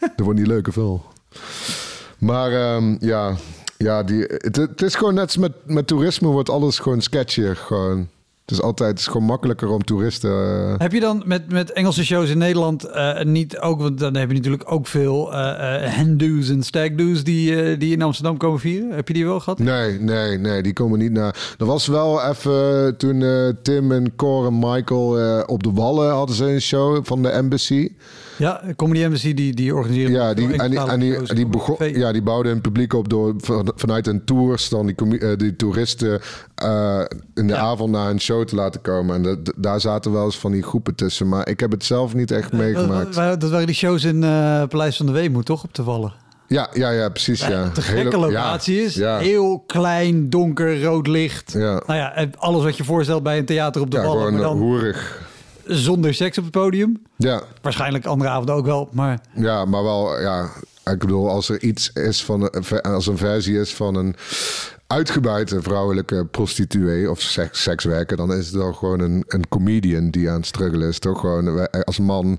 Dat 0.00 0.20
wordt 0.24 0.38
niet 0.38 0.48
leuke 0.48 0.72
veel. 0.72 1.04
Maar 2.18 2.52
ehm, 2.52 2.96
ja, 3.00 3.34
ja 3.76 4.02
die, 4.02 4.24
het, 4.26 4.56
het 4.56 4.82
is 4.82 4.94
gewoon 4.94 5.14
net 5.14 5.24
als 5.24 5.36
met, 5.36 5.52
met 5.64 5.86
toerisme 5.86 6.28
wordt 6.28 6.50
alles 6.50 6.78
gewoon 6.78 7.02
sketchier. 7.02 7.56
Gewoon. 7.56 8.08
Het 8.42 8.50
is 8.50 8.62
altijd 8.62 8.90
het 8.90 8.98
is 8.98 9.06
gewoon 9.06 9.26
makkelijker 9.26 9.68
om 9.68 9.84
toeristen... 9.84 10.30
eh, 10.30 10.74
Heb 10.78 10.92
je 10.92 11.00
dan 11.00 11.22
met, 11.26 11.52
met 11.52 11.72
Engelse 11.72 12.04
shows 12.04 12.30
in 12.30 12.38
Nederland 12.38 12.84
eh, 12.84 13.22
niet 13.22 13.58
ook, 13.58 13.80
want 13.80 13.98
dan 13.98 14.16
heb 14.16 14.28
je 14.28 14.34
natuurlijk 14.36 14.72
ook 14.72 14.86
veel 14.86 15.32
eh 15.32 15.84
eh 15.84 15.92
hen-do's 15.94 16.48
en 16.48 16.62
stag-do's 16.62 17.24
die, 17.24 17.76
die 17.76 17.92
in 17.92 18.02
Amsterdam 18.02 18.36
komen 18.36 18.60
vieren. 18.60 18.90
Heb 18.94 19.08
je 19.08 19.14
die 19.14 19.24
wel 19.24 19.40
gehad? 19.40 19.58
Nee, 19.58 19.98
nee, 20.00 20.38
nee, 20.38 20.62
die 20.62 20.72
komen 20.72 20.98
niet 20.98 21.12
naar. 21.12 21.54
Er 21.58 21.66
was 21.66 21.86
wel 21.86 22.22
even 22.22 22.96
toen 22.96 23.24
Tim 23.62 23.92
en 23.92 24.16
Cor 24.16 24.46
en 24.46 24.58
Michael 24.58 25.42
op 25.46 25.62
de 25.62 25.72
Wallen 25.72 26.10
hadden 26.10 26.36
ze 26.36 26.44
een 26.44 26.60
show 26.60 27.04
van 27.04 27.22
de 27.22 27.28
Embassy. 27.28 27.92
Ja, 28.38 28.62
Comedy 28.76 29.02
Embassy 29.02 29.34
die, 29.34 29.54
die 29.54 29.74
organiseren 29.74 30.12
Ja, 30.12 30.34
die, 30.34 30.56
en 30.56 30.70
die, 30.70 30.78
en 30.80 31.34
die, 31.34 31.46
begon, 31.46 31.76
ja, 31.98 32.12
die 32.12 32.22
bouwden 32.22 32.52
hun 32.52 32.60
publiek 32.60 32.92
op 32.92 33.08
door 33.08 33.34
van- 33.38 33.72
vanuit 33.76 34.06
hun 34.06 34.24
tours 34.24 34.68
dan 34.68 34.86
die, 34.86 35.18
eh, 35.18 35.36
die 35.36 35.56
toeristen 35.56 36.20
eh, 36.54 37.00
in 37.34 37.46
de 37.46 37.52
Ja. 37.52 37.58
avond 37.58 37.90
naar 37.90 38.10
een 38.10 38.20
show 38.20 38.44
te 38.44 38.54
laten 38.54 38.80
komen. 38.80 39.14
En 39.26 39.42
daar 39.56 39.80
zaten 39.80 40.12
wel 40.12 40.24
eens 40.24 40.38
van 40.38 40.52
die 40.52 40.62
groepen 40.62 40.94
tussen. 40.94 41.28
Maar 41.28 41.48
ik 41.48 41.60
heb 41.60 41.70
het 41.70 41.84
zelf 41.84 42.14
niet 42.14 42.30
echt 42.30 42.50
Eh, 42.52 42.58
meegemaakt. 42.58 43.14
Dat 43.14 43.50
waren 43.50 43.66
die 43.66 43.74
shows 43.76 44.04
in 44.04 44.24
eh 44.24 44.62
Paleis 44.68 44.96
van 44.96 45.06
de 45.06 45.12
Weemoed, 45.12 45.44
toch? 45.46 45.64
Op 45.64 45.72
te 45.72 45.82
vallen. 45.82 46.12
Ja, 46.46 46.68
ja, 46.74 46.90
ja, 46.90 47.08
precies. 47.08 47.46
Ja. 47.46 47.68
Te 47.68 47.82
gekke 47.82 48.16
locatie 48.18 48.76
ja, 48.80 48.84
is. 48.86 48.94
Ja, 48.94 49.18
Heel 49.18 49.64
klein, 49.66 50.30
donker, 50.30 50.82
rood 50.82 51.06
licht. 51.06 51.52
ja. 51.52 51.82
Nou 51.86 51.94
ja, 51.98 52.26
alles 52.38 52.62
wat 52.64 52.76
je 52.76 52.84
voorstelt 52.84 53.22
bij 53.22 53.38
een 53.38 53.44
theater 53.44 53.82
op 53.82 53.90
de 53.90 53.96
ja 53.96 54.02
gewoon 54.02 54.32
Maar 54.32 54.42
dan 54.42 54.56
hoerig. 54.58 55.20
Zonder 55.66 56.14
seks 56.14 56.38
op 56.38 56.44
het 56.44 56.52
podium. 56.52 57.02
Ja, 57.16 57.42
Waarschijnlijk 57.62 58.04
andere 58.04 58.30
avonden 58.30 58.54
ook 58.54 58.66
wel. 58.66 58.88
Maar 58.92 59.20
Ja, 59.34 59.64
maar 59.64 59.82
wel, 59.82 60.20
ja. 60.20 60.50
Ik 60.84 60.98
bedoel, 60.98 61.28
als 61.28 61.48
er 61.48 61.62
iets 61.62 61.90
is 61.92 62.24
van, 62.24 62.50
als 62.82 63.06
een 63.06 63.16
versie 63.16 63.60
is 63.60 63.74
van 63.74 63.94
een 63.94 64.16
uitgebuite 64.86 65.62
vrouwelijke 65.62 66.26
prostituee 66.26 67.10
of 67.10 67.20
seks, 67.20 67.62
sekswerker, 67.62 68.16
dan 68.16 68.32
is 68.32 68.46
het 68.46 68.54
wel 68.54 68.72
gewoon 68.72 69.00
een, 69.00 69.24
een 69.26 69.48
comedian 69.48 70.10
die 70.10 70.30
aan 70.30 70.36
het 70.36 70.46
struggelen 70.46 70.88
is. 70.88 70.98
Toch 70.98 71.20
gewoon 71.20 71.58
eh, 71.58 71.80
als 71.80 71.98
man, 71.98 72.38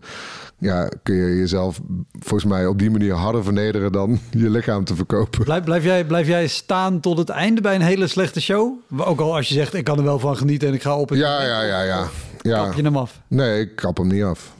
ja, 0.63 0.89
kun 1.03 1.15
je 1.15 1.37
jezelf 1.37 1.79
volgens 2.19 2.51
mij 2.51 2.65
op 2.65 2.79
die 2.79 2.91
manier 2.91 3.13
harder 3.13 3.43
vernederen 3.43 3.91
dan 3.91 4.19
je 4.31 4.49
lichaam 4.49 4.83
te 4.83 4.95
verkopen. 4.95 5.43
blijf, 5.43 5.63
blijf, 5.63 5.83
jij, 5.83 6.05
blijf 6.05 6.27
jij 6.27 6.47
staan 6.47 6.99
tot 6.99 7.17
het 7.17 7.29
einde 7.29 7.61
bij 7.61 7.75
een 7.75 7.81
hele 7.81 8.07
slechte 8.07 8.41
show? 8.41 8.73
Ook 8.97 9.19
al 9.19 9.35
als 9.35 9.47
je 9.47 9.53
zegt, 9.53 9.73
ik 9.73 9.83
kan 9.83 9.97
er 9.97 10.03
wel 10.03 10.19
van 10.19 10.37
genieten 10.37 10.67
en 10.67 10.73
ik 10.73 10.81
ga 10.81 10.97
op 10.97 11.09
Ja, 11.09 11.43
ja, 11.43 11.61
ja, 11.61 11.81
ja. 11.81 12.07
ja. 12.41 12.63
kap 12.63 12.73
je 12.73 12.81
hem 12.83 12.97
af. 12.97 13.19
Nee, 13.27 13.59
ik 13.61 13.75
kap 13.75 13.97
hem 13.97 14.07
niet 14.07 14.23
af. 14.23 14.53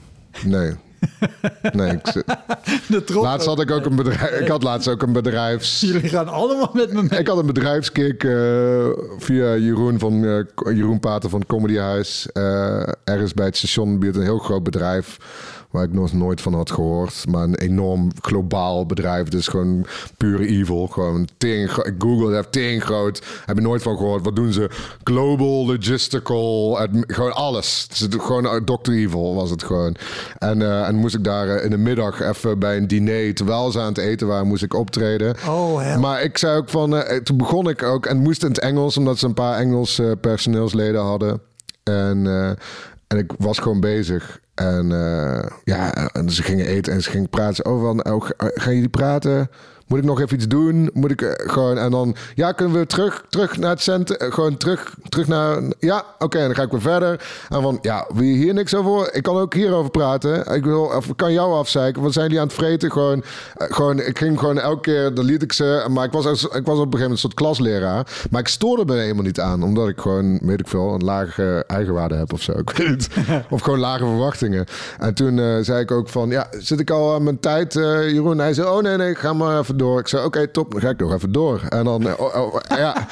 Nee. 0.46 0.72
Nee, 1.72 1.92
ik, 1.92 2.08
zit- 2.08 3.13
laatst 3.16 3.48
had 3.48 3.60
ik 3.62 3.72
ook 3.72 3.86
een 3.86 3.96
bedrijf. 3.96 4.39
Ik 4.39 4.48
had 4.48 4.63
laatst 4.63 4.88
ook 4.88 5.02
een 5.02 5.12
bedrijfs. 5.13 5.80
Jullie 5.80 6.10
gaan 6.10 6.28
allemaal 6.28 6.70
met 6.74 6.94
me 6.94 7.04
mee. 7.10 7.20
Ik 7.20 7.28
had 7.28 7.38
een 7.38 7.46
bedrijfskick 7.46 8.24
eh, 8.24 8.88
via 9.18 9.56
Jeroen 9.56 10.00
van 10.00 10.26
eh, 10.26 10.39
Jeroen 10.76 11.00
Pater 11.00 11.30
van 11.30 11.46
Comedy 11.46 11.78
Huis. 11.78 12.32
Eh, 12.32 12.88
ergens 13.04 13.34
bij 13.34 13.46
het 13.46 13.58
station 13.58 14.00
biedt 14.00 14.16
een 14.16 14.22
heel 14.24 14.38
groot 14.39 14.63
bedrijf. 14.63 15.18
Waar 15.74 15.84
ik 15.84 15.94
nog 15.94 16.14
nooit 16.14 16.42
van 16.42 16.54
had 16.54 16.72
gehoord. 16.72 17.24
Maar 17.30 17.44
een 17.44 17.56
enorm 17.56 18.12
globaal 18.22 18.86
bedrijf. 18.86 19.28
Dus 19.28 19.48
gewoon 19.48 19.86
pure 20.18 20.48
evil. 20.48 20.88
Gewoon 20.88 21.28
tering, 21.38 21.72
ik 21.72 21.96
Google 21.98 22.36
heb 22.36 22.46
tering 22.52 22.84
groot. 22.84 23.22
Heb 23.46 23.56
je 23.56 23.62
nooit 23.62 23.82
van 23.82 23.98
gehoord. 23.98 24.24
Wat 24.24 24.36
doen 24.36 24.54
ze? 24.54 24.70
Global, 25.04 25.66
logistical. 25.66 26.80
gewoon 27.08 27.34
alles. 27.34 27.88
Het 27.90 28.14
is 28.14 28.22
gewoon 28.22 28.46
uh, 28.46 28.54
Dr. 28.54 28.92
Evil 28.92 29.36
was 29.36 29.50
het 29.50 29.64
gewoon. 29.64 29.96
En, 30.38 30.62
eh, 30.62 30.88
en 30.88 30.96
moest 30.96 31.16
ik 31.16 31.24
daar 31.24 31.48
eh, 31.48 31.64
in 31.64 31.70
de 31.70 31.78
middag 31.78 32.22
even 32.22 32.60
bij 32.60 32.78
een 32.78 32.88
diner. 32.88 33.34
Terwijl 33.34 33.72
ze 33.72 33.80
aan 33.80 33.88
het 33.88 33.98
eten 33.98 34.28
waren, 34.28 34.48
moest 34.48 34.64
ik 34.64 34.74
optreden. 34.74 35.36
Oh, 35.48 35.82
hel. 35.82 36.00
Maar 36.00 36.24
ik 36.24 36.38
zei 36.38 36.58
ook 36.58 36.70
van, 36.70 36.98
eh, 36.98 37.18
toen 37.18 37.38
begon 37.38 37.70
ik 37.70 37.84
ook, 37.84 38.06
en 38.06 38.16
het 38.16 38.24
moest 38.24 38.44
in 38.44 38.50
het 38.50 38.60
Engels, 38.60 38.98
omdat 38.98 39.18
ze 39.18 39.26
een 39.26 39.34
paar 39.34 39.58
Engels 39.58 40.00
eh, 40.00 40.12
personeelsleden 40.22 41.02
hadden. 41.02 41.42
En, 41.84 42.28
eh, 42.28 42.50
en 43.08 43.18
ik 43.18 43.32
was 43.38 43.60
gewoon 43.60 43.80
bezig. 43.80 44.40
En 44.56 44.92
eh, 44.92 45.50
ja, 45.63 45.94
en 46.12 46.30
ze 46.32 46.44
gingen 46.44 46.66
eten 46.66 46.94
en 46.94 47.02
ze 47.02 47.10
gingen 47.10 47.30
praten. 47.30 47.66
Oh, 47.66 47.82
van, 47.82 48.06
oh, 48.12 48.22
ga- 48.26 48.34
gaan 48.54 48.74
jullie 48.74 48.89
praten? 48.89 49.50
Moet 49.94 50.02
ik 50.02 50.08
nog 50.08 50.22
even 50.22 50.36
iets 50.36 50.48
doen? 50.48 50.90
Moet 50.94 51.12
ik 51.12 51.22
eh, 51.22 51.52
gewoon... 51.52 51.78
En 51.78 51.92
dan, 51.92 52.16
ja, 52.36 52.52
kunnen 52.52 52.80
we 52.80 52.86
terug, 52.86 53.24
terug 53.30 53.58
naar 53.58 53.70
het 53.70 53.82
centrum? 53.82 54.18
eh, 54.18 54.32
Gewoon 54.34 54.58
terug, 54.58 54.96
terug 55.10 55.28
naar... 55.28 55.62
Ja, 55.80 56.04
oké, 56.20 56.38
en 56.38 56.46
dan 56.46 56.56
ga 56.56 56.62
ik 56.62 56.72
weer 56.72 56.82
verder. 56.82 57.26
En 57.50 57.62
van, 57.62 57.78
ja, 57.82 58.06
wil 58.14 58.24
je 58.24 58.34
hier 58.34 58.54
niks 58.54 58.76
over? 58.76 59.14
Ik 59.16 59.24
kan 59.24 59.38
ook 59.38 59.54
hierover 59.54 59.92
praten. 59.92 60.54
Ik 60.56 60.64
wil, 60.64 60.82
of 60.84 61.06
ik 61.08 61.18
kan 61.18 61.34
jou 61.34 61.54
afzeiken. 61.54 62.02
Wat 62.02 62.14
zijn 62.14 62.30
die 62.30 62.40
aan 62.40 62.46
het 62.48 62.56
vreten? 62.56 62.92
Gewoon, 62.92 63.24
eh, 63.56 63.68
gewoon, 63.72 64.00
ik 64.00 64.18
ging 64.18 64.40
gewoon 64.40 64.60
elke 64.60 64.82
keer, 64.82 65.14
dan 65.14 65.26
liet 65.26 65.42
ik 65.44 65.54
ze. 65.54 65.86
Maar 65.90 66.06
ik 66.06 66.12
was, 66.12 66.26
als- 66.26 66.44
ik 66.44 66.50
was 66.52 66.62
op 66.62 66.66
een 66.66 66.76
gegeven 66.76 66.90
moment 66.92 67.12
een 67.12 67.18
soort 67.18 67.34
klasleraar. 67.34 68.08
Maar 68.32 68.42
ik 68.42 68.48
stoorde 68.48 68.86
me 68.94 69.00
helemaal 69.00 69.24
niet 69.24 69.40
aan. 69.40 69.64
Omdat 69.64 69.88
ik 69.88 70.00
gewoon, 70.00 70.40
weet 70.42 70.60
ik 70.60 70.68
veel, 70.68 70.94
een 70.94 71.04
lage 71.04 71.64
eigenwaarde 71.68 72.16
heb 72.16 72.34
of 72.34 72.42
zo. 72.42 72.52
Ik 72.66 72.70
weet 72.70 73.08
of 73.50 73.62
gewoon 73.62 73.80
lage 73.80 74.06
verwachtingen. 74.06 74.66
En 75.00 75.14
toen 75.14 75.64
zei 75.64 75.80
ik 75.82 75.92
ook 75.92 76.10
van, 76.10 76.30
ja, 76.30 76.48
zit 76.60 76.80
ik 76.80 76.90
al 76.90 77.14
aan 77.14 77.24
mijn 77.24 77.40
tijd, 77.40 77.74
Jeroen? 77.74 78.38
Hij 78.40 78.54
zei, 78.54 78.68
oh 78.68 78.82
nee, 78.82 78.98
nee, 78.98 79.16
ga 79.16 79.34
maar 79.34 79.60
even 79.60 79.78
door. 79.78 79.82
Ik 79.91 80.08
zei, 80.08 80.26
oké, 80.26 80.48
top, 80.48 80.72
dan 80.72 80.82
ga 80.82 80.89
ik 80.89 81.00
nog 81.00 81.13
even 81.13 81.32
door. 81.32 81.62
En 81.69 81.84
dan, 81.84 82.08
eh, 82.08 82.19
oh, 82.19 82.36
oh, 82.36 82.56
ja... 82.78 82.96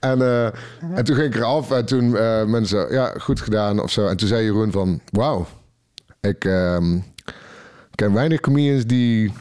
En, 0.00 0.22
eh, 0.22 0.44
en 0.94 1.04
toen 1.04 1.16
ging 1.16 1.34
ik 1.34 1.34
eraf 1.34 1.70
en 1.70 1.84
toen 1.84 2.16
eh, 2.16 2.44
mensen, 2.44 2.92
ja, 2.92 3.14
goed 3.20 3.40
gedaan 3.40 3.82
of 3.82 3.90
zo. 3.90 4.06
En 4.06 4.16
toen 4.16 4.28
zei 4.28 4.44
Jeroen 4.44 4.70
van, 4.72 5.00
wauw, 5.10 5.46
ik 6.20 6.44
ehm, 6.44 6.98
ken 7.94 8.12
weinig 8.12 8.40
comedians 8.40 8.84
die, 8.86 9.32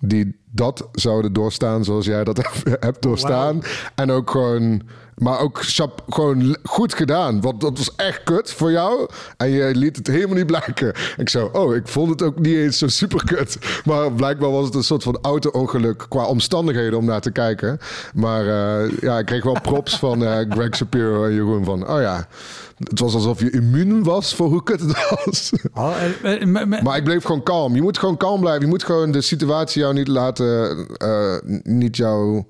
die 0.00 0.38
dat 0.50 0.88
zouden 0.92 1.32
doorstaan 1.32 1.84
zoals 1.84 2.06
jij 2.06 2.24
dat 2.24 2.36
hebt- 2.36 2.82
hebt 2.84 3.02
doorstaan. 3.02 3.62
En 3.94 4.10
ook 4.10 4.30
gewoon, 4.30 4.82
maar 5.20 5.38
ook 5.38 5.58
chap, 5.62 6.04
gewoon 6.08 6.56
goed 6.62 6.94
gedaan. 6.94 7.40
Want 7.40 7.60
dat 7.60 7.78
was 7.78 7.94
echt 7.96 8.22
kut 8.22 8.52
voor 8.52 8.70
jou. 8.70 9.08
En 9.36 9.50
je 9.50 9.74
liet 9.74 9.96
het 9.96 10.06
helemaal 10.06 10.36
niet 10.36 10.46
blijken. 10.46 10.92
Ik 11.16 11.28
zo, 11.28 11.50
oh, 11.52 11.74
ik 11.74 11.88
vond 11.88 12.10
het 12.10 12.22
ook 12.22 12.38
niet 12.38 12.56
eens 12.56 12.78
zo 12.78 12.88
super 12.88 13.24
kut. 13.24 13.58
Maar 13.84 14.12
blijkbaar 14.12 14.50
was 14.50 14.64
het 14.64 14.74
een 14.74 14.84
soort 14.84 15.02
van 15.02 15.18
auto-ongeluk 15.22 16.06
qua 16.08 16.24
omstandigheden 16.24 16.98
om 16.98 17.04
naar 17.04 17.20
te 17.20 17.30
kijken. 17.30 17.78
Maar 18.14 18.40
eh, 18.46 18.98
ja, 19.00 19.18
ik 19.18 19.26
kreeg 19.26 19.44
wel 19.44 19.60
props 19.60 19.98
van 19.98 20.24
eh, 20.24 20.38
Greg 20.48 20.76
Shapiro 20.76 21.24
en 21.24 21.34
Jeroen 21.34 21.64
van, 21.64 21.88
oh 21.88 22.00
ja, 22.00 22.26
het 22.88 23.00
was 23.00 23.14
alsof 23.14 23.40
je 23.40 23.50
immuun 23.50 24.02
was 24.02 24.34
voor 24.34 24.48
hoe 24.48 24.62
kut 24.62 24.80
het 24.80 25.08
was. 25.24 25.52
Oh, 25.74 25.96
Maar 26.82 26.96
ik 26.96 27.04
bleef 27.04 27.24
gewoon 27.24 27.42
kalm. 27.42 27.74
Je 27.74 27.82
moet 27.82 27.98
gewoon 27.98 28.16
kalm 28.16 28.40
blijven. 28.40 28.62
Je 28.62 28.68
moet 28.68 28.84
gewoon 28.84 29.10
de 29.12 29.20
situatie 29.20 29.80
jou 29.80 29.94
niet 29.94 30.08
laten, 30.08 30.86
eh, 30.96 31.36
niet 31.62 31.96
jou, 31.96 32.44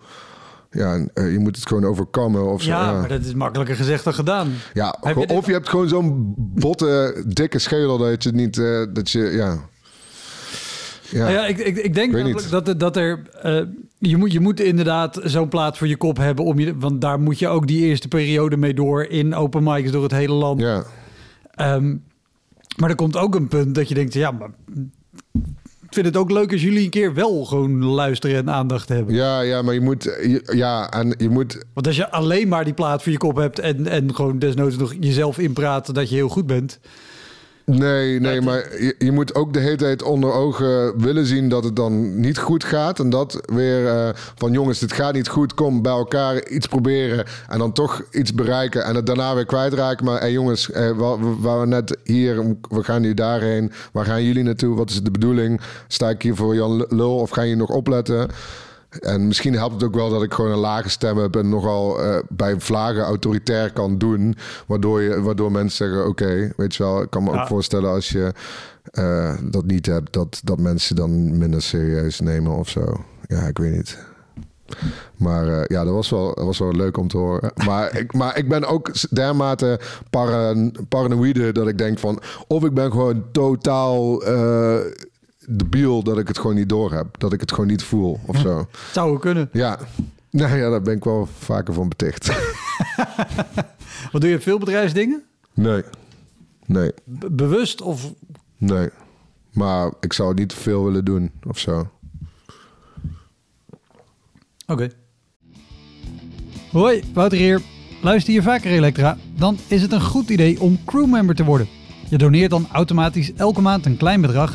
ja, 0.70 1.06
eh, 1.14 1.32
je 1.32 1.38
moet 1.38 1.56
het 1.56 1.66
gewoon 1.66 1.84
overkomen 1.84 2.46
of 2.52 2.62
zo. 2.62 2.70
ja, 2.70 2.92
maar 2.92 3.08
dat 3.08 3.24
is 3.24 3.34
makkelijker 3.34 3.76
gezegd 3.76 4.04
dan 4.04 4.14
gedaan. 4.14 4.52
ja 4.74 4.96
Heb 5.00 5.14
je 5.16 5.26
dit- 5.26 5.36
of 5.36 5.46
je 5.46 5.52
hebt 5.52 5.68
gewoon 5.68 5.88
zo'n 5.88 6.34
botte, 6.36 7.22
dikke 7.26 7.58
schedel 7.58 7.98
dat 7.98 8.22
je 8.22 8.30
niet, 8.32 8.58
eh, 8.58 8.82
dat 8.92 9.10
je, 9.10 9.18
ja. 9.20 9.58
Ja, 11.10 11.18
Nou 11.18 11.32
ja, 11.32 11.46
ik, 11.46 11.58
ik, 11.58 11.76
ik 11.76 11.94
denk 11.94 12.12
dat, 12.50 12.74
dat 12.80 12.96
er... 12.96 13.22
eh, 13.42 13.60
je, 13.98 14.16
moet, 14.16 14.32
je 14.32 14.40
moet 14.40 14.60
inderdaad 14.60 15.20
zo'n 15.24 15.48
plaat 15.48 15.78
voor 15.78 15.86
je 15.86 15.96
kop 15.96 16.16
hebben. 16.16 16.44
Om 16.44 16.58
je, 16.58 16.76
want 16.78 17.00
daar 17.00 17.20
moet 17.20 17.38
je 17.38 17.48
ook 17.48 17.66
die 17.66 17.84
eerste 17.84 18.08
periode 18.08 18.56
mee 18.56 18.74
door... 18.74 19.04
in 19.04 19.34
open 19.34 19.62
mics 19.62 19.90
door 19.90 20.02
het 20.02 20.12
hele 20.12 20.32
land. 20.34 20.60
ja. 20.60 20.84
Ehm, 21.50 21.96
maar 22.76 22.90
er 22.90 22.96
komt 22.96 23.16
ook 23.16 23.34
een 23.34 23.48
punt 23.48 23.74
dat 23.74 23.88
je 23.88 23.94
denkt... 23.94 24.14
ja, 24.14 24.30
maar 24.30 24.50
vind 25.90 26.06
het 26.06 26.16
ook 26.16 26.30
leuk 26.30 26.52
als 26.52 26.62
jullie 26.62 26.84
een 26.84 26.90
keer 26.90 27.14
wel 27.14 27.44
gewoon 27.44 27.84
luisteren 27.84 28.36
en 28.36 28.50
aandacht 28.50 28.88
hebben. 28.88 29.14
Ja, 29.14 29.40
ja, 29.40 29.62
maar 29.62 29.74
je 29.74 29.80
moet, 29.80 30.02
je- 30.02 30.52
ja, 30.56 30.90
en 30.90 31.14
je 31.18 31.28
moet, 31.28 31.64
Want 31.74 31.86
als 31.86 31.96
je 31.96 32.10
alleen 32.10 32.48
maar 32.48 32.64
die 32.64 32.74
plaat 32.74 33.02
voor 33.02 33.12
je 33.12 33.18
kop 33.18 33.36
hebt... 33.36 33.58
en, 33.58 33.86
en 33.86 34.14
gewoon 34.14 34.38
desnoods 34.38 34.76
nog 34.76 34.94
jezelf 35.00 35.38
inpraat 35.38 35.94
dat 35.94 36.08
je 36.08 36.14
heel 36.14 36.28
goed 36.28 36.46
bent... 36.46 36.78
Nee, 37.78 38.20
nee, 38.20 38.40
maar 38.40 38.82
je, 38.82 38.94
je 38.98 39.12
moet 39.12 39.34
ook 39.34 39.52
de 39.52 39.60
hele 39.60 39.76
tijd 39.76 40.02
onder 40.02 40.32
ogen 40.32 41.00
willen 41.00 41.26
zien 41.26 41.48
dat 41.48 41.64
het 41.64 41.76
dan 41.76 42.20
niet 42.20 42.38
goed 42.38 42.64
gaat. 42.64 42.98
En 42.98 43.10
dat 43.10 43.40
weer 43.52 43.86
eh, 43.86 44.08
van 44.14 44.52
jongens, 44.52 44.78
dit 44.78 44.92
gaat 44.92 45.14
niet 45.14 45.28
goed. 45.28 45.54
Kom 45.54 45.82
bij 45.82 45.92
elkaar 45.92 46.48
iets 46.48 46.66
proberen 46.66 47.24
en 47.48 47.58
dan 47.58 47.72
toch 47.72 48.02
iets 48.10 48.34
bereiken. 48.34 48.84
En 48.84 48.94
het 48.94 49.06
daarna 49.06 49.34
weer 49.34 49.46
kwijtraken. 49.46 50.04
Maar 50.04 50.20
hey, 50.20 50.32
jongens, 50.32 50.70
eh, 50.70 50.88
we, 50.88 51.16
we 51.20 51.36
waren 51.40 51.68
net 51.68 51.98
hier, 52.04 52.56
we 52.68 52.84
gaan 52.84 53.00
nu 53.00 53.14
daarheen. 53.14 53.72
Waar 53.92 54.04
gaan 54.04 54.24
jullie 54.24 54.42
naartoe? 54.42 54.76
Wat 54.76 54.90
is 54.90 55.02
de 55.02 55.10
bedoeling? 55.10 55.60
Sta 55.88 56.08
ik 56.08 56.22
hier 56.22 56.36
voor 56.36 56.54
Jan 56.54 56.86
Lul 56.88 57.16
of 57.16 57.30
ga 57.30 57.42
je 57.42 57.56
nog 57.56 57.68
opletten? 57.68 58.28
En 58.98 59.26
misschien 59.26 59.54
helpt 59.54 59.74
het 59.74 59.84
ook 59.84 59.94
wel 59.94 60.10
dat 60.10 60.22
ik 60.22 60.34
gewoon 60.34 60.50
een 60.50 60.58
lage 60.58 60.88
stem 60.88 61.18
heb 61.18 61.36
en 61.36 61.48
nogal 61.48 62.04
uh, 62.04 62.18
bij 62.28 62.60
vlagen 62.60 63.02
autoritair 63.02 63.72
kan 63.72 63.98
doen. 63.98 64.36
Waardoor, 64.66 65.02
je, 65.02 65.22
waardoor 65.22 65.52
mensen 65.52 65.86
zeggen: 65.88 66.06
Oké, 66.08 66.52
weet 66.56 66.74
je 66.74 66.82
wel, 66.82 67.02
ik 67.02 67.10
kan 67.10 67.22
me 67.24 67.32
Ja. 67.32 67.40
ook 67.40 67.46
voorstellen 67.46 67.90
als 67.90 68.08
je 68.08 68.32
eh, 68.90 69.34
dat 69.42 69.64
niet 69.64 69.86
hebt, 69.86 70.12
dat, 70.12 70.40
dat 70.44 70.58
mensen 70.58 70.96
dan 70.96 71.38
minder 71.38 71.62
serieus 71.62 72.20
nemen 72.20 72.52
of 72.56 72.68
zo. 72.68 73.04
Ja, 73.26 73.40
ik 73.40 73.58
weet 73.58 73.76
niet. 73.76 73.98
Maar 75.16 75.48
eh, 75.48 75.62
ja, 75.66 75.84
dat 75.84 75.94
was, 75.94 76.10
wel, 76.10 76.34
dat 76.34 76.44
was 76.44 76.58
wel 76.58 76.72
leuk 76.72 76.96
om 76.96 77.08
te 77.08 77.16
horen. 77.16 77.52
Maar 77.66 77.98
ik, 77.98 78.12
maar 78.14 78.38
ik 78.38 78.48
ben 78.48 78.64
ook 78.64 78.90
dermate 79.10 79.80
paran, 80.10 80.74
paranoïde 80.88 81.52
dat 81.52 81.68
ik 81.68 81.78
denk 81.78 81.98
van... 81.98 82.20
of 82.46 82.64
ik 82.64 82.74
ben 82.74 82.90
gewoon 82.90 83.24
totaal 83.32 84.22
debiel 85.58 86.02
dat 86.02 86.18
ik 86.18 86.28
het 86.28 86.38
gewoon 86.38 86.56
niet 86.56 86.68
door 86.68 86.92
heb. 86.92 87.18
Dat 87.18 87.32
ik 87.32 87.40
het 87.40 87.50
gewoon 87.52 87.66
niet 87.66 87.82
voel 87.82 88.20
of 88.26 88.36
zo. 88.38 88.68
Zou 88.92 89.18
kunnen. 89.18 89.48
Ja, 89.52 89.78
nou 90.30 90.56
ja, 90.56 90.70
daar 90.70 90.82
ben 90.82 90.96
ik 90.96 91.04
wel 91.04 91.28
vaker 91.38 91.74
van 91.74 91.88
beticht. 91.88 92.26
Wat 94.12 94.20
doe 94.20 94.30
je 94.30 94.40
veel 94.40 94.58
bedrijfsdingen? 94.58 95.22
Nee, 95.54 95.82
nee, 96.66 96.90
B- 97.18 97.28
bewust 97.30 97.82
of... 97.82 98.12
nee. 98.58 98.88
Maar 99.50 99.92
ik 100.00 100.12
zou 100.12 100.34
niet 100.34 100.48
te 100.48 100.56
veel 100.56 100.84
willen 100.84 101.04
doen 101.04 101.30
of 101.46 101.58
zo. 101.58 101.88
Oké. 104.66 104.88
Hoi, 106.70 107.02
Wouter 107.14 107.38
hier. 107.38 107.60
Luister 108.02 108.32
je 108.32 108.42
vaker 108.42 108.70
Elektra? 108.70 109.18
Dan 109.36 109.58
is 109.68 109.82
het 109.82 109.92
een 109.92 110.00
goed 110.02 110.28
idee 110.28 110.60
om 110.60 110.78
crewmember 110.84 111.34
te 111.34 111.44
worden. 111.44 111.68
Je 112.08 112.18
doneert 112.18 112.50
dan 112.50 112.66
automatisch 112.72 113.32
elke 113.34 113.60
maand 113.60 113.86
een 113.86 113.96
klein 113.96 114.20
bedrag. 114.20 114.54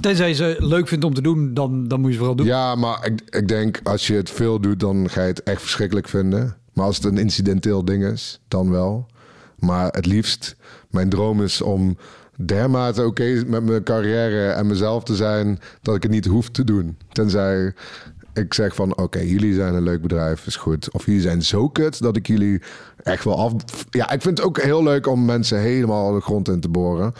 Tenzij 0.00 0.34
ze 0.34 0.56
leuk 0.58 0.88
vindt 0.88 1.04
om 1.04 1.14
te 1.14 1.22
doen, 1.22 1.54
dan, 1.54 1.88
dan 1.88 2.00
moet 2.00 2.08
je 2.08 2.12
ze 2.12 2.18
vooral 2.18 2.36
doen. 2.36 2.46
Ja, 2.46 2.74
maar 2.74 3.06
ik, 3.06 3.20
ik 3.30 3.48
denk 3.48 3.80
als 3.82 4.06
je 4.06 4.14
het 4.14 4.30
veel 4.30 4.60
doet, 4.60 4.80
dan 4.80 5.10
ga 5.10 5.20
je 5.20 5.28
het 5.28 5.42
echt 5.42 5.60
verschrikkelijk 5.60 6.08
vinden. 6.08 6.56
Maar 6.72 6.84
als 6.84 6.96
het 6.96 7.04
een 7.04 7.18
incidenteel 7.18 7.84
ding 7.84 8.04
is, 8.04 8.40
dan 8.48 8.70
wel. 8.70 9.06
Maar 9.58 9.88
het 9.90 10.06
liefst, 10.06 10.56
mijn 10.90 11.08
droom 11.08 11.42
is 11.42 11.62
om 11.62 11.96
dermate 12.36 13.04
oké 13.04 13.42
met 13.46 13.64
mijn 13.64 13.82
carrière 13.82 14.48
en 14.48 14.66
mezelf 14.66 15.04
te 15.04 15.16
zijn, 15.16 15.58
dat 15.82 15.94
ik 15.94 16.02
het 16.02 16.12
niet 16.12 16.26
hoef 16.26 16.48
te 16.48 16.64
doen. 16.64 16.96
Tenzij 17.08 17.74
ik 18.32 18.54
zeg 18.54 18.74
van, 18.74 18.96
oké, 18.96 19.18
jullie 19.18 19.54
zijn 19.54 19.74
een 19.74 19.82
leuk 19.82 20.02
bedrijf, 20.02 20.46
is 20.46 20.56
goed. 20.56 20.92
Of 20.92 21.06
jullie 21.06 21.20
zijn 21.20 21.42
zo 21.42 21.68
kut 21.68 22.02
dat 22.02 22.16
ik 22.16 22.26
jullie 22.26 22.62
echt 23.02 23.24
wel 23.24 23.38
af... 23.38 23.52
Ja, 23.90 24.10
ik 24.10 24.22
vind 24.22 24.38
het 24.38 24.46
ook 24.46 24.60
heel 24.60 24.82
leuk 24.82 25.06
om 25.06 25.24
mensen 25.24 25.58
helemaal 25.58 26.12
de 26.12 26.20
grond 26.20 26.48
in 26.48 26.60
te 26.60 26.68
boren. 26.68 27.12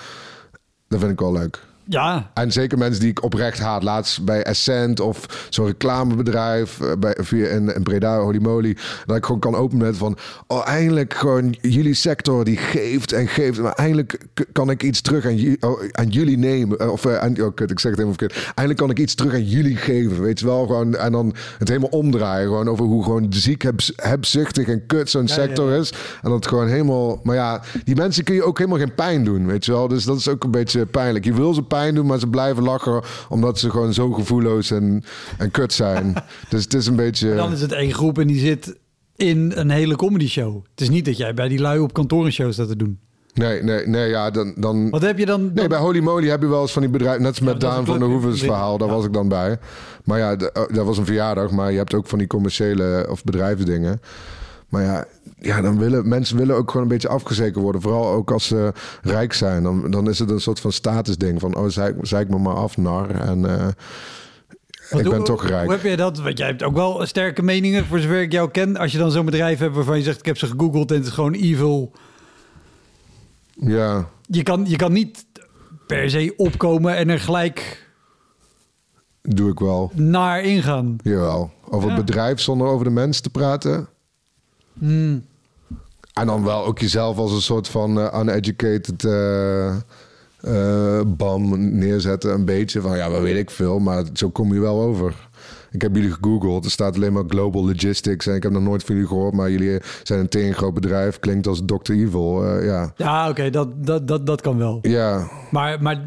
Dat 0.88 1.00
vind 1.00 1.12
ik 1.12 1.20
wel 1.20 1.32
leuk. 1.32 1.66
Ja, 1.90 2.30
En 2.34 2.52
zeker 2.52 2.78
mensen 2.78 3.00
die 3.00 3.10
ik 3.10 3.22
oprecht 3.22 3.58
haat. 3.58 3.82
Laatst 3.82 4.24
bij 4.24 4.42
Essent 4.42 5.00
of 5.00 5.46
zo'n 5.50 5.66
reclamebedrijf 5.66 6.80
eh, 6.80 6.92
bij, 6.98 7.16
via 7.20 7.46
in, 7.48 7.74
in 7.74 7.82
Breda, 7.82 8.18
Holy 8.20 8.38
Moly. 8.38 8.76
Dat 9.06 9.16
ik 9.16 9.24
gewoon 9.24 9.40
kan 9.40 9.54
openen 9.54 9.86
met 9.86 9.96
van... 9.96 10.16
Oh, 10.46 10.68
eindelijk 10.68 11.14
gewoon 11.14 11.56
jullie 11.60 11.94
sector 11.94 12.44
die 12.44 12.56
geeft 12.56 13.12
en 13.12 13.28
geeft. 13.28 13.60
Maar 13.60 13.72
eindelijk 13.72 14.26
kan 14.52 14.70
ik 14.70 14.82
iets 14.82 15.00
terug 15.00 15.26
aan, 15.26 15.56
oh, 15.60 15.82
aan 15.92 16.08
jullie 16.08 16.38
nemen. 16.38 16.78
Eh, 16.78 16.90
Of 16.90 17.04
eh, 17.04 17.18
aan, 17.18 17.42
oh, 17.42 17.54
kut, 17.54 17.70
ik 17.70 17.80
zeg 17.80 17.90
het 17.90 18.00
helemaal 18.00 18.18
verkeerd. 18.18 18.44
Eindelijk 18.44 18.78
kan 18.78 18.90
ik 18.90 18.98
iets 18.98 19.14
terug 19.14 19.32
aan 19.32 19.44
jullie 19.44 19.76
geven. 19.76 20.22
Weet 20.22 20.38
je 20.38 20.46
wel, 20.46 20.66
gewoon. 20.66 20.96
En 20.96 21.12
dan 21.12 21.34
het 21.58 21.68
helemaal 21.68 21.90
omdraaien. 21.90 22.46
Gewoon 22.46 22.68
over 22.68 22.84
hoe 22.84 23.02
gewoon 23.04 23.26
ziek, 23.30 23.62
heb, 23.62 23.80
hebzuchtig 23.96 24.68
en 24.68 24.86
kut 24.86 25.10
zo'n 25.10 25.26
ja, 25.26 25.34
sector 25.34 25.70
ja. 25.70 25.78
is. 25.78 25.92
En 26.22 26.30
dat 26.30 26.46
gewoon 26.46 26.68
helemaal... 26.68 27.20
Maar 27.22 27.36
ja, 27.36 27.62
die 27.84 27.96
mensen 27.96 28.24
kun 28.24 28.34
je 28.34 28.42
ook 28.42 28.58
helemaal 28.58 28.78
geen 28.78 28.94
pijn 28.94 29.24
doen, 29.24 29.46
weet 29.46 29.64
je 29.64 29.72
wel. 29.72 29.88
Dus 29.88 30.04
dat 30.04 30.18
is 30.18 30.28
ook 30.28 30.44
een 30.44 30.50
beetje 30.50 30.86
pijnlijk. 30.86 31.24
Je 31.24 31.34
wil 31.34 31.54
ze 31.54 31.62
pijn 31.62 31.76
doen, 31.86 32.06
maar 32.06 32.18
ze 32.18 32.26
blijven 32.26 32.62
lachen... 32.62 33.02
omdat 33.28 33.58
ze 33.58 33.70
gewoon 33.70 33.94
zo 33.94 34.12
gevoelloos 34.12 34.70
en, 34.70 35.04
en 35.38 35.50
kut 35.50 35.72
zijn. 35.72 36.14
dus 36.50 36.62
het 36.64 36.74
is 36.74 36.86
een 36.86 36.96
beetje... 36.96 37.34
dan 37.34 37.52
is 37.52 37.60
het 37.60 37.72
één 37.72 37.92
groep 37.92 38.18
en 38.18 38.26
die 38.26 38.38
zit 38.40 38.76
in 39.16 39.52
een 39.54 39.70
hele 39.70 39.96
comedy 39.96 40.28
show. 40.28 40.62
Het 40.70 40.80
is 40.80 40.88
niet 40.90 41.04
dat 41.04 41.16
jij 41.16 41.34
bij 41.34 41.48
die 41.48 41.60
lui 41.60 41.78
op 41.80 41.92
kantoor 41.92 42.24
een 42.24 42.32
show 42.32 42.52
staat 42.52 42.68
te 42.68 42.76
doen. 42.76 42.98
Nee, 43.34 43.62
nee, 43.62 43.86
nee, 43.86 44.08
ja, 44.08 44.30
dan... 44.30 44.54
dan... 44.56 44.90
Wat 44.90 45.02
heb 45.02 45.18
je 45.18 45.26
dan? 45.26 45.50
Nee, 45.54 45.66
bij 45.66 45.78
Holy 45.78 46.00
Moly 46.00 46.28
heb 46.28 46.40
je 46.40 46.48
wel 46.48 46.60
eens 46.60 46.72
van 46.72 46.82
die 46.82 46.90
bedrijven... 46.90 47.22
Net 47.22 47.30
als 47.30 47.40
met 47.40 47.60
Daan 47.60 47.84
van 47.84 47.98
der. 47.98 48.08
Hoeven's 48.08 48.40
verhaal, 48.40 48.78
daar 48.78 48.88
Ja. 48.88 48.94
was 48.94 49.04
ik 49.04 49.12
dan 49.12 49.28
bij. 49.28 49.58
Maar 50.04 50.18
ja, 50.18 50.32
oh, 50.32 50.74
dat 50.74 50.86
was 50.86 50.98
een 50.98 51.04
verjaardag. 51.04 51.50
Maar 51.50 51.70
je 51.72 51.78
hebt 51.78 51.94
ook 51.94 52.06
van 52.06 52.18
die 52.18 52.26
commerciële 52.26 53.06
of 53.10 53.24
bedrijfsdingen. 53.24 54.00
Maar 54.68 54.82
ja, 54.82 55.04
ja 55.38 55.60
dan 55.60 55.78
willen 55.78 56.08
mensen 56.08 56.36
willen 56.36 56.56
ook 56.56 56.70
gewoon 56.70 56.82
een 56.82 56.92
beetje 56.92 57.08
afgezekerd 57.08 57.62
worden. 57.62 57.80
Vooral 57.82 58.06
ook 58.12 58.30
als 58.30 58.46
ze 58.46 58.72
rijk 59.02 59.32
zijn. 59.32 59.62
Dan, 59.62 59.90
dan 59.90 60.08
is 60.08 60.18
het 60.18 60.30
een 60.30 60.40
soort 60.40 60.60
van 60.60 60.72
statusding. 60.72 61.40
Van, 61.40 61.56
oh, 61.56 61.68
zeik, 61.68 61.94
zeik 62.02 62.28
me 62.28 62.38
maar 62.38 62.54
af, 62.54 62.76
nar. 62.76 63.10
En 63.10 63.58
eh, 63.60 63.68
ik 65.00 65.08
ben 65.10 65.24
toch 65.24 65.40
Hoe 65.40 65.50
rijk. 65.50 65.70
heb 65.70 65.82
je 65.82 65.96
dat? 65.96 66.18
Want 66.18 66.38
jij 66.38 66.46
hebt 66.46 66.62
ook 66.62 66.74
wel 66.74 67.06
sterke 67.06 67.42
meningen, 67.42 67.86
voor 67.86 67.98
zover 67.98 68.20
ik 68.20 68.32
jou 68.32 68.50
ken. 68.50 68.76
Als 68.76 68.92
je 68.92 68.98
dan 68.98 69.10
zo'n 69.10 69.24
bedrijf 69.24 69.58
hebt 69.58 69.74
waarvan 69.74 69.96
je 69.96 70.02
zegt, 70.02 70.18
ik 70.18 70.26
heb 70.26 70.38
ze 70.38 70.46
gegoogeld 70.46 70.90
en 70.90 70.96
het 70.96 71.06
is 71.06 71.12
gewoon 71.12 71.34
evil. 71.34 71.92
Ja, 73.60 74.08
Je 74.26 74.42
kan, 74.42 74.64
je 74.66 74.76
kan 74.76 74.92
niet 74.92 75.24
per 75.86 76.10
se 76.10 76.34
opkomen 76.36 76.96
en 76.96 77.08
er 77.08 77.20
gelijk 77.20 77.86
doe 79.22 79.50
ik 79.50 79.58
wel. 79.58 79.90
naar 79.94 80.42
ingaan. 80.42 80.96
Jawel. 81.02 81.50
Over 81.70 81.88
Ja. 81.88 81.96
het 81.96 82.04
bedrijf 82.06 82.40
zonder 82.40 82.66
over 82.66 82.84
de 82.84 82.90
mens 82.90 83.20
te 83.20 83.30
praten. 83.30 83.88
En 86.18 86.26
dan 86.26 86.44
wel 86.44 86.64
ook 86.64 86.78
jezelf 86.78 87.18
als 87.18 87.32
een 87.32 87.42
soort 87.42 87.68
van 87.68 88.00
eh, 88.00 88.20
uneducated 88.20 89.04
eh, 89.04 89.68
eh, 90.40 91.02
bam 91.06 91.72
neerzetten. 91.78 92.32
Een 92.32 92.44
beetje 92.44 92.80
van, 92.80 92.96
ja, 92.96 93.10
wat 93.10 93.20
weet 93.20 93.36
ik 93.36 93.50
veel. 93.50 93.78
Maar 93.78 94.04
zo 94.12 94.30
kom 94.30 94.54
je 94.54 94.60
wel 94.60 94.80
over. 94.80 95.14
Ik 95.70 95.82
heb 95.82 95.94
jullie 95.94 96.12
gegoogeld. 96.12 96.64
Er 96.64 96.70
staat 96.70 96.96
alleen 96.96 97.12
maar 97.12 97.24
Global 97.28 97.66
Logistics. 97.66 98.26
En 98.26 98.34
ik 98.34 98.42
heb 98.42 98.52
nog 98.52 98.62
nooit 98.62 98.84
van 98.84 98.94
jullie 98.94 99.10
gehoord. 99.10 99.34
Maar 99.34 99.50
jullie 99.50 99.80
zijn 100.02 100.20
een 100.20 100.28
tegen 100.28 100.54
groot 100.54 100.74
bedrijf. 100.74 101.18
Klinkt 101.18 101.46
als 101.46 101.62
Dr. 101.66 101.92
Evil. 101.92 102.62
ja. 102.62 102.92
Ja, 102.96 103.28
oké, 103.28 103.50
dat, 103.50 103.86
dat, 103.86 104.08
dat, 104.08 104.26
dat 104.26 104.40
kan 104.40 104.58
wel. 104.58 104.78
ja. 104.82 105.28
Maar, 105.50 105.82
maar 105.82 106.04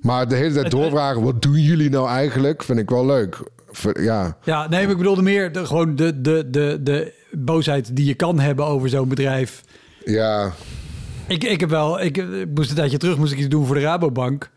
Maar 0.00 0.28
de 0.28 0.34
hele 0.34 0.54
tijd 0.54 0.70
doorvragen. 0.70 1.22
Wat 1.22 1.42
doen 1.42 1.60
jullie 1.60 1.90
nou 1.90 2.08
eigenlijk? 2.08 2.62
Vind 2.62 2.78
ik 2.78 2.90
wel 2.90 3.06
leuk. 3.06 3.42
Ja. 3.92 4.36
ja, 4.44 4.68
nee, 4.68 4.82
maar 4.82 4.90
ik 4.90 4.96
bedoelde 4.96 5.22
meer 5.22 5.52
de, 5.52 5.66
gewoon 5.66 5.96
de, 5.96 6.20
de, 6.20 6.50
de, 6.50 6.78
de 6.82 7.12
boosheid 7.32 7.96
die 7.96 8.06
je 8.06 8.14
kan 8.14 8.38
hebben 8.38 8.64
over 8.66 8.88
zo'n 8.88 9.08
bedrijf. 9.08 9.62
Ja. 10.04 10.52
Ik, 11.26 11.44
ik 11.44 11.60
heb 11.60 11.70
wel, 11.70 12.00
ik, 12.00 12.16
ik 12.16 12.48
moest 12.54 12.70
een 12.70 12.76
tijdje 12.76 12.98
terug 12.98 13.18
moest 13.18 13.32
ik 13.32 13.38
iets 13.38 13.48
doen 13.48 13.66
voor 13.66 13.74
de 13.74 13.80
Rabobank. 13.80 14.50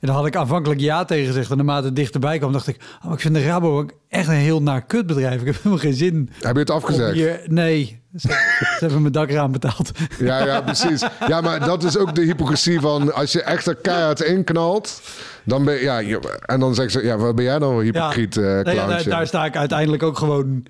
En 0.00 0.08
dan 0.08 0.16
had 0.16 0.26
ik 0.26 0.36
aanvankelijk 0.36 0.80
ja 0.80 1.04
tegen 1.04 1.26
gezegd. 1.26 1.50
En 1.50 1.56
naarmate 1.56 1.86
het 1.86 1.96
dichterbij 1.96 2.38
kwam, 2.38 2.52
dacht 2.52 2.66
ik... 2.66 2.76
Oh, 3.06 3.12
ik 3.12 3.20
vind 3.20 3.34
de 3.34 3.44
Rabobank 3.44 3.92
echt 4.08 4.28
een 4.28 4.34
heel 4.34 4.62
naar 4.62 4.84
kutbedrijf. 4.84 5.40
Ik 5.40 5.46
heb 5.46 5.56
helemaal 5.56 5.78
geen 5.78 5.94
zin 5.94 6.30
Heb 6.40 6.54
je 6.54 6.60
het 6.60 6.70
afgezegd? 6.70 7.12
hier... 7.12 7.40
Nee, 7.46 8.01
ze, 8.16 8.28
ze 8.58 8.76
hebben 8.78 9.00
mijn 9.00 9.12
dakraam 9.12 9.52
betaald. 9.52 9.90
Ja, 10.18 10.46
ja, 10.46 10.60
precies. 10.60 11.04
Ja, 11.26 11.40
maar 11.40 11.64
dat 11.64 11.84
is 11.84 11.96
ook 11.96 12.14
de 12.14 12.22
hypocrisie 12.22 12.80
van 12.80 13.14
als 13.14 13.32
je 13.32 13.42
echt 13.42 13.66
er 13.66 13.74
keihard 13.74 14.20
inknalt, 14.20 15.02
dan 15.44 15.64
ben 15.64 15.74
je, 15.74 15.80
ja, 15.80 16.18
en 16.46 16.60
dan 16.60 16.74
zeggen 16.74 17.00
ze, 17.00 17.06
ja, 17.06 17.16
wat 17.16 17.34
ben 17.34 17.44
jij 17.44 17.58
dan 17.58 17.74
een 17.74 17.84
hypocriet 17.84 18.36
eh 18.36 18.42
Nee, 18.42 18.54
ja, 18.54 18.62
clowntje? 18.62 18.86
daar, 18.86 19.18
daar 19.18 19.26
sta 19.26 19.44
ik 19.44 19.56
uiteindelijk 19.56 20.02
ook 20.02 20.18
gewoon 20.18 20.62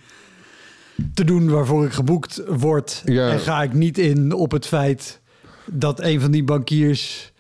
te 1.15 1.25
doen 1.25 1.51
waarvoor 1.51 1.85
ik 1.85 1.93
geboekt 1.93 2.43
word. 2.47 3.03
Ja. 3.05 3.31
En 3.31 3.41
ga 3.41 3.63
ik 3.63 3.73
niet 3.73 3.99
in 3.99 4.33
op 4.33 4.51
het 4.51 4.67
feit 4.67 5.21
dat 5.67 6.01
een 6.01 6.21
van 6.21 6.31
die 6.31 6.45
bankiers 6.45 7.33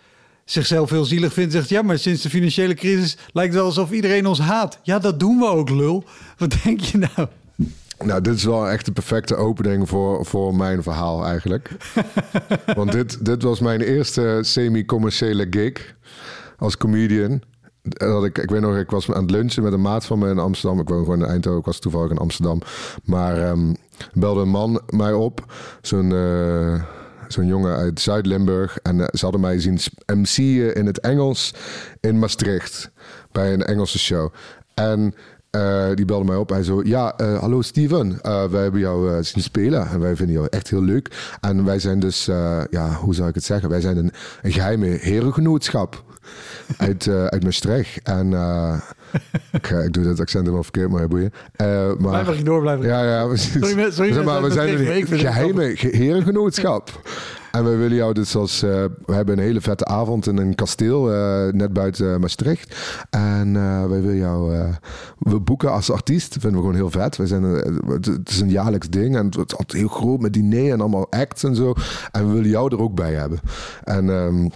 zichzelf 0.44 0.90
heel 0.90 1.04
zielig 1.04 1.32
vindt. 1.32 1.52
Zegt, 1.52 1.68
ja, 1.68 1.82
maar 1.82 1.98
sinds 1.98 2.22
de 2.22 2.30
financiële 2.30 2.74
crisis 2.74 3.16
lijkt 3.32 3.50
het 3.52 3.58
wel 3.58 3.68
alsof 3.68 3.90
iedereen 3.90 4.26
ons 4.26 4.38
haat. 4.38 4.78
Ja, 4.82 4.98
dat 4.98 5.20
doen 5.20 5.38
we 5.38 5.46
ook, 5.46 5.70
lul. 5.70 6.04
Wat 6.36 6.54
denk 6.64 6.80
je 6.80 6.98
nou? 6.98 7.28
Nou, 8.04 8.20
dit 8.20 8.34
is 8.34 8.44
wel 8.44 8.68
echt 8.68 8.84
de 8.84 8.92
perfecte 8.92 9.36
opening 9.36 9.88
voor, 9.88 10.26
voor 10.26 10.54
mijn 10.54 10.82
verhaal 10.82 11.24
eigenlijk. 11.24 11.70
Want 12.76 12.92
dit, 12.92 13.24
dit 13.24 13.42
was 13.42 13.60
mijn 13.60 13.80
eerste 13.80 14.38
semi-commerciële 14.40 15.46
gig 15.50 15.94
als 16.56 16.76
comedian. 16.76 17.42
Dat 17.82 18.24
ik, 18.24 18.38
ik 18.38 18.50
weet 18.50 18.60
nog, 18.60 18.76
ik 18.76 18.90
was 18.90 19.10
aan 19.10 19.22
het 19.22 19.30
lunchen 19.30 19.62
met 19.62 19.72
een 19.72 19.80
maat 19.80 20.04
van 20.04 20.18
me 20.18 20.30
in 20.30 20.38
Amsterdam. 20.38 20.80
Ik 20.80 20.88
woon 20.88 21.04
gewoon 21.04 21.22
in 21.22 21.28
Eindhoven, 21.28 21.60
ik 21.60 21.66
was 21.66 21.78
toevallig 21.78 22.10
in 22.10 22.18
Amsterdam. 22.18 22.60
Maar 23.04 23.50
um, 23.50 23.76
belde 24.12 24.40
een 24.40 24.48
man 24.48 24.82
mij 24.86 25.12
op, 25.12 25.52
zo'n... 25.80 26.10
Uh, 26.10 26.82
zo'n 27.28 27.46
jongen 27.46 27.76
uit 27.76 28.00
Zuid-Limburg. 28.00 28.78
En 28.78 28.98
uh, 28.98 29.06
ze 29.12 29.20
hadden 29.20 29.40
mij 29.40 29.60
zien 29.60 29.78
MC'en 30.14 30.74
in 30.74 30.86
het 30.86 31.00
Engels 31.00 31.54
in 32.00 32.18
Maastricht. 32.18 32.90
Bij 33.30 33.52
een 33.52 33.62
Engelse 33.62 33.98
show. 33.98 34.32
En 34.74 35.14
uh, 35.56 35.84
die 35.94 36.04
belde 36.04 36.24
mij 36.24 36.36
op. 36.36 36.48
Hij 36.48 36.62
zo: 36.62 36.80
Ja, 36.84 37.14
uh, 37.20 37.38
hallo 37.38 37.62
Steven. 37.62 38.18
Uh, 38.22 38.44
wij 38.44 38.62
hebben 38.62 38.80
jou 38.80 39.22
zien 39.22 39.42
spelen 39.42 39.88
en 39.88 40.00
wij 40.00 40.16
vinden 40.16 40.34
jou 40.34 40.46
echt 40.50 40.70
heel 40.70 40.82
leuk. 40.82 41.36
En 41.40 41.64
wij 41.64 41.78
zijn 41.78 42.00
dus, 42.00 42.24
ja, 42.70 42.94
hoe 43.00 43.14
zou 43.14 43.28
ik 43.28 43.34
het 43.34 43.44
zeggen? 43.44 43.68
Wij 43.68 43.80
zijn 43.80 43.96
een, 43.96 44.12
een 44.42 44.52
geheime 44.52 44.86
herengenootschap 44.86 46.04
uit, 46.76 47.08
uit 47.08 47.44
Maastricht. 47.44 48.02
En 48.02 48.32
ik, 49.52 49.70
ik, 49.70 49.92
doe 49.92 50.04
dat 50.04 50.20
accent 50.20 50.42
helemaal 50.44 50.62
verkeerd, 50.62 50.90
maar 50.90 51.08
boeien. 51.08 51.32
Maar, 51.98 52.22
Blijf 52.22 52.42
door 52.42 52.60
blijven. 52.60 52.86
Ja, 52.86 53.04
ja. 53.04 53.36
Sorry, 53.36 53.90
sorry, 53.90 54.24
maar 54.24 54.42
we 54.42 54.50
zijn 54.50 54.90
een 54.90 55.18
geheime 55.18 55.74
herengenootschap. 55.76 57.00
En 57.52 57.64
we 57.64 57.76
willen 57.76 57.96
jou 57.96 58.12
dus 58.14 58.36
als... 58.36 58.62
Uh, 58.62 58.84
we 59.04 59.14
hebben 59.14 59.38
een 59.38 59.44
hele 59.44 59.60
vette 59.60 59.84
avond 59.84 60.26
in 60.26 60.36
een 60.36 60.54
kasteel 60.54 61.12
uh, 61.12 61.52
net 61.52 61.72
buiten 61.72 62.20
Maastricht. 62.20 62.76
En 63.10 63.54
uh, 63.54 63.86
wij 63.86 64.00
willen 64.00 64.16
jou... 64.16 64.66
we 65.18 65.40
boeken 65.40 65.72
als 65.72 65.90
artiest. 65.90 66.32
vinden 66.32 66.52
we 66.52 66.58
gewoon 66.58 66.74
heel 66.74 66.90
vet. 66.90 67.16
We 67.16 67.26
zijn, 67.26 67.42
het 67.86 68.28
is 68.28 68.40
een 68.40 68.50
jaarlijks 68.50 68.88
ding. 68.88 69.16
En 69.16 69.24
het 69.24 69.52
is 69.52 69.56
altijd 69.56 69.72
heel 69.72 69.88
groot 69.88 70.20
met 70.20 70.32
diner 70.32 70.72
en 70.72 70.80
allemaal 70.80 71.10
acts 71.10 71.44
en 71.44 71.54
zo. 71.54 71.74
En 72.12 72.26
we 72.26 72.32
willen 72.32 72.50
jou 72.50 72.72
er 72.74 72.80
ook 72.80 72.94
bij 72.94 73.12
hebben. 73.12 73.40
En... 73.84 74.08
Um, 74.08 74.50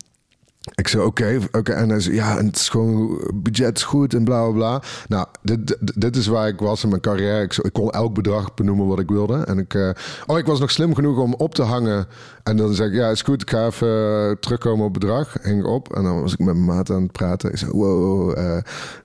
ik 0.74 0.88
zei, 0.88 1.04
oké, 1.04 1.38
oké. 1.52 1.72
En 1.72 1.88
hij 1.88 2.00
zei, 2.00 2.14
ja, 2.14 2.38
en 2.38 2.46
het 2.46 2.56
is 2.56 2.68
gewoon, 2.68 3.20
budget 3.34 3.76
is 3.76 3.82
goed 3.82 4.14
en 4.14 4.24
bla, 4.24 4.42
bla, 4.42 4.52
bla. 4.52 4.82
Nou, 5.08 5.26
dit, 5.42 5.76
dit, 6.00 6.16
is 6.16 6.26
waar 6.26 6.48
ik 6.48 6.58
was 6.58 6.82
in 6.82 6.88
mijn 6.88 7.00
carrière. 7.00 7.42
Ik, 7.42 7.56
ik, 7.56 7.72
kon 7.72 7.90
elk 7.90 8.14
bedrag 8.14 8.54
benoemen 8.54 8.86
wat 8.86 8.98
ik 8.98 9.08
wilde. 9.08 9.36
En 9.36 9.58
ik, 9.58 9.74
uh, 9.74 9.90
oh, 10.26 10.38
ik 10.38 10.46
was 10.46 10.60
nog 10.60 10.70
slim 10.70 10.94
genoeg 10.94 11.18
om 11.18 11.34
op 11.34 11.54
te 11.54 11.62
hangen. 11.62 12.06
En 12.42 12.56
dan 12.56 12.74
zeg 12.74 12.86
ik, 12.86 12.94
ja, 12.94 13.10
is 13.10 13.22
goed, 13.22 13.42
ik 13.42 13.50
ga 13.50 13.66
even 13.66 13.88
uh, 13.88 14.36
terugkomen 14.40 14.86
op 14.86 14.92
bedrag. 14.92 15.36
Hing 15.42 15.64
op 15.64 15.94
en 15.94 16.02
dan 16.02 16.20
was 16.20 16.32
ik 16.32 16.38
met 16.38 16.54
mijn 16.54 16.64
maat 16.64 16.90
aan 16.90 17.02
het 17.02 17.12
praten. 17.12 17.50
Ik 17.50 17.58
zei, 17.58 17.70
wow, 17.70 18.38
uh, 18.38 18.56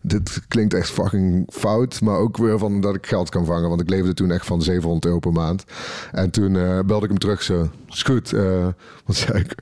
dit 0.01 0.41
klinkt 0.47 0.73
echt 0.73 0.89
fucking 0.89 1.47
fout. 1.53 2.01
Maar 2.01 2.17
ook 2.17 2.37
weer 2.37 2.57
van 2.59 2.81
dat 2.81 2.95
ik 2.95 3.07
geld 3.07 3.29
kan 3.29 3.45
vangen. 3.45 3.69
Want 3.69 3.81
ik 3.81 3.89
leefde 3.89 4.13
toen 4.13 4.31
echt 4.31 4.45
van 4.45 4.61
700 4.61 5.05
euro 5.05 5.19
per 5.19 5.31
maand. 5.31 5.63
En 6.11 6.29
toen 6.29 6.53
belde 6.85 7.03
ik 7.03 7.09
hem 7.09 7.19
terug 7.19 7.41
zo, 7.41 7.69
is 7.87 8.03
goed. 8.03 8.31
wat 9.05 9.15
zei 9.15 9.39
ik? 9.39 9.55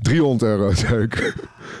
300 0.00 0.42
euro, 0.42 0.72
zei 0.74 1.02
ik. 1.02 1.34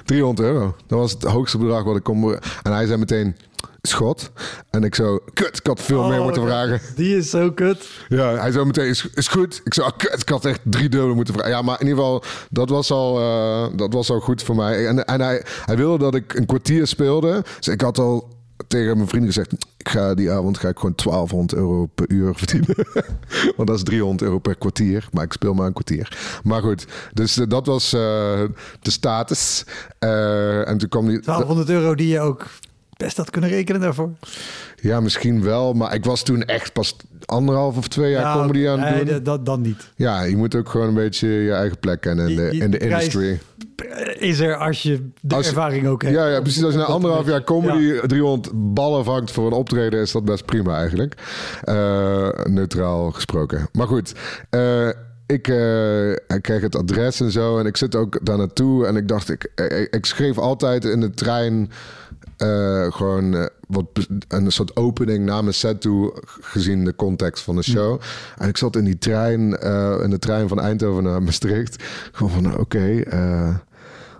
300 0.04 0.48
euro. 0.48 0.76
Dat 0.86 0.98
was 0.98 1.12
het 1.12 1.22
hoogste 1.22 1.58
bedrag 1.58 1.84
wat 1.84 1.96
ik 1.96 2.02
kon. 2.02 2.34
En 2.62 2.72
hij 2.72 2.86
zei 2.86 2.98
meteen, 2.98 3.36
schot. 3.82 4.30
En 4.70 4.84
ik 4.84 4.94
zo, 4.94 5.18
kut, 5.32 5.58
ik 5.58 5.66
had 5.66 5.80
veel 5.80 6.08
meer 6.08 6.18
oh, 6.18 6.24
moeten 6.24 6.42
vragen. 6.42 6.80
Die 6.96 7.16
is 7.16 7.30
zo 7.30 7.50
kut. 7.50 7.88
Ja, 8.08 8.34
hij 8.34 8.50
zo 8.50 8.64
meteen, 8.64 8.88
is, 8.88 9.08
is 9.14 9.28
goed. 9.28 9.60
Ik 9.64 9.74
zo, 9.74 9.82
oh, 9.82 9.90
kut, 9.96 10.20
ik 10.20 10.28
had 10.28 10.44
echt 10.44 10.60
drie 10.62 10.88
dubbelen 10.88 11.16
moeten 11.16 11.34
vragen. 11.34 11.52
Ja, 11.52 11.62
maar 11.62 11.80
in 11.80 11.86
ieder 11.86 12.02
geval, 12.02 12.24
dat 12.50 12.68
was 12.68 12.90
al, 12.90 13.20
uh, 13.20 13.66
dat 13.76 13.92
was 13.92 14.10
al 14.10 14.20
goed 14.20 14.42
voor 14.42 14.56
mij. 14.56 14.86
En, 14.86 15.04
en 15.04 15.20
hij, 15.20 15.42
hij 15.64 15.76
wilde 15.76 15.98
dat 15.98 16.14
ik 16.14 16.34
een 16.34 16.46
kwartier 16.46 16.86
speelde. 16.86 17.44
Dus 17.56 17.68
ik 17.68 17.80
had 17.80 17.98
al 17.98 18.28
tegen 18.66 18.96
mijn 18.96 19.08
vrienden 19.08 19.32
gezegd: 19.32 19.52
ik 19.84 19.90
ga 19.90 20.14
die 20.14 20.30
avond 20.30 20.58
ga 20.58 20.68
ik 20.68 20.76
gewoon 20.76 20.94
1200 20.96 21.54
euro 21.54 21.86
per 21.94 22.10
uur 22.10 22.34
verdienen. 22.44 22.86
Want 23.56 23.68
dat 23.68 23.76
is 23.76 23.82
300 23.82 24.22
euro 24.22 24.38
per 24.38 24.56
kwartier. 24.56 25.08
Maar 25.12 25.24
ik 25.24 25.32
speel 25.32 25.54
maar 25.54 25.66
een 25.66 25.72
kwartier. 25.72 26.40
Maar 26.42 26.62
goed, 26.62 26.86
dus 27.12 27.36
uh, 27.38 27.46
dat 27.48 27.66
was 27.66 27.94
uh, 27.94 28.00
de 28.80 28.90
status. 28.90 29.64
Uh, 30.00 30.68
en 30.68 30.78
toen 30.78 30.88
kwam 30.88 31.08
die. 31.08 31.20
1200 31.20 31.68
euro 31.68 31.94
die 31.94 32.08
je 32.08 32.20
ook 32.20 32.46
best 32.96 33.16
had 33.16 33.30
kunnen 33.30 33.50
rekenen 33.50 33.80
daarvoor. 33.80 34.10
Ja, 34.80 35.00
misschien 35.00 35.42
wel. 35.42 35.72
Maar 35.72 35.94
ik 35.94 36.04
was 36.04 36.22
toen 36.22 36.44
echt 36.44 36.72
pas 36.72 36.96
anderhalf 37.24 37.76
of 37.76 37.88
twee 37.88 38.10
jaar 38.10 38.22
ja, 38.22 38.34
comedy 38.34 38.68
aan 38.68 38.80
het 38.80 39.06
doen. 39.06 39.22
Dat 39.22 39.46
dan 39.46 39.60
niet. 39.60 39.90
Ja, 39.96 40.22
je 40.22 40.36
moet 40.36 40.54
ook 40.54 40.68
gewoon 40.68 40.88
een 40.88 40.94
beetje 40.94 41.28
je 41.28 41.52
eigen 41.52 41.78
plek 41.78 42.00
kennen 42.00 42.28
in 42.28 42.36
de, 42.36 42.50
in 42.50 42.70
de 42.70 42.78
industry. 42.78 43.40
Is 44.18 44.40
er 44.40 44.56
als 44.56 44.82
je 44.82 45.10
de 45.20 45.36
ervaring 45.36 45.86
ook 45.86 46.02
hebt. 46.02 46.14
Ja, 46.14 46.26
ja, 46.26 46.40
precies. 46.40 46.64
Als 46.64 46.72
je 46.72 46.78
na 46.78 46.84
anderhalf 46.84 47.26
jaar 47.26 47.44
comedy 47.44 47.82
ja. 47.82 48.00
300 48.06 48.74
ballen 48.74 49.04
vangt 49.04 49.30
voor 49.30 49.46
een 49.46 49.52
optreden, 49.52 50.00
is 50.00 50.12
dat 50.12 50.24
best 50.24 50.44
prima 50.44 50.76
eigenlijk. 50.76 51.14
Uh, 51.64 52.28
neutraal 52.44 53.10
gesproken. 53.10 53.68
Maar 53.72 53.86
goed. 53.86 54.12
Uh, 54.50 54.88
ik, 55.26 55.48
uh, 55.48 56.10
ik, 56.10 56.38
kreeg 56.40 56.60
het 56.60 56.76
adres 56.76 57.20
en 57.20 57.30
zo. 57.30 57.58
En 57.58 57.66
ik 57.66 57.76
zit 57.76 57.94
ook 57.94 58.26
daar 58.26 58.38
naartoe. 58.38 58.86
En 58.86 58.96
ik 58.96 59.08
dacht, 59.08 59.30
ik, 59.30 59.52
ik, 59.54 59.94
ik 59.94 60.06
schreef 60.06 60.38
altijd 60.38 60.84
in 60.84 61.00
de 61.00 61.10
trein 61.10 61.70
uh, 62.38 62.92
gewoon 62.92 63.34
uh, 63.34 63.44
wat, 63.68 63.86
een 64.28 64.52
soort 64.52 64.76
opening 64.76 65.24
naar 65.24 65.42
mijn 65.42 65.54
set 65.54 65.80
toe, 65.80 66.22
gezien 66.40 66.84
de 66.84 66.94
context 66.94 67.44
van 67.44 67.56
de 67.56 67.62
show. 67.62 68.00
En 68.38 68.48
ik 68.48 68.56
zat 68.56 68.76
in 68.76 68.84
die 68.84 68.98
trein, 68.98 69.40
uh, 69.64 70.00
in 70.02 70.10
de 70.10 70.18
trein 70.18 70.48
van 70.48 70.60
Eindhoven 70.60 71.02
naar 71.02 71.22
Maastricht. 71.22 71.84
Gewoon 72.12 72.32
van, 72.32 72.52
oké, 72.52 72.60
okay, 72.60 73.04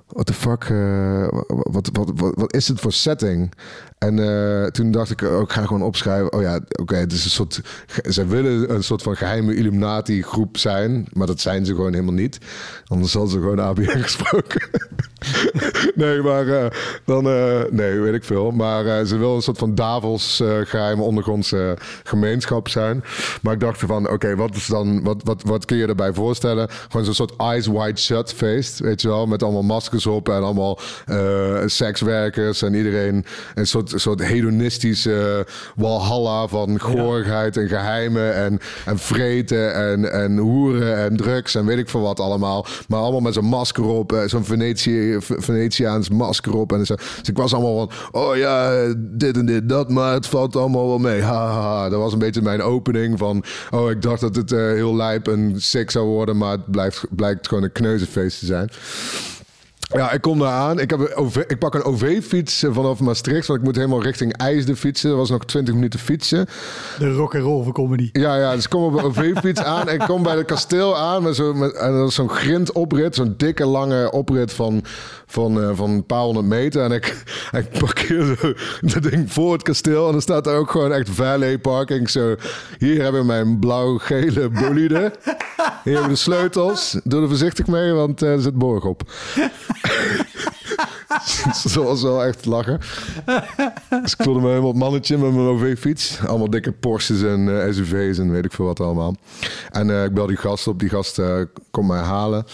what 0.09 0.27
the 0.27 0.33
fuck, 0.33 0.69
uh, 0.71 1.29
wat, 1.49 1.89
wat, 1.93 2.11
wat, 2.15 2.35
wat, 2.35 2.55
is 2.55 2.69
het 2.69 2.81
voor 2.81 2.93
setting? 2.93 3.53
En 4.05 4.19
uh, 4.19 4.67
toen 4.67 4.91
dacht 4.91 5.11
ik 5.11 5.23
ook, 5.23 5.53
ga 5.53 5.67
gewoon 5.67 5.83
opschrijven. 5.83 6.33
Oh 6.33 6.43
ja, 6.43 6.61
oké, 6.81 6.95
het 6.95 7.13
is 7.13 7.25
een 7.25 7.31
soort, 7.31 7.61
ze 8.09 8.27
willen 8.27 8.75
een 8.75 8.85
soort 8.85 9.03
van 9.03 9.17
geheime 9.17 9.55
Illuminati 9.55 10.23
groep 10.23 10.57
zijn, 10.57 11.07
maar 11.13 11.27
dat 11.27 11.41
zijn 11.41 11.67
ze 11.67 11.75
gewoon 11.75 11.93
helemaal 11.93 12.15
niet. 12.15 12.39
Anders 12.87 13.13
zal 13.13 13.27
ze 13.27 13.39
gewoon 13.39 13.61
ABN 13.61 14.03
gesproken. 14.09 14.69
nee, 15.95 16.23
maar 16.23 16.45
uh, 16.45 16.67
dan, 17.05 17.25
nee, 17.71 17.99
weet 17.99 18.15
ik 18.15 18.25
veel. 18.25 18.51
Maar 18.51 19.07
ze 19.07 19.17
willen 19.17 19.35
een 19.35 19.43
soort 19.43 19.59
van 19.59 19.75
Davos 19.75 20.43
geheime 20.65 21.03
ondergrondse 21.03 21.77
gemeenschap 22.03 22.69
zijn. 22.69 23.05
Maar 23.43 23.53
ik 23.53 23.61
dacht 23.61 23.81
van, 23.81 24.11
oké, 24.11 24.37
wat 24.37 24.55
is 24.55 24.67
dan, 24.67 25.03
wat, 25.03 25.21
wat, 25.23 25.43
wat 25.43 25.65
kun 25.65 25.77
je 25.77 25.87
erbij 25.87 26.13
voorstellen? 26.13 26.69
Gewoon 26.71 27.05
zo'n 27.05 27.15
soort 27.15 27.37
eyes 27.37 27.67
wide 27.67 28.01
shut 28.01 28.33
feest, 28.33 28.79
weet 28.79 29.03
je 29.03 29.09
wel, 29.09 29.27
met 29.27 29.43
allemaal 29.43 29.63
maskers 29.63 30.07
op 30.07 30.29
en 30.29 30.43
allemaal 30.43 30.79
sekswerkers 31.67 32.63
en 32.63 32.75
iedereen 32.75 33.25
een 33.55 33.67
soort, 33.67 33.93
soort 34.01 34.25
hedonistische 34.25 35.47
walhalla 35.77 36.47
van 36.47 36.81
goorigheid 36.81 37.57
en 37.57 37.69
geheimen 37.69 38.35
en, 38.35 38.59
en 38.85 38.99
vreten 38.99 39.75
en, 39.75 40.13
en 40.13 40.37
hoeren 40.37 40.97
en 40.97 41.17
drugs 41.17 41.55
en 41.55 41.67
weet 41.67 41.79
ik 41.79 41.89
veel 41.89 42.01
wat 42.01 42.21
allemaal. 42.21 42.67
Maar 42.89 43.01
allemaal 43.01 43.21
met 43.21 43.35
zo'n 43.35 43.45
masker 43.45 43.85
op, 43.85 44.13
eh, 44.13 44.23
zo'n 44.27 44.45
Venetië, 44.45 45.17
Venetiaans 45.21 46.09
masker 46.09 46.57
op. 46.57 46.73
En 46.73 46.87
zo. 46.87 46.95
Dus 46.95 47.29
ik 47.29 47.37
was 47.37 47.55
allemaal 47.55 47.89
van, 47.89 48.21
oh 48.23 48.37
ja, 48.37 48.85
dit 48.97 49.37
en 49.37 49.47
dit, 49.47 49.69
dat, 49.69 49.91
maar 49.91 50.13
het 50.13 50.27
valt 50.27 50.57
allemaal 50.57 50.89
wel 50.89 50.99
mee. 50.99 51.23
Ha, 51.23 51.47
ha, 51.47 51.61
ha. 51.61 51.89
Dat 51.89 52.01
was 52.01 52.13
een 52.13 52.19
beetje 52.19 52.43
mijn 52.43 52.63
opening 52.63 53.19
van, 53.19 53.45
oh, 53.71 53.91
ik 53.91 54.03
dacht 54.03 54.21
dat 54.21 54.37
het 54.37 54.53
uh, 54.53 54.59
heel 54.59 54.97
lijp 54.97 55.29
en 55.29 55.55
sick 55.57 55.91
zou 55.91 56.07
worden, 56.07 56.37
maar 56.37 56.51
het 56.51 56.71
blijft, 56.71 57.05
blijkt 57.11 57.49
gewoon 57.49 57.65
een 57.65 57.73
kneuzenfeest 57.73 58.39
te 58.39 58.47
zijn. 58.47 58.71
Ja, 59.95 60.13
ik 60.13 60.21
kom 60.21 60.39
daar 60.39 60.53
aan. 60.53 60.79
Ik, 60.79 60.91
heb 60.91 61.01
een 61.01 61.15
OV, 61.15 61.37
ik 61.37 61.59
pak 61.59 61.75
een 61.75 61.83
OV-fiets 61.83 62.65
vanaf 62.69 63.01
Maastricht. 63.01 63.47
Want 63.47 63.59
ik 63.59 63.65
moet 63.65 63.77
helemaal 63.77 64.03
richting 64.03 64.37
IJsden 64.37 64.77
fietsen. 64.77 65.09
Dat 65.09 65.19
was 65.19 65.31
nog 65.31 65.45
20 65.45 65.75
minuten 65.75 66.01
fietsen. 66.01 66.47
De 66.99 67.13
rock 67.13 67.35
and 67.35 67.45
roll 67.45 67.63
van 67.63 67.73
comedy. 67.73 68.09
Ja, 68.13 68.37
ja. 68.37 68.55
Dus 68.55 68.65
ik 68.65 68.71
kom 68.71 68.83
op 68.83 68.95
een 68.95 69.05
OV-fiets 69.05 69.63
aan. 69.75 69.89
En 69.89 69.95
ik 69.95 70.07
kom 70.07 70.23
bij 70.23 70.37
het 70.37 70.47
kasteel 70.47 70.97
aan. 70.97 71.23
Met 71.23 71.37
zo, 71.37 71.55
met, 71.55 71.73
en 71.73 71.93
dat 71.93 72.09
is 72.09 72.15
zo'n 72.15 72.29
grindoprit. 72.29 73.15
Zo'n 73.15 73.35
dikke, 73.37 73.67
lange 73.67 74.11
oprit 74.11 74.53
van, 74.53 74.85
van, 75.27 75.59
uh, 75.59 75.71
van 75.75 75.91
een 75.91 76.07
paar 76.07 76.23
honderd 76.23 76.47
meter. 76.47 76.83
En 76.83 76.93
ik, 76.93 77.23
ik 77.53 77.79
parkeer 77.79 78.37
zo 78.41 78.53
dat 78.81 79.03
ding 79.03 79.33
voor 79.33 79.53
het 79.53 79.63
kasteel. 79.63 80.07
En 80.07 80.13
dan 80.13 80.23
staat 80.23 80.47
er 80.47 80.57
ook 80.57 80.71
gewoon 80.71 80.93
echt 80.93 81.11
valet 81.11 81.63
parking. 81.63 82.11
Zo, 82.11 82.35
hier 82.79 83.03
hebben 83.03 83.21
we 83.21 83.27
mijn 83.27 83.59
blauw-gele 83.59 84.49
bolide. 84.49 85.13
Hier 85.85 85.93
hebben 85.93 86.03
we 86.03 86.09
de 86.09 86.17
sleutels. 86.17 86.97
Doe 87.05 87.23
er 87.23 87.29
voorzichtig 87.29 87.67
mee, 87.67 87.93
want 87.93 88.23
uh, 88.23 88.33
er 88.33 88.41
zit 88.41 88.59
borg 88.59 88.85
op. 88.85 89.03
Zoals 91.65 91.75
was 91.75 92.03
wel 92.03 92.25
echt 92.25 92.45
lachen. 92.45 92.81
Dus 94.03 94.13
ik 94.13 94.23
voelde 94.23 94.41
me 94.41 94.49
helemaal 94.49 94.73
mannetje 94.73 95.19
met 95.19 95.33
mijn 95.33 95.47
OV-fiets. 95.47 96.19
Allemaal 96.27 96.51
dikke 96.51 96.73
Porsches 96.73 97.23
en 97.23 97.47
uh, 97.47 97.73
SUV's 97.73 98.19
en 98.19 98.31
weet 98.31 98.45
ik 98.45 98.53
veel 98.53 98.65
wat 98.65 98.81
allemaal. 98.81 99.17
En 99.71 99.89
uh, 99.89 100.05
ik 100.05 100.15
bel 100.15 100.27
die 100.27 100.37
gast 100.37 100.67
op. 100.67 100.79
Die 100.79 100.89
gast 100.89 101.19
uh, 101.19 101.41
komt 101.71 101.89
mij 101.89 102.01
halen. 102.01 102.45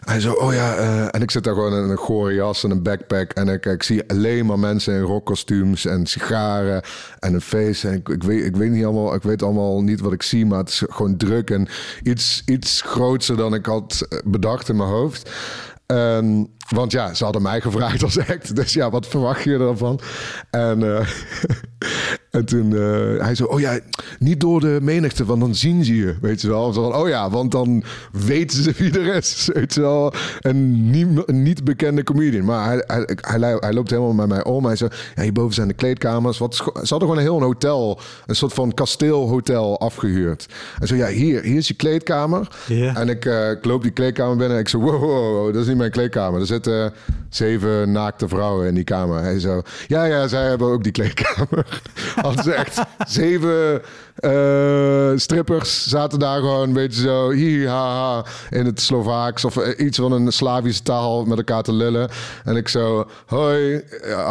Hij 0.00 0.20
zo, 0.20 0.32
oh 0.32 0.52
ja, 0.52 0.76
en 1.10 1.22
ik 1.22 1.30
zit 1.30 1.44
daar 1.44 1.54
gewoon 1.54 1.84
in 1.84 1.90
een 1.90 1.96
gore 1.96 2.34
jas 2.34 2.64
en 2.64 2.70
een 2.70 2.82
backpack. 2.82 3.32
En 3.32 3.48
ik, 3.48 3.66
ik 3.66 3.82
zie 3.82 4.08
alleen 4.08 4.46
maar 4.46 4.58
mensen 4.58 4.94
in 4.94 5.00
rockkostuums 5.00 5.84
en 5.84 6.06
sigaren 6.06 6.82
en 7.18 7.34
een 7.34 7.40
feest. 7.40 7.84
En 7.84 7.92
ik, 7.92 8.08
ik, 8.08 8.22
weet, 8.22 8.44
ik 8.44 8.56
weet 8.56 8.70
niet 8.70 8.84
allemaal, 8.84 9.14
ik 9.14 9.22
weet 9.22 9.42
allemaal 9.42 9.82
niet 9.82 10.00
wat 10.00 10.12
ik 10.12 10.22
zie, 10.22 10.46
maar 10.46 10.58
het 10.58 10.68
is 10.68 10.82
gewoon 10.88 11.16
druk 11.16 11.50
en 11.50 11.68
iets, 12.02 12.42
iets 12.46 12.80
groter 12.80 13.36
dan 13.36 13.54
ik 13.54 13.66
had 13.66 14.06
bedacht 14.24 14.68
in 14.68 14.76
mijn 14.76 14.88
hoofd. 14.88 15.30
Um, 15.86 16.48
want 16.68 16.92
ja, 16.92 17.14
ze 17.14 17.24
hadden 17.24 17.42
mij 17.42 17.60
gevraagd 17.60 18.02
als 18.02 18.18
act. 18.18 18.54
Dus 18.62 18.72
ja, 18.72 18.90
wat 18.90 19.06
verwacht 19.06 19.42
je 19.42 19.58
ervan? 19.58 20.00
En, 20.50 20.80
uh, 20.80 21.00
En 22.32 22.44
toen 22.44 22.76
eh, 22.76 23.24
hij 23.24 23.34
zo, 23.34 23.44
oh 23.44 23.60
ja, 23.60 23.78
niet 24.18 24.40
door 24.40 24.60
de 24.60 24.78
menigte, 24.82 25.24
want 25.24 25.40
dan 25.40 25.54
zien 25.54 25.84
ze 25.84 25.96
je, 25.96 26.14
weet 26.20 26.40
je 26.40 26.48
wel. 26.48 26.72
Zo 26.72 26.90
van, 26.90 27.00
oh 27.00 27.08
ja, 27.08 27.30
want 27.30 27.50
dan 27.50 27.82
weten 28.12 28.62
ze 28.62 28.72
wie 28.76 28.98
er 28.98 29.14
is, 29.14 29.48
weet 29.54 29.74
je 29.74 29.80
wel. 29.80 30.12
Een 30.40 30.90
niet, 30.90 31.32
niet 31.32 31.64
bekende 31.64 32.02
comedian. 32.02 32.44
Maar 32.44 32.66
hij, 32.66 32.84
hij, 32.86 33.06
hij, 33.20 33.56
hij 33.60 33.72
loopt 33.72 33.90
helemaal 33.90 34.12
met 34.12 34.28
mij 34.28 34.44
om. 34.44 34.64
Hij 34.64 34.76
zo, 34.76 34.88
ja, 35.14 35.22
hierboven 35.22 35.54
zijn 35.54 35.68
de 35.68 35.74
kleedkamers. 35.74 36.38
Wat, 36.38 36.54
ze 36.54 36.70
hadden 36.72 36.98
gewoon 36.98 37.16
een 37.16 37.22
heel 37.22 37.40
hotel, 37.40 38.00
een 38.26 38.36
soort 38.36 38.52
van 38.52 38.74
kasteelhotel 38.74 39.80
afgehuurd. 39.80 40.46
En 40.78 40.86
zo, 40.86 40.94
ja, 40.94 41.06
hier, 41.06 41.42
hier 41.42 41.56
is 41.56 41.68
je 41.68 41.74
kleedkamer. 41.74 42.48
En 42.94 43.08
ik, 43.08 43.24
eh, 43.24 43.50
ik 43.50 43.64
loop 43.64 43.82
die 43.82 43.92
kleedkamer 43.92 44.36
binnen 44.36 44.56
en 44.56 44.62
ik 44.62 44.68
zo, 44.68 44.78
wow, 44.78 45.00
wow, 45.00 45.32
wow, 45.32 45.52
dat 45.52 45.62
is 45.62 45.68
niet 45.68 45.76
mijn 45.76 45.90
kleedkamer. 45.90 46.40
Er 46.40 46.46
zitten 46.52 46.92
zeven 47.28 47.92
naakte 47.92 48.28
vrouwen 48.28 48.66
in 48.66 48.74
die 48.74 48.84
kamer. 48.84 49.22
Hij 49.22 49.38
zo, 49.40 49.62
ja, 49.86 50.04
ja, 50.04 50.28
zij 50.28 50.48
hebben 50.48 50.68
ook 50.68 50.82
die 50.82 50.92
kleedkamer. 50.92 51.80
Hadden 52.22 52.56
echt 52.56 52.80
zeven 53.06 53.82
eh, 54.16 55.10
strippers 55.16 55.88
zaten 55.88 56.18
daar 56.18 56.38
gewoon 56.40 56.62
een 56.68 56.72
beetje 56.72 57.00
zo 57.02 57.30
hi 57.30 57.66
ha 57.66 57.94
ha 57.96 58.24
in 58.50 58.66
het 58.66 58.80
Slovaaks 58.80 59.44
of 59.44 59.56
eh, 59.56 59.86
iets 59.86 59.98
van 59.98 60.12
een 60.12 60.32
Slavische 60.32 60.82
taal 60.82 61.24
met 61.24 61.38
elkaar 61.38 61.62
te 61.62 61.72
lullen. 61.72 62.08
En 62.44 62.56
ik 62.56 62.68
zo, 62.68 63.06
hoi, 63.26 63.82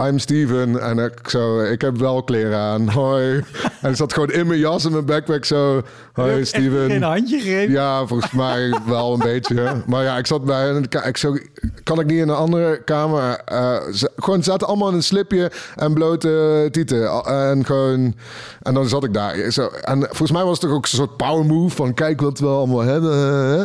I'm 0.07 0.19
Steven. 0.19 0.81
En 0.81 0.99
ik 0.99 1.29
zo, 1.29 1.59
ik 1.61 1.81
heb 1.81 1.97
wel 1.97 2.23
kleren 2.23 2.57
aan, 2.59 2.87
hoi. 2.89 3.43
En 3.81 3.89
ik 3.89 3.95
zat 3.95 4.13
gewoon 4.13 4.31
in 4.31 4.47
mijn 4.47 4.59
jas 4.59 4.85
en 4.85 4.91
mijn 4.91 5.05
backpack 5.05 5.45
zo, 5.45 5.81
hoi 6.13 6.45
Steven. 6.45 6.89
Geen 6.89 7.01
handje 7.03 7.39
gegeven. 7.39 7.71
Ja, 7.71 8.05
volgens 8.05 8.31
mij 8.31 8.73
wel 8.85 9.13
een 9.13 9.19
beetje. 9.19 9.81
Maar 9.85 10.03
ja, 10.03 10.17
ik 10.17 10.27
zat 10.27 10.45
bij 10.45 10.69
een 10.69 10.89
ka- 10.89 11.03
ik 11.03 11.17
zo, 11.17 11.37
kan 11.83 11.99
ik 11.99 12.05
niet 12.05 12.19
in 12.19 12.29
een 12.29 12.35
andere 12.35 12.81
kamer? 12.83 13.41
eh, 13.45 13.77
ze, 13.93 14.11
gewoon 14.15 14.43
zaten 14.43 14.67
allemaal 14.67 14.89
in 14.89 14.95
een 14.95 15.03
slipje 15.03 15.51
en 15.75 15.93
blote 15.93 16.67
tieten 16.71 17.23
en 17.25 17.65
gewoon 17.65 18.15
en 18.61 18.73
dan 18.73 18.87
zat 18.87 19.03
ik 19.03 19.13
daar. 19.13 19.51
Zo, 19.51 19.70
en 19.81 19.99
volgens 19.99 20.31
mij 20.31 20.43
was 20.43 20.51
het 20.51 20.61
toch 20.61 20.77
ook 20.77 20.83
een 20.83 20.89
soort 20.89 21.17
power 21.17 21.45
move 21.45 21.75
van 21.75 21.93
kijk 21.93 22.21
wat 22.21 22.39
we 22.39 22.47
allemaal 22.47 22.81
hebben. 22.81 23.63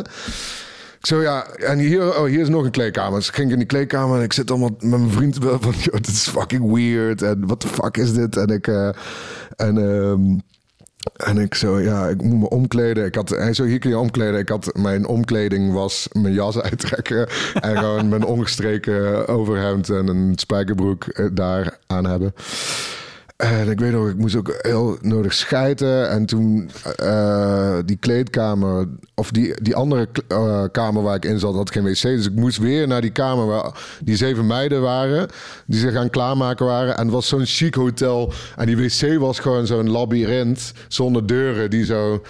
Ik 0.99 1.07
zo 1.07 1.23
ja, 1.23 1.47
en 1.47 1.79
hier, 1.79 2.19
oh, 2.19 2.25
hier 2.25 2.41
is 2.41 2.49
nog 2.49 2.65
een 2.65 2.71
kleedkamer. 2.71 3.19
Dus 3.19 3.29
ik 3.29 3.35
ging 3.35 3.51
in 3.51 3.59
die 3.59 3.67
kleedkamer 3.67 4.19
en 4.19 4.25
ik 4.25 4.33
zit 4.33 4.51
allemaal 4.51 4.71
met 4.79 5.01
mijn 5.01 5.11
vriend 5.11 5.39
wel 5.39 5.59
van, 5.61 5.73
joh, 5.79 5.95
dit 5.95 6.07
is 6.07 6.29
fucking 6.29 6.73
weird 6.73 7.23
en 7.23 7.47
what 7.47 7.61
the 7.61 7.69
fuck 7.69 7.97
is 7.97 8.13
dit? 8.13 8.37
En 8.37 8.47
ik 8.47 8.67
eh, 8.67 8.89
en 9.57 9.79
ehm, 9.79 10.39
en 11.17 11.39
ik 11.39 11.55
zo, 11.55 11.81
ja, 11.81 12.09
ik 12.09 12.23
moet 12.23 12.41
me 12.41 12.49
omkleden. 12.49 13.05
Ik 13.05 13.15
had, 13.15 13.29
hij 13.29 13.55
zo, 13.55 13.65
hier 13.65 13.79
kun 13.79 13.91
je 13.91 13.99
omkleden. 13.99 14.41
Ik 14.41 14.49
had, 14.49 14.71
mijn 14.75 15.07
omkleding 15.07 15.73
was 15.73 16.09
mijn 16.13 16.35
jas 16.35 16.61
uittrekken. 16.61 17.29
en 17.55 17.77
gewoon 17.79 18.09
mijn 18.09 18.25
ongestreken 18.25 19.29
overhemd 19.29 19.91
en 19.91 20.09
een 20.09 20.33
spijkerbroek 20.37 21.05
eh, 21.05 21.27
daar 21.33 21.79
aan 21.87 22.07
hebben. 22.07 22.35
En 23.37 23.71
ik 23.71 23.81
weet 23.81 23.93
nog, 23.93 24.09
ik 24.09 24.17
moest 24.17 24.37
ook 24.37 24.59
heel 24.61 24.99
nodig 25.01 25.35
schijten. 25.35 26.11
En 26.11 26.27
toen 26.27 26.71
eh, 26.97 27.79
die 27.85 27.97
kleedkamer, 27.97 28.89
of 29.15 29.31
die, 29.31 29.63
die 29.63 29.75
andere 29.75 30.09
eh, 30.29 30.65
kamer 30.73 31.03
waar 31.03 31.17
ik 31.17 31.25
in 31.25 31.39
zat, 31.39 31.55
had 31.55 31.71
geen 31.71 31.85
wc. 31.85 32.03
Dus 32.03 32.27
ik 32.27 32.35
moest 32.35 32.59
weer 32.59 32.87
naar 32.87 33.01
die 33.01 33.11
kamer 33.11 33.47
waar 33.47 33.99
die 34.05 34.17
zeven 34.17 34.47
meiden 34.47 34.81
waren. 34.81 35.29
Die 35.67 35.81
zich 35.81 35.95
aan 35.95 36.11
klaarmaken 36.11 36.67
waren. 36.67 36.97
En 36.97 37.05
het 37.05 37.15
was 37.15 37.29
zo'n 37.29 37.47
chic 37.47 37.75
hotel. 37.75 38.33
En 38.57 38.67
die 38.67 38.77
wc 38.77 39.19
was 39.19 39.39
gewoon 39.39 39.67
zo'n 39.67 39.91
labyrint 39.91 40.73
zonder 40.89 41.27
deuren 41.27 41.71
die 41.71 41.85
zo... 41.85 42.23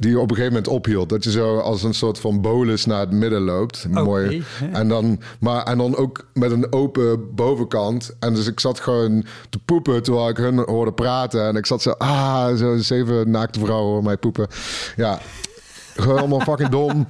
Die 0.00 0.18
op 0.18 0.30
een 0.30 0.36
gegeven 0.36 0.52
moment 0.52 0.68
ophield. 0.68 1.08
Dat 1.08 1.24
je 1.24 1.30
zo 1.30 1.58
als 1.58 1.82
een 1.82 1.94
soort 1.94 2.18
van 2.18 2.40
bolus 2.40 2.86
naar 2.86 3.00
het 3.00 3.10
midden 3.10 3.40
loopt. 3.40 3.86
Mooi. 3.88 4.42
En 4.72 4.88
dan, 4.88 5.20
maar, 5.40 5.62
en 5.62 5.78
dan 5.78 5.96
ook 5.96 6.26
met 6.34 6.50
een 6.50 6.72
open 6.72 7.34
bovenkant. 7.34 8.10
En 8.18 8.34
dus 8.34 8.46
ik 8.46 8.60
zat 8.60 8.80
gewoon 8.80 9.24
te 9.50 9.58
poepen 9.58 10.02
terwijl 10.02 10.28
ik 10.28 10.36
hun 10.36 10.58
hoorde 10.58 10.92
praten. 10.92 11.46
En 11.46 11.56
ik 11.56 11.66
zat 11.66 11.82
zo, 11.82 11.90
ah, 11.90 12.54
zo 12.56 12.76
zeven 12.76 13.30
naakte 13.30 13.60
vrouwen 13.60 13.88
horen 13.88 14.04
mij 14.04 14.16
poepen. 14.16 14.46
Ja, 14.96 15.18
gewoon 15.96 16.18
allemaal 16.18 16.40
fucking 16.40 16.68
dom. 16.68 17.06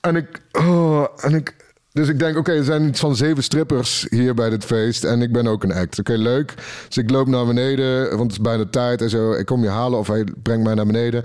En 0.00 0.16
ik, 0.16 0.40
oh, 0.52 1.04
en 1.16 1.34
ik, 1.34 1.54
dus 1.92 2.08
ik 2.08 2.18
denk, 2.18 2.36
oké, 2.36 2.52
er 2.52 2.64
zijn 2.64 2.88
iets 2.88 3.00
van 3.00 3.16
zeven 3.16 3.42
strippers 3.42 4.06
hier 4.08 4.34
bij 4.34 4.50
dit 4.50 4.64
feest. 4.64 5.04
En 5.04 5.22
ik 5.22 5.32
ben 5.32 5.46
ook 5.46 5.62
een 5.62 5.72
act. 5.72 5.98
Oké, 5.98 6.12
leuk. 6.12 6.54
Dus 6.86 6.96
ik 6.96 7.10
loop 7.10 7.26
naar 7.26 7.46
beneden, 7.46 8.08
want 8.08 8.22
het 8.22 8.30
is 8.30 8.40
bijna 8.40 8.64
tijd 8.70 9.02
en 9.02 9.10
zo. 9.10 9.32
Ik 9.32 9.46
kom 9.46 9.62
je 9.62 9.68
halen 9.68 9.98
of 9.98 10.06
hij 10.06 10.26
brengt 10.42 10.64
mij 10.64 10.74
naar 10.74 10.86
beneden. 10.86 11.24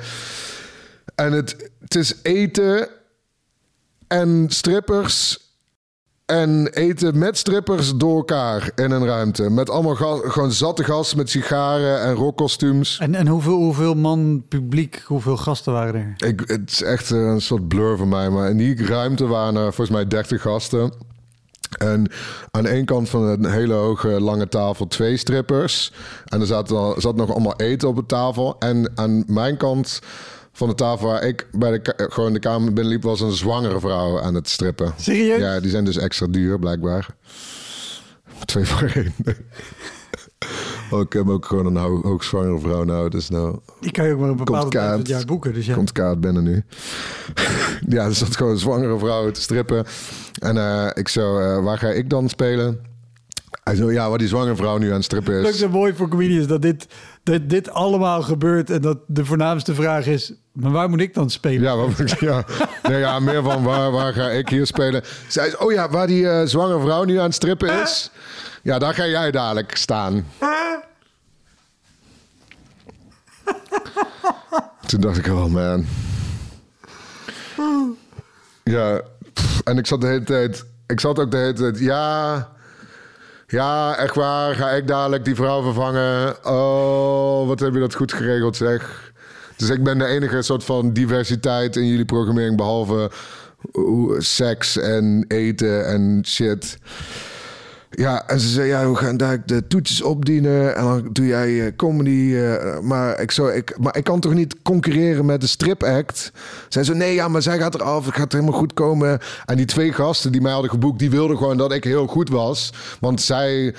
En 1.15 1.31
het, 1.31 1.71
het 1.79 1.95
is 1.95 2.13
eten 2.21 2.87
en 4.07 4.45
strippers 4.49 5.39
en 6.25 6.67
eten 6.67 7.17
met 7.17 7.37
strippers 7.37 7.95
door 7.95 8.15
elkaar 8.15 8.71
in 8.75 8.91
een 8.91 9.05
ruimte. 9.05 9.49
Met 9.49 9.69
allemaal 9.69 9.95
gewoon 9.95 10.51
zatte 10.51 10.83
gasten 10.83 11.17
met 11.17 11.29
sigaren 11.29 12.01
en 12.01 12.13
rockkostuums. 12.13 12.99
En, 12.99 13.15
en 13.15 13.27
hoeveel, 13.27 13.57
hoeveel 13.57 13.93
man 13.93 14.43
publiek, 14.47 15.03
hoeveel 15.05 15.37
gasten 15.37 15.73
waren 15.73 16.15
er? 16.17 16.27
Ik, 16.27 16.43
het 16.45 16.71
is 16.71 16.81
echt 16.81 17.09
een 17.09 17.41
soort 17.41 17.67
blur 17.67 17.97
voor 17.97 18.07
mij. 18.07 18.29
Maar 18.29 18.49
in 18.49 18.57
die 18.57 18.85
ruimte 18.85 19.27
waren 19.27 19.55
er 19.55 19.73
volgens 19.73 19.89
mij 19.89 20.07
30 20.07 20.41
gasten. 20.41 20.93
En 21.77 22.11
aan 22.51 22.65
één 22.65 22.85
kant 22.85 23.09
van 23.09 23.23
een 23.23 23.45
hele 23.45 23.73
hoge 23.73 24.21
lange 24.21 24.47
tafel 24.47 24.87
twee 24.87 25.17
strippers. 25.17 25.91
En 26.25 26.41
er 26.41 26.47
zat, 26.47 26.71
al, 26.71 26.95
zat 26.97 27.15
nog 27.15 27.29
allemaal 27.29 27.55
eten 27.55 27.87
op 27.87 27.95
de 27.95 28.05
tafel. 28.05 28.55
En 28.59 28.91
aan 28.95 29.23
mijn 29.27 29.57
kant 29.57 29.99
van 30.57 30.67
de 30.69 30.75
tafel 30.75 31.07
waar 31.07 31.23
ik 31.23 31.47
bij 31.51 31.71
de, 31.71 31.79
ka- 31.81 31.93
gewoon 32.09 32.33
de 32.33 32.39
kamer 32.39 32.73
binnenliep... 32.73 33.03
was 33.03 33.21
een 33.21 33.31
zwangere 33.31 33.79
vrouw 33.79 34.21
aan 34.21 34.35
het 34.35 34.49
strippen. 34.49 34.93
Serieus? 34.97 35.39
Ja, 35.39 35.59
die 35.59 35.69
zijn 35.69 35.85
dus 35.85 35.97
extra 35.97 36.27
duur 36.27 36.59
blijkbaar. 36.59 37.07
Twee 38.45 38.65
voor 38.65 38.91
één. 38.93 39.13
Oh, 40.91 41.01
ik 41.01 41.13
heb 41.13 41.29
ook 41.29 41.45
gewoon 41.45 41.65
een 41.65 41.75
ho- 41.77 42.01
hoogzwangere 42.01 42.59
vrouw 42.59 42.83
nou. 42.83 43.09
Dus 43.09 43.29
nou 43.29 43.59
Die 43.79 43.91
kan 43.91 44.05
je 44.07 44.13
ook 44.13 44.19
maar 44.19 44.29
een 44.29 44.35
bepaalde 44.35 44.69
tijd 44.69 44.97
het 44.97 45.07
jaar 45.07 45.25
boeken. 45.25 45.53
Dus 45.53 45.65
ja. 45.65 45.73
komt 45.73 45.91
kaart 45.91 46.21
binnen 46.21 46.43
nu. 46.43 46.63
ja, 47.95 48.05
er 48.05 48.15
zat 48.15 48.35
gewoon 48.35 48.51
een 48.51 48.57
zwangere 48.59 48.97
vrouw 48.99 49.31
te 49.31 49.41
strippen. 49.41 49.85
En 50.39 50.57
eh, 50.57 50.87
ik 50.93 51.07
zo, 51.07 51.39
eh, 51.39 51.63
waar 51.63 51.77
ga 51.77 51.87
ik 51.89 52.09
dan 52.09 52.29
spelen? 52.29 52.79
Hij 53.63 53.75
zo, 53.75 53.91
ja, 53.91 54.09
waar 54.09 54.17
die 54.17 54.27
zwangere 54.27 54.55
vrouw 54.55 54.77
nu 54.77 54.87
aan 54.87 54.93
het 54.93 55.03
strippen 55.03 55.41
is 55.41 55.49
is. 55.49 55.57
zo 55.59 55.69
mooi 55.69 55.93
voor 55.93 56.07
comedians 56.07 56.47
dat 56.47 56.61
dit, 56.61 56.87
dat 57.25 57.49
dit 57.49 57.69
allemaal 57.69 58.21
gebeurt. 58.21 58.69
En 58.69 58.81
dat 58.81 58.97
de 59.07 59.25
voornaamste 59.25 59.73
vraag 59.73 60.05
is, 60.05 60.33
maar 60.51 60.71
waar 60.71 60.89
moet 60.89 61.01
ik 61.01 61.13
dan 61.13 61.29
spelen? 61.29 61.61
Ja, 61.61 62.05
ja. 62.19 62.45
Nee, 62.83 62.99
ja, 62.99 63.19
meer 63.19 63.43
van 63.43 63.63
waar, 63.63 63.91
waar 63.91 64.13
ga 64.13 64.29
ik 64.29 64.49
hier 64.49 64.65
spelen? 64.65 65.03
Zij 65.27 65.57
oh 65.57 65.71
ja, 65.71 65.89
waar 65.89 66.07
die 66.07 66.29
eh, 66.29 66.47
zwangere 66.47 66.79
vrouw 66.79 67.03
nu 67.03 67.17
aan 67.17 67.25
het 67.25 67.33
strippen 67.33 67.81
is. 67.81 68.11
Ja, 68.61 68.79
daar 68.79 68.93
ga 68.93 69.07
jij 69.07 69.31
dadelijk 69.31 69.75
staan. 69.75 70.25
Toen 74.85 75.01
dacht 75.01 75.17
ik, 75.17 75.27
oh 75.27 75.45
man. 75.45 75.85
Ja, 78.63 79.01
en 79.63 79.77
ik 79.77 79.87
zat 79.87 80.01
de 80.01 80.07
hele 80.07 80.23
tijd... 80.23 80.65
Ik 80.87 80.99
zat 80.99 81.19
ook 81.19 81.31
de 81.31 81.37
hele 81.37 81.53
tijd, 81.53 81.79
ja... 81.79 82.54
Ja, 83.55 83.97
echt 83.97 84.15
waar. 84.15 84.55
Ga 84.55 84.69
ik 84.69 84.87
dadelijk 84.87 85.25
die 85.25 85.35
vrouw 85.35 85.61
vervangen? 85.61 86.45
Oh, 86.45 87.47
wat 87.47 87.59
heb 87.59 87.73
je 87.73 87.79
dat 87.79 87.95
goed 87.95 88.13
geregeld, 88.13 88.55
zeg. 88.55 89.11
Dus 89.55 89.69
ik 89.69 89.83
ben 89.83 89.97
de 89.97 90.05
enige 90.05 90.41
soort 90.41 90.63
van 90.63 90.93
diversiteit 90.93 91.75
in 91.75 91.87
jullie 91.87 92.05
programmering... 92.05 92.57
behalve 92.57 93.11
seks 94.17 94.77
en 94.77 95.25
eten 95.27 95.87
en 95.87 96.21
shit. 96.25 96.77
Ja, 97.97 98.27
en 98.27 98.39
ze 98.39 98.47
zei, 98.47 98.67
ja, 98.67 98.89
we 98.89 98.95
gaan 98.95 99.17
daar 99.17 99.41
de 99.45 99.67
toetjes 99.67 100.01
opdienen... 100.01 100.75
en 100.75 100.83
dan 100.83 101.09
doe 101.11 101.25
jij 101.25 101.65
eh, 101.65 101.71
comedy. 101.75 102.35
eh, 102.35 102.79
maar, 102.79 103.21
ik 103.21 103.31
zo, 103.31 103.47
ik, 103.47 103.77
maar 103.79 103.97
ik 103.97 104.03
kan 104.03 104.19
toch 104.19 104.33
niet 104.33 104.55
concurreren 104.63 105.25
met 105.25 105.41
de 105.41 105.47
strip-act? 105.47 106.31
Zij 106.69 106.83
zo, 106.83 106.93
nee, 106.93 107.13
ja, 107.13 107.27
maar 107.27 107.41
zij 107.41 107.57
gaat 107.57 107.75
eraf. 107.75 108.05
Het 108.05 108.15
gaat 108.15 108.31
helemaal 108.31 108.59
goed 108.59 108.73
komen. 108.73 109.19
En 109.45 109.57
die 109.57 109.65
twee 109.65 109.93
gasten 109.93 110.31
die 110.31 110.41
mij 110.41 110.51
hadden 110.51 110.69
geboekt... 110.71 110.99
die 110.99 111.09
wilden 111.09 111.37
gewoon 111.37 111.57
dat 111.57 111.71
ik 111.73 111.83
heel 111.83 112.07
goed 112.07 112.29
was. 112.29 112.73
Want 112.99 113.21
zij... 113.21 113.73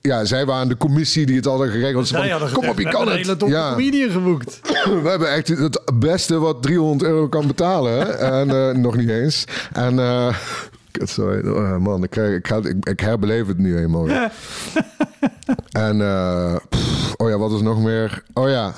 Ja, 0.00 0.24
zij 0.24 0.46
waren 0.46 0.68
de 0.68 0.76
commissie 0.76 1.26
die 1.26 1.36
het 1.36 1.44
hadden 1.44 1.70
geregeld. 1.70 2.06
Ze 2.08 2.14
Zij 2.14 2.22
van, 2.28 2.30
hadden 2.38 2.52
Kom 2.58 2.68
op, 2.68 2.78
je 2.78 2.88
kan 2.88 3.08
het. 3.08 3.28
een 3.28 3.36
hele 3.38 3.50
Ja. 3.50 3.70
comedian 3.70 4.10
geboekt. 4.10 4.60
We 5.02 5.08
hebben 5.08 5.32
echt 5.32 5.48
het 5.48 5.80
beste 5.94 6.38
wat 6.38 6.62
300 6.62 7.10
euro 7.10 7.28
kan 7.28 7.46
betalen. 7.46 8.18
En 8.18 8.50
eh, 8.50 8.74
nog 8.74 8.96
niet 8.96 9.08
eens. 9.08 9.44
En 9.72 9.98
sorry, 10.92 11.48
Oh, 11.48 11.76
man, 11.76 12.02
ik, 12.02 12.10
krijg- 12.10 12.36
ik, 12.36 12.46
ga, 12.46 12.56
ik, 12.56 12.88
ik 12.88 13.00
herbeleef 13.00 13.46
het 13.46 13.58
nu 13.58 13.78
eenmaal. 13.78 14.04
weer. 14.04 14.32
en 15.88 16.00
eh, 16.00 16.56
pff, 16.68 17.14
oh 17.16 17.28
ja, 17.28 17.38
wat 17.38 17.52
is 17.52 17.60
nog 17.60 17.82
meer? 17.82 18.22
Oh 18.32 18.48
ja, 18.48 18.72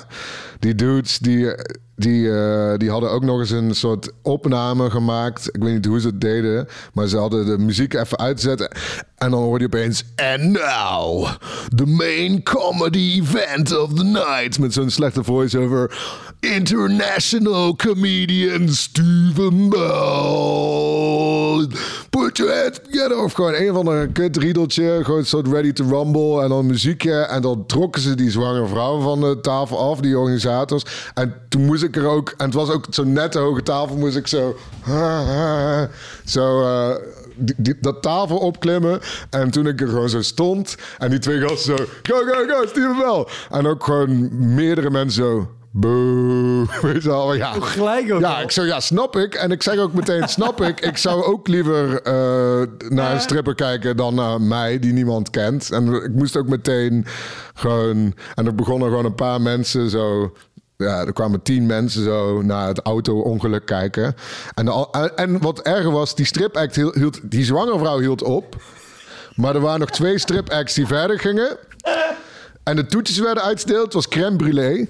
die 0.59 0.75
dudes 0.75 1.19
die, 1.19 1.47
die, 1.95 2.31
eh, 2.31 2.77
die 2.77 2.89
hadden 2.89 3.11
ook 3.11 3.23
nog 3.23 3.39
eens 3.39 3.49
een 3.49 3.75
soort 3.75 4.11
opname 4.21 4.89
gemaakt. 4.89 5.47
Ik 5.51 5.63
weet 5.63 5.73
niet 5.73 5.85
hoe 5.85 5.99
ze 5.99 6.07
het 6.07 6.21
deden. 6.21 6.67
Maar 6.93 7.07
ze 7.07 7.17
hadden 7.17 7.45
de 7.45 7.57
muziek 7.57 7.93
even 7.93 8.17
uitzetten. 8.19 8.71
En 9.17 9.31
dan 9.31 9.41
hoorde 9.41 9.59
je 9.69 9.77
opeens... 9.77 10.03
And 10.15 10.41
now, 10.43 11.27
the 11.75 11.85
main 11.85 12.43
comedy 12.43 13.19
event 13.21 13.77
of 13.77 13.93
the 13.93 14.03
night. 14.03 14.59
Met 14.59 14.73
zo'n 14.73 14.89
slechte 14.89 15.23
voice-over. 15.23 15.99
International 16.41 17.75
comedian 17.75 18.69
Steven 18.69 19.69
Bell. 19.69 21.67
Put 22.09 22.37
your 22.37 22.61
hands 22.61 22.79
together. 22.83 23.23
Of 23.23 23.33
gewoon 23.33 23.53
een 23.53 23.73
van 23.73 23.87
een 23.87 24.11
kut 24.11 24.37
riedeltje. 24.37 24.99
Gewoon 25.03 25.25
soort 25.25 25.47
ready 25.47 25.73
to 25.73 25.85
rumble. 25.89 26.41
En 26.41 26.49
dan 26.49 26.65
muziekje. 26.65 27.13
En 27.13 27.41
dan 27.41 27.65
trokken 27.65 28.01
ze 28.01 28.15
die 28.15 28.31
zwangere 28.31 28.67
vrouw 28.67 29.01
van 29.01 29.21
de 29.21 29.37
tafel 29.41 29.79
af. 29.79 29.99
Die 29.99 30.17
organisators. 30.17 30.83
En 31.13 31.33
toen 31.49 31.65
moest 31.65 31.83
ik 31.83 31.95
er 31.95 32.05
ook... 32.05 32.33
En 32.37 32.45
het 32.45 32.53
was 32.53 32.69
ook 32.69 32.85
zo'n 32.89 33.13
nette 33.13 33.39
hoge 33.39 33.63
tafel. 33.63 33.97
Moest 33.97 34.15
ik 34.15 34.27
zo... 34.27 34.55
Zo... 36.25 36.61
eh, 36.61 36.95
dat 37.81 38.01
tafel 38.01 38.37
opklimmen. 38.37 38.99
En 39.29 39.51
toen 39.51 39.67
ik 39.67 39.81
er 39.81 39.87
gewoon 39.87 40.09
zo 40.09 40.21
stond. 40.21 40.75
En 40.97 41.09
die 41.09 41.19
twee 41.19 41.39
gasten 41.39 41.77
zo... 41.77 41.85
Go, 42.03 42.15
go, 42.15 42.45
go, 42.47 42.65
Steven 42.67 42.97
Bell. 42.97 43.25
En 43.49 43.67
ook 43.67 43.83
gewoon 43.83 44.29
meerdere 44.53 44.89
mensen 44.89 45.23
zo... 45.23 45.49
Boe. 45.71 46.65
Weet 46.81 47.03
je 47.03 47.09
wel, 47.09 47.33
ja. 47.33 47.53
gelijk 47.59 48.11
ook 48.13 48.19
Ja, 48.19 48.39
ik 48.39 48.51
zo, 48.51 48.63
ja, 48.63 48.79
snap 48.79 49.15
ik. 49.15 49.33
En 49.33 49.51
ik 49.51 49.63
zeg 49.63 49.77
ook 49.77 49.93
meteen, 49.93 50.29
snap 50.37 50.61
ik. 50.61 50.79
Ik 50.79 50.97
zou 50.97 51.23
ook 51.23 51.47
liever 51.47 52.01
eh, 52.01 52.61
naar 52.89 53.13
een 53.13 53.21
stripper 53.21 53.55
kijken 53.55 53.97
dan 53.97 54.15
naar 54.15 54.41
mij, 54.41 54.79
die 54.79 54.93
niemand 54.93 55.29
kent. 55.29 55.71
En 55.71 55.93
ik 55.93 56.13
moest 56.13 56.37
ook 56.37 56.47
meteen 56.47 57.05
gewoon... 57.53 58.13
En 58.35 58.45
er 58.45 58.55
begonnen 58.55 58.89
gewoon 58.89 59.05
een 59.05 59.15
paar 59.15 59.41
mensen 59.41 59.89
zo... 59.89 60.33
Ja, 60.77 61.05
er 61.05 61.13
kwamen 61.13 61.41
tien 61.41 61.65
mensen 61.65 62.03
zo 62.03 62.41
naar 62.41 62.67
het 62.67 62.79
auto-ongeluk 62.79 63.65
kijken. 63.65 64.15
En, 64.53 64.87
en, 65.15 65.41
wat 65.41 65.59
erger 65.59 65.91
was, 65.91 66.15
die 66.15 66.25
stripact 66.25 66.75
hield, 66.75 66.95
hield... 66.95 67.19
Die 67.23 67.45
zwangere 67.45 67.79
vrouw 67.79 67.99
hield 67.99 68.23
op. 68.23 68.55
Maar 69.35 69.55
er 69.55 69.61
waren 69.61 69.79
nog 69.79 69.89
twee 69.89 70.17
stripacts 70.17 70.73
die 70.73 70.87
verder 70.87 71.19
gingen. 71.19 71.57
En 72.63 72.75
de 72.75 72.85
toetjes 72.85 73.19
werden 73.19 73.43
uitgedeeld. 73.43 73.83
Het 73.83 73.93
was 73.93 74.07
crème 74.07 74.35
brûlée. 74.35 74.89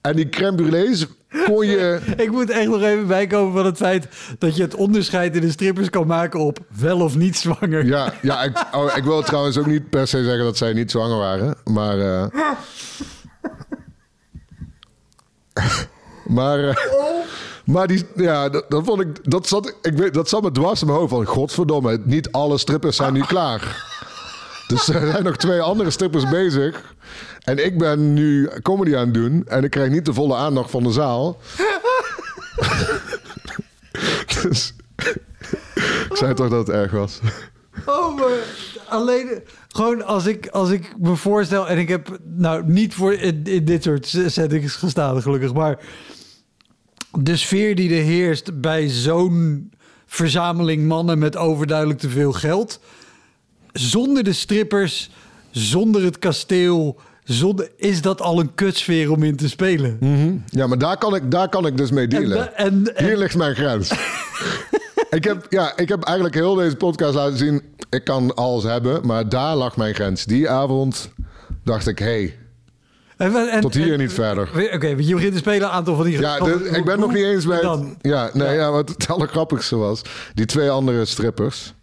En 0.00 0.16
die 0.16 0.28
crème 0.28 0.56
brûlées 0.56 1.06
kon 1.44 1.66
je... 1.66 2.00
Ik 2.24 2.30
moet 2.30 2.50
echt 2.50 2.68
nog 2.68 2.82
even 2.82 3.06
bijkomen 3.06 3.52
van 3.52 3.66
het 3.66 3.76
feit 3.76 4.08
dat 4.38 4.56
je 4.56 4.62
het 4.62 4.74
onderscheid 4.74 5.34
in 5.34 5.40
de 5.40 5.50
strippers 5.50 5.90
kan 5.90 6.06
maken 6.06 6.40
op 6.40 6.58
wel 6.80 7.00
of 7.00 7.16
niet 7.16 7.36
zwanger. 7.36 7.84
Ja, 7.84 8.12
ja 8.22 8.42
ik, 8.42 8.64
oh, 8.72 8.96
ik 8.96 9.04
wil 9.04 9.22
trouwens 9.22 9.58
ook 9.58 9.66
niet 9.66 9.90
per 9.90 10.06
se 10.06 10.24
zeggen 10.24 10.44
dat 10.44 10.56
zij 10.56 10.72
niet 10.72 10.90
zwanger 10.90 11.18
waren. 11.18 11.56
Maar... 11.64 11.98
eh, 11.98 12.26
maar... 16.36 16.68
eh, 16.68 16.76
maar 17.64 17.86
die, 17.86 18.06
ja, 18.14 18.48
dat, 18.48 18.64
dat 18.68 18.84
vond 18.84 19.00
ik, 19.00 19.30
dat 19.30 19.48
zat, 19.48 19.74
ik 19.82 19.92
weet, 19.92 20.14
dat 20.14 20.28
zat 20.28 20.42
me 20.42 20.50
dwars 20.50 20.80
in 20.80 20.86
mijn 20.86 20.98
hoofd 20.98 21.12
van, 21.12 21.24
godverdomme, 21.24 22.00
niet 22.04 22.32
alle 22.32 22.58
strippers 22.58 22.96
zijn 22.96 23.12
nu 23.12 23.20
klaar. 23.20 23.84
Dus 24.66 24.88
er 24.88 25.10
zijn 25.10 25.24
nog 25.24 25.36
twee 25.36 25.60
andere 25.60 25.90
strippers 25.90 26.28
bezig. 26.28 26.94
En 27.46 27.64
ik 27.64 27.78
ben 27.78 28.12
nu 28.12 28.48
comedy 28.62 28.96
aan 28.96 29.04
het 29.04 29.14
doen. 29.14 29.46
En 29.46 29.64
ik 29.64 29.70
krijg 29.70 29.90
niet 29.90 30.04
de 30.04 30.14
volle 30.14 30.34
aandacht 30.34 30.70
van 30.70 30.82
de 30.82 30.92
zaal. 30.92 31.36
dus 34.42 34.74
ik 36.08 36.16
zei 36.16 36.34
toch 36.34 36.48
dat 36.48 36.66
het 36.66 36.76
erg 36.76 36.90
was. 36.90 37.20
Oh, 37.86 38.16
maar 38.16 38.38
alleen 38.88 39.42
gewoon 39.68 40.04
als 40.04 40.26
ik, 40.26 40.46
als 40.46 40.70
ik 40.70 40.94
me 40.98 41.16
voorstel... 41.16 41.68
en 41.68 41.78
ik 41.78 41.88
heb 41.88 42.18
nou 42.24 42.62
niet 42.66 42.94
voor 42.94 43.12
in, 43.12 43.44
in 43.44 43.64
dit 43.64 43.82
soort 43.82 44.06
settings 44.26 44.74
gestaan 44.74 45.22
gelukkig... 45.22 45.52
maar 45.52 45.78
de 47.18 47.36
sfeer 47.36 47.74
die 47.74 47.90
er 47.90 48.02
heerst 48.02 48.60
bij 48.60 48.88
zo'n 48.88 49.70
verzameling 50.06 50.86
mannen... 50.86 51.18
met 51.18 51.36
overduidelijk 51.36 51.98
te 51.98 52.08
veel 52.08 52.32
geld... 52.32 52.80
zonder 53.72 54.24
de 54.24 54.32
strippers, 54.32 55.10
zonder 55.50 56.02
het 56.02 56.18
kasteel... 56.18 57.00
Zonder, 57.26 57.70
is 57.76 58.02
dat 58.02 58.20
al 58.20 58.40
een 58.40 58.54
kutsfeer 58.54 59.10
om 59.10 59.22
in 59.22 59.36
te 59.36 59.48
spelen? 59.48 59.98
Ja, 60.46 60.66
maar 60.66 60.78
daar 60.78 60.98
kan 60.98 61.14
ik, 61.14 61.30
daar 61.30 61.48
kan 61.48 61.66
ik 61.66 61.76
dus 61.76 61.90
mee 61.90 62.04
En, 62.04 62.10
dealen. 62.10 62.56
en, 62.56 62.94
en- 62.94 63.04
Hier 63.06 63.16
ligt 63.16 63.36
mijn 63.36 63.54
grens. 63.54 63.90
ik, 65.10 65.24
heb, 65.24 65.46
ja, 65.48 65.76
ik 65.76 65.88
heb 65.88 66.02
eigenlijk 66.02 66.36
heel 66.36 66.54
deze 66.54 66.76
podcast 66.76 67.14
laten 67.14 67.38
zien. 67.38 67.62
Ik 67.90 68.04
kan 68.04 68.34
alles 68.34 68.62
hebben, 68.64 69.06
maar 69.06 69.28
daar 69.28 69.56
lag 69.56 69.76
mijn 69.76 69.94
grens. 69.94 70.24
Die 70.24 70.50
avond 70.50 71.10
dacht 71.64 71.86
ik, 71.86 71.98
hey, 71.98 72.38
en- 73.16 73.34
en- 73.50 73.60
tot 73.60 73.74
hier 73.74 73.92
en- 73.92 73.98
niet 73.98 74.12
verder. 74.12 74.48
Oké, 74.74 74.86
je 74.86 75.14
begint 75.14 75.32
te 75.32 75.38
spelen 75.38 75.62
een 75.62 75.74
aantal 75.74 75.96
van 75.96 76.04
die... 76.04 76.18
Ja, 76.20 76.38
de- 76.38 76.68
ik 76.72 76.84
ben 76.84 76.98
nog 77.00 77.12
niet 77.12 77.24
eens 77.24 77.46
bij. 77.46 77.58
Het, 77.58 77.80
ja, 78.00 78.30
nee, 78.32 78.54
ja. 78.54 78.70
wat 78.70 78.88
het 78.88 79.08
allergrappigste 79.10 79.76
was. 79.76 80.02
Die 80.34 80.46
twee 80.46 80.70
andere 80.70 81.04
strippers. 81.04 81.74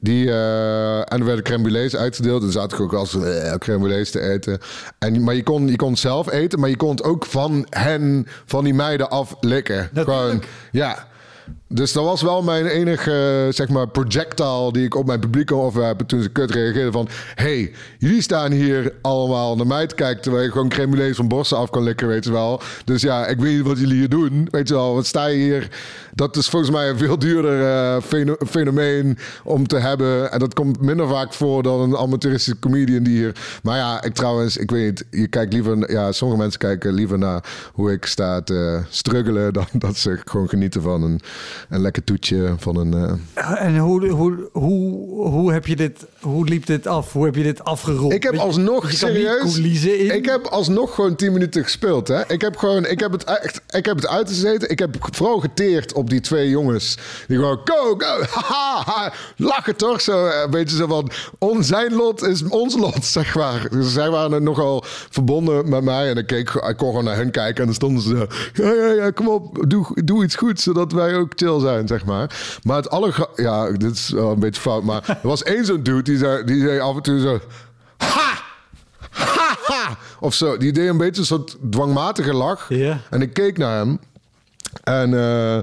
Die, 0.00 0.30
eh, 0.30 0.98
en 0.98 1.18
er 1.18 1.24
werden 1.24 1.44
crème 1.44 1.62
brûlées 1.62 1.96
uitgedeeld. 1.96 2.42
En 2.42 2.52
zaten 2.52 2.78
ook 2.78 2.92
als 2.92 3.14
uh, 3.14 3.54
crème 3.54 3.78
brûlées 3.78 4.10
te 4.10 4.20
eten. 4.20 4.58
En, 4.98 5.24
maar 5.24 5.34
je 5.34 5.42
kon, 5.42 5.68
je 5.68 5.76
kon 5.76 5.90
het 5.90 5.98
zelf 5.98 6.30
eten. 6.30 6.60
Maar 6.60 6.68
je 6.68 6.76
kon 6.76 6.90
het 6.90 7.02
ook 7.02 7.26
van 7.26 7.66
hen, 7.70 8.26
van 8.44 8.64
die 8.64 8.74
meiden 8.74 9.10
aflikken. 9.10 9.90
Natuurlijk. 9.92 10.08
Gewoon, 10.08 10.42
ja. 10.72 11.08
Dus 11.72 11.92
dat 11.92 12.04
was 12.04 12.22
wel 12.22 12.42
mijn 12.42 12.66
enige, 12.66 13.48
zeg 13.50 13.68
maar, 13.68 13.88
projectile 13.88 14.72
die 14.72 14.84
ik 14.84 14.94
op 14.94 15.06
mijn 15.06 15.20
publiek 15.20 15.46
kon 15.46 15.64
afwerpen 15.64 16.06
toen 16.06 16.22
ze 16.22 16.28
kut 16.28 16.50
reageerden 16.50 16.92
van... 16.92 17.08
hey, 17.34 17.72
jullie 17.98 18.22
staan 18.22 18.52
hier 18.52 18.92
allemaal 19.02 19.56
naar 19.56 19.66
mij 19.66 19.86
te 19.86 19.94
kijken 19.94 20.22
terwijl 20.22 20.44
je 20.44 20.50
gewoon 20.50 20.68
crème 20.68 20.96
brûlées 20.96 21.16
van 21.16 21.28
borsten 21.28 21.56
af 21.56 21.70
kan 21.70 21.82
likken, 21.82 22.08
weet 22.08 22.24
je 22.24 22.32
wel. 22.32 22.60
Dus 22.84 23.02
ja, 23.02 23.26
ik 23.26 23.38
weet 23.38 23.56
niet 23.56 23.66
wat 23.66 23.78
jullie 23.78 23.96
hier 23.98 24.08
doen, 24.08 24.48
weet 24.50 24.68
je 24.68 24.74
wel. 24.74 24.94
Wat 24.94 25.06
sta 25.06 25.26
je 25.26 25.36
hier? 25.36 25.68
Dat 26.14 26.36
is 26.36 26.48
volgens 26.48 26.70
mij 26.70 26.88
een 26.88 26.98
veel 26.98 27.18
duurder 27.18 27.62
eh, 27.62 28.02
feno- 28.02 28.36
fenomeen 28.46 29.18
om 29.44 29.66
te 29.66 29.76
hebben. 29.76 30.32
En 30.32 30.38
dat 30.38 30.54
komt 30.54 30.80
minder 30.80 31.08
vaak 31.08 31.32
voor 31.32 31.62
dan 31.62 31.80
een 31.80 31.96
amateuristische 31.96 32.58
comedian 32.58 33.02
die 33.02 33.16
hier... 33.16 33.58
Maar 33.62 33.76
ja, 33.76 34.02
ik 34.02 34.14
trouwens, 34.14 34.56
ik 34.56 34.70
weet 34.70 34.84
niet, 34.84 35.20
je 35.20 35.28
kijkt 35.28 35.52
liever... 35.52 35.92
Ja, 35.92 36.12
sommige 36.12 36.40
mensen 36.40 36.60
kijken 36.60 36.92
liever 36.92 37.18
naar 37.18 37.44
hoe 37.72 37.92
ik 37.92 38.04
sta 38.04 38.42
te 38.42 38.80
struggelen 38.88 39.52
dan 39.60 39.66
dat 39.72 39.96
ze 39.96 40.18
gewoon 40.24 40.48
genieten 40.48 40.82
van 40.82 41.02
een, 41.02 41.20
een 41.68 41.80
lekker 41.80 42.04
toetje 42.04 42.54
van 42.58 42.76
een... 42.76 42.94
eh, 43.34 43.64
En 43.66 43.78
hoe, 43.78 44.08
hoe, 44.08 44.48
hoe, 44.52 45.28
hoe, 45.28 45.52
heb 45.52 45.66
je 45.66 45.76
dit, 45.76 46.06
hoe 46.20 46.44
liep 46.48 46.66
dit 46.66 46.86
af? 46.86 47.12
Hoe 47.12 47.24
heb 47.24 47.34
je 47.34 47.42
dit 47.42 47.64
afgerond? 47.64 48.12
Ik 48.12 48.22
heb 48.22 48.36
alsnog 48.36 48.90
je 48.90 48.96
serieus. 48.96 49.58
in. 49.58 50.14
Ik 50.14 50.24
heb 50.26 50.46
alsnog 50.46 50.94
gewoon 50.94 51.16
10 51.16 51.32
minuten 51.32 51.62
gespeeld. 51.62 52.08
Hè? 52.08 52.20
Ik 52.28 52.40
heb 52.40 52.56
gewoon, 52.56 52.86
ik 52.86 53.00
heb 53.00 53.12
het 53.12 53.24
echt, 53.24 53.60
ik 53.70 53.84
heb 53.84 53.96
het 53.96 54.06
uitgezeten. 54.08 54.70
Ik 54.70 54.78
heb 54.78 54.96
vooral 55.00 55.38
geteerd 55.40 55.92
op 55.92 56.10
die 56.10 56.20
twee 56.20 56.48
jongens 56.48 56.98
die 57.28 57.36
gewoon 57.36 57.60
go 57.64 57.94
go, 57.98 58.22
haha, 58.40 58.82
ha, 58.92 59.12
lachen 59.36 59.76
toch 59.76 60.00
zo, 60.00 60.26
eh, 60.26 60.40
een 60.44 60.50
beetje 60.50 60.76
zo 60.76 60.86
van, 60.86 61.10
on, 61.38 61.64
zijn 61.64 61.94
lot 61.94 62.22
is 62.22 62.42
ons 62.48 62.76
lot, 62.76 63.04
zeg 63.18 63.34
maar. 63.34 63.66
Dus 63.70 63.92
zij 63.92 64.10
waren 64.10 64.42
nogal 64.42 64.82
verbonden 64.86 65.68
met 65.68 65.82
mij 65.84 66.10
en 66.10 66.16
ik 66.16 66.26
keek, 66.26 66.50
ik 66.50 66.76
kon 66.76 66.88
gewoon 66.88 67.04
naar 67.04 67.16
hen 67.16 67.30
kijken 67.30 67.58
en 67.60 67.64
dan 67.64 67.74
stonden 67.74 68.02
ze, 68.02 68.26
ja 68.52 68.72
ja 68.72 68.92
ja, 69.04 69.10
kom 69.10 69.28
op, 69.28 69.64
doe, 69.68 69.86
doe 70.04 70.24
iets 70.24 70.34
goeds 70.34 70.62
zodat 70.62 70.92
wij 70.92 71.14
ook 71.16 71.32
chill 71.36 71.49
zijn, 71.58 71.86
zeg 71.86 72.04
maar. 72.04 72.58
Maar 72.62 72.76
het 72.76 72.90
aller, 72.90 73.28
ja, 73.34 73.70
dit 73.70 73.92
is 73.94 74.10
wel 74.10 74.30
een 74.30 74.40
beetje 74.40 74.60
fout, 74.60 74.82
maar 74.82 75.08
er 75.08 75.28
was 75.28 75.42
één 75.42 75.64
zo'n 75.64 75.82
dude 75.82 76.02
die 76.02 76.18
zei, 76.18 76.44
die 76.44 76.60
zei 76.60 76.80
af 76.80 76.96
en 76.96 77.02
toe 77.02 77.20
zo, 77.20 77.40
ha. 77.96 78.48
Haha! 79.10 79.96
Of 80.20 80.34
zo. 80.34 80.56
Die 80.56 80.72
deed 80.72 80.88
een 80.88 80.98
beetje 80.98 81.20
een 81.20 81.26
soort 81.26 81.56
dwangmatige 81.70 82.34
lach. 82.34 82.70
En 83.10 83.22
ik 83.22 83.32
keek 83.32 83.58
naar 83.58 83.76
hem. 83.76 83.98
En, 84.84 85.14
eh, 85.14 85.56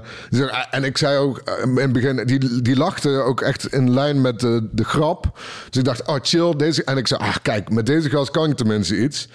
en 0.70 0.84
ik 0.84 0.98
zei 0.98 1.18
ook 1.18 1.38
eh, 1.38 1.62
in 1.62 1.76
het 1.76 1.92
begin, 1.92 2.26
die, 2.26 2.62
die 2.62 2.76
lachte 2.76 3.10
ook 3.10 3.40
echt 3.40 3.72
in 3.72 3.94
lijn 3.94 4.20
met 4.20 4.40
de, 4.40 4.68
de 4.72 4.84
grap. 4.84 5.38
Dus 5.68 5.78
ik 5.78 5.84
dacht, 5.84 6.06
oh 6.06 6.16
chill. 6.22 6.56
Deze, 6.56 6.84
en 6.84 6.96
ik 6.96 7.06
zei, 7.06 7.20
ah 7.20 7.34
kijk, 7.42 7.70
met 7.70 7.86
deze 7.86 8.10
gast 8.10 8.30
kan 8.30 8.50
ik 8.50 8.56
tenminste 8.56 9.02
iets. 9.02 9.28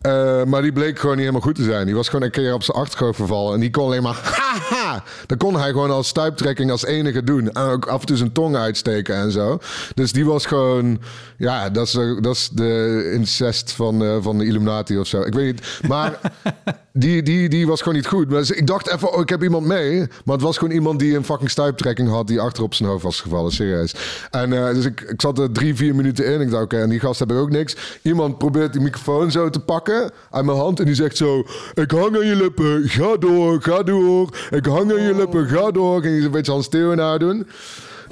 Eh, 0.00 0.44
maar 0.44 0.62
die 0.62 0.72
bleek 0.72 0.98
gewoon 0.98 1.14
niet 1.14 1.24
helemaal 1.24 1.46
goed 1.46 1.54
te 1.54 1.64
zijn. 1.64 1.86
Die 1.86 1.94
was 1.94 2.08
gewoon 2.08 2.24
een 2.24 2.30
keer 2.30 2.54
op 2.54 2.62
zijn 2.62 2.76
achterhoofd 2.76 3.16
vervallen. 3.16 3.54
En 3.54 3.60
die 3.60 3.70
kon 3.70 3.84
alleen 3.84 4.02
maar, 4.02 4.16
Dat 5.26 5.38
kon 5.38 5.56
hij 5.56 5.70
gewoon 5.70 5.90
als 5.90 6.08
stuiptrekking 6.08 6.70
als 6.70 6.84
enige 6.84 7.24
doen. 7.24 7.52
En 7.52 7.62
ook 7.62 7.86
af 7.86 8.00
en 8.00 8.06
toe 8.06 8.16
zijn 8.16 8.32
tong 8.32 8.56
uitsteken 8.56 9.14
en 9.14 9.32
zo. 9.32 9.58
Dus 9.94 10.12
die 10.12 10.24
was 10.24 10.46
gewoon, 10.46 11.00
ja, 11.36 11.70
dat 11.70 11.86
is, 11.86 11.92
dat 12.20 12.34
is 12.34 12.48
de 12.52 13.10
incest 13.14 13.72
van, 13.72 14.04
eh, 14.04 14.16
van 14.20 14.38
de 14.38 14.44
Illuminati 14.44 14.98
of 14.98 15.06
zo. 15.06 15.20
Ik 15.20 15.34
weet 15.34 15.52
niet. 15.52 15.88
Maar 15.88 16.20
die, 16.92 17.22
die, 17.22 17.48
die 17.48 17.66
was 17.66 17.78
gewoon 17.78 17.94
niet 17.94 18.06
goed. 18.06 18.30
Dus 18.30 18.50
ik 18.50 18.66
dacht 18.66 18.88
even, 18.90 19.12
oh, 19.12 19.20
ik 19.20 19.28
heb 19.28 19.42
iemand 19.42 19.66
mee. 19.66 19.98
Maar 19.98 20.34
het 20.34 20.44
was 20.44 20.58
gewoon 20.58 20.74
iemand 20.74 20.98
die 20.98 21.16
een 21.16 21.24
fucking 21.24 21.50
stuiptrekking 21.50 22.08
had... 22.08 22.26
die 22.26 22.40
achter 22.40 22.62
op 22.62 22.74
zijn 22.74 22.88
hoofd 22.88 23.02
was 23.02 23.20
gevallen, 23.20 23.52
serieus. 23.52 23.94
En 24.30 24.52
eh, 24.52 24.74
dus 24.74 24.84
ik, 24.84 25.00
ik 25.00 25.20
zat 25.20 25.38
er 25.38 25.52
drie, 25.52 25.74
vier 25.74 25.94
minuten 25.94 26.26
in. 26.26 26.40
Ik 26.40 26.50
dacht, 26.50 26.62
oké, 26.62 26.80
en 26.80 26.88
die 26.88 27.00
gast 27.00 27.18
heb 27.18 27.30
ik 27.30 27.36
ook 27.36 27.50
niks. 27.50 27.76
Iemand 28.02 28.38
probeert 28.38 28.72
die 28.72 28.82
microfoon 28.82 29.30
zo 29.30 29.50
te 29.50 29.60
pakken 29.60 30.10
uit 30.30 30.44
mijn 30.44 30.58
hand... 30.58 30.78
en 30.78 30.84
die 30.84 30.94
zegt 30.94 31.16
zo, 31.16 31.44
ik 31.74 31.90
hang 31.90 32.16
aan 32.16 32.26
je 32.26 32.36
lippen, 32.36 32.88
ga 32.88 33.16
door, 33.16 33.62
ga 33.62 33.82
door. 33.82 34.28
Ik 34.50 34.66
hang 34.66 34.79
aan 34.80 35.02
je 35.02 35.14
lippen, 35.14 35.48
ga 35.48 35.70
door. 35.70 36.00
Ging 36.00 36.14
hij 36.14 36.24
een 36.24 36.30
beetje 36.30 36.52
Hans 36.52 36.68
Theo 36.68 37.18
doen. 37.18 37.46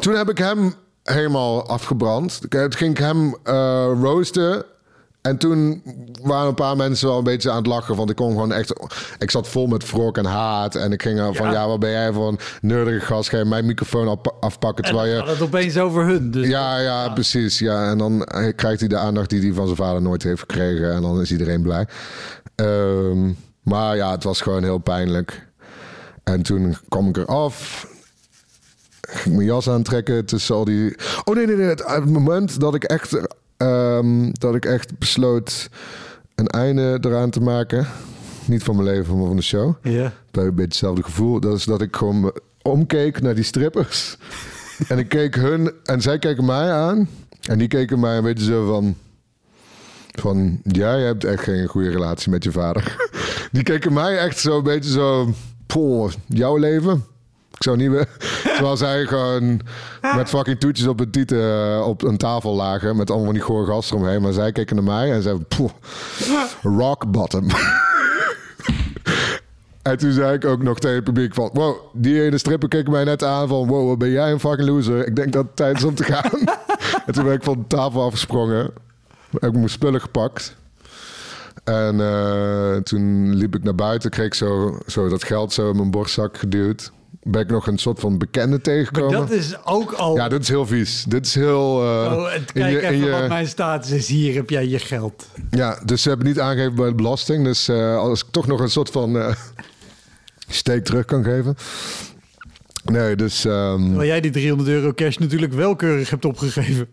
Toen 0.01 0.15
heb 0.15 0.29
ik 0.29 0.39
hem 0.39 0.75
helemaal 1.03 1.69
afgebrand. 1.69 2.41
Toen 2.51 2.73
ging 2.73 2.91
ik 2.91 2.99
hem 2.99 3.37
eh 3.43 3.91
roosten... 4.03 4.65
en 5.23 5.37
toen 5.39 5.83
waren 6.23 6.49
een 6.49 6.55
paar 6.55 6.77
mensen 6.77 7.09
wel 7.09 7.19
een 7.19 7.25
beetje 7.25 7.51
aan 7.51 7.57
het 7.57 7.67
lachen. 7.67 7.97
Want 7.97 8.11
ik 8.11 8.17
kon 8.17 8.31
gewoon 8.31 8.53
echt... 8.53 8.73
Ik 9.19 9.31
zat 9.31 9.49
vol 9.49 9.67
met 9.67 9.91
wrok 9.91 10.19
en 10.19 10.25
haat. 10.25 10.75
En 10.75 10.93
ik 10.93 11.03
ging 11.03 11.19
er 11.19 11.35
van... 11.35 11.47
Ja. 11.47 11.53
Ja, 11.53 11.67
wat 11.67 11.81
ben 11.81 11.91
jij 11.91 12.13
voor 12.13 12.29
een 12.29 12.39
nerdige 12.61 13.07
gast? 13.07 13.29
Ga 13.29 13.39
je 13.39 13.45
mijn 13.45 13.67
microfoon 13.67 14.21
afpakken 14.41 14.85
En 14.85 14.91
terwijl 14.91 15.15
je... 15.15 15.19
gaat 15.19 15.29
het 15.29 15.43
opeens 15.43 15.79
over 15.79 16.05
hun. 16.05 16.31
Dus 16.31 16.47
Ja, 16.47 16.79
ja, 16.79 17.09
precies. 17.09 17.59
Ja, 17.59 17.91
en 17.91 17.99
dan 17.99 18.25
eh, 18.25 18.53
krijgt 18.57 18.81
hij 18.81 18.89
de 18.89 18.97
aandacht 18.97 19.31
die 19.31 19.41
hij 19.41 19.53
van 19.53 19.65
zijn 19.65 19.77
vader 19.77 20.03
nooit 20.03 20.23
heeft 20.23 20.41
gekregen. 20.41 20.93
En 20.93 21.03
dan 21.03 21.21
is 21.21 21.31
iedereen 21.33 21.63
blij. 21.63 21.87
Ehm, 22.55 23.33
maar 23.63 23.97
ja, 23.97 24.11
het 24.11 24.25
was 24.25 24.41
gewoon 24.41 24.63
heel 24.63 24.79
pijnlijk. 24.79 25.48
En 26.29 26.43
toen 26.43 26.77
kwam 26.89 27.09
ik 27.09 27.17
eraf. 27.17 27.87
Ging 29.01 29.35
mijn 29.35 29.47
jas 29.47 29.69
aantrekken 29.69 30.25
tussen 30.25 30.55
al 30.55 30.65
die... 30.65 30.97
Oh 31.25 31.35
nee, 31.35 31.47
nee, 31.47 31.57
nee. 31.57 31.67
Het, 31.67 31.87
het 31.87 32.11
moment 32.11 32.61
dat 32.61 32.75
ik 32.75 32.85
echt... 32.85 33.19
ehm, 33.57 34.31
dat 34.33 34.55
ik 34.55 34.65
echt 34.65 34.99
besloot 34.99 35.71
een 36.35 36.47
einde 36.47 36.99
eraan 37.01 37.31
te 37.31 37.41
maken. 37.41 37.87
Niet 38.45 38.63
van 38.63 38.77
mijn 38.77 38.89
leven, 38.89 39.19
maar 39.19 39.27
van 39.27 39.37
de 39.37 39.43
show. 39.43 39.75
Ja. 39.83 40.13
Bij 40.31 40.45
een 40.45 40.51
beetje 40.51 40.63
hetzelfde 40.63 41.03
gevoel. 41.03 41.41
Dat 41.41 41.57
is 41.57 41.65
dat 41.65 41.83
ik 41.83 41.97
gewoon 41.97 42.33
omkeek 42.63 43.21
naar 43.21 43.35
die 43.35 43.45
strippers. 43.45 44.17
en 44.89 44.99
ik 44.99 45.09
keek 45.09 45.35
hun 45.35 45.73
en 45.85 46.01
zij 46.01 46.19
keken 46.19 46.45
mij 46.45 46.73
aan. 46.73 47.09
En 47.41 47.59
die 47.59 47.69
keken 47.69 48.01
mij 48.01 48.17
een 48.17 48.25
beetje 48.25 48.45
zo 48.45 48.67
van... 48.67 48.97
Van, 50.09 50.61
ja, 50.63 50.95
je 50.95 51.05
hebt 51.05 51.25
echt 51.25 51.43
geen 51.43 51.67
goede 51.67 51.91
relatie 51.91 52.31
met 52.31 52.45
je 52.45 52.53
vader. 52.53 52.97
die 53.53 53.63
keken 53.63 53.93
mij 53.93 54.19
echt 54.19 54.39
zo 54.39 54.57
een 54.57 54.63
beetje 54.63 54.91
zo... 54.91 55.35
Poh, 55.69 56.13
jouw 56.27 56.57
leven? 56.57 57.05
Ik 57.55 57.63
zou 57.63 57.77
niet 57.77 57.91
meer... 57.91 58.09
Terwijl 58.55 58.77
zij 58.77 59.07
gewoon 59.07 59.61
met 60.17 60.29
fucking 60.29 60.61
toetjes 60.61 60.87
op 60.87 61.07
tieten 61.11 61.73
eh, 61.73 61.87
op 61.87 62.03
een 62.03 62.17
tafel 62.17 62.55
lagen. 62.55 62.97
Met 62.97 63.11
allemaal 63.11 63.33
die 63.33 63.43
gore 63.43 63.67
gasten 63.67 63.97
eromheen. 63.97 64.23
Maar 64.23 64.33
zij 64.33 64.53
keken 64.53 64.77
naar 64.77 64.85
mij 64.85 65.13
en 65.13 65.23
zeiden... 65.23 65.47
Poh, 65.47 65.71
rock 66.63 67.11
bottom. 67.11 67.47
En 69.83 69.99
toen 69.99 70.13
zei 70.13 70.35
ik 70.35 70.45
ook 70.45 70.63
nog 70.63 70.79
tegen 70.79 70.97
het 70.97 71.05
publiek 71.05 71.35
van... 71.35 71.51
Wow, 71.53 71.77
die 71.93 72.23
ene 72.23 72.39
stripper 72.39 72.69
keek 72.69 72.89
mij 72.89 73.05
net 73.05 73.25
aan 73.25 73.49
van... 73.49 73.67
Wow, 73.67 73.89
wat 73.89 73.99
ben 73.99 74.11
jij 74.11 74.33
een 74.33 74.41
fucking 74.41 74.69
loser. 74.69 75.07
Ik 75.07 75.17
denk 75.17 75.33
dat 75.33 75.45
het 75.45 75.57
tijd 75.57 75.77
is 75.77 75.85
om 75.85 75.95
te 75.95 76.05
gaan. 76.05 76.31
en 77.07 77.13
toen 77.13 77.25
ben 77.25 77.33
ik 77.33 77.43
van 77.43 77.59
de 77.59 77.67
tafel 77.67 78.03
afgesprongen. 78.03 78.71
Heb 79.31 79.51
ik 79.51 79.53
mijn 79.53 79.69
spullen 79.69 80.01
gepakt. 80.01 80.57
En 81.65 82.01
eh, 82.01 82.77
toen 82.77 83.35
liep 83.35 83.55
ik 83.55 83.63
naar 83.63 83.75
buiten. 83.75 84.11
Kreeg 84.11 84.27
ik 84.27 84.35
zo, 84.35 84.79
zo 84.87 85.09
dat 85.09 85.25
geld 85.25 85.53
zo 85.53 85.71
in 85.71 85.77
mijn 85.77 85.91
borstzak 85.91 86.39
geduwd. 86.39 86.93
Ben 87.23 87.41
ik 87.43 87.51
nog 87.51 87.67
een 87.67 87.79
soort 87.79 88.01
van 88.01 88.19
bekende 88.19 88.49
Maar 88.49 88.61
tegengekomen. 88.61 89.19
dat 89.19 89.31
is 89.31 89.65
ook 89.65 89.93
al... 89.93 90.17
Ja, 90.17 90.29
dit 90.29 90.41
is 90.43 90.49
heel 90.49 90.67
vies. 90.67 91.05
Dit 91.09 91.27
is 91.27 91.35
heel... 91.35 91.83
eh, 91.83 92.13
Oh, 92.17 92.33
in 92.35 92.45
kijk 92.53 92.71
je- 92.73 92.81
in 92.81 92.89
even 92.93 93.05
je- 93.07 93.11
wat 93.11 93.29
mijn 93.29 93.47
status 93.47 93.91
is. 93.91 94.09
Hier 94.09 94.35
heb 94.35 94.51
jij 94.51 94.69
je 94.69 94.79
geld. 94.79 95.27
Ja, 95.51 95.79
dus 95.85 96.03
ze 96.03 96.09
hebben 96.09 96.27
niet 96.27 96.41
aangegeven 96.41 96.75
bij 96.75 96.89
de 96.89 96.95
belasting. 96.95 97.45
Dus 97.45 97.69
eh, 97.69 97.97
als 97.97 98.21
ik 98.23 98.27
toch 98.31 98.47
nog 98.47 98.61
een 98.61 98.71
soort 98.71 98.91
van 98.91 99.35
steek 100.49 100.85
terug 100.85 101.05
kan 101.05 101.25
geven. 101.25 101.57
Nee, 102.85 103.17
dus 103.17 103.45
ehm, 103.45 103.83
Terwijl 103.85 104.09
jij 104.09 104.21
die 104.21 104.31
300 104.31 104.69
euro 104.69 104.93
cash 104.93 105.17
natuurlijk 105.17 105.53
wel 105.53 105.77
keurig 105.77 106.11
hebt 106.11 106.25
opgegeven. 106.25 106.89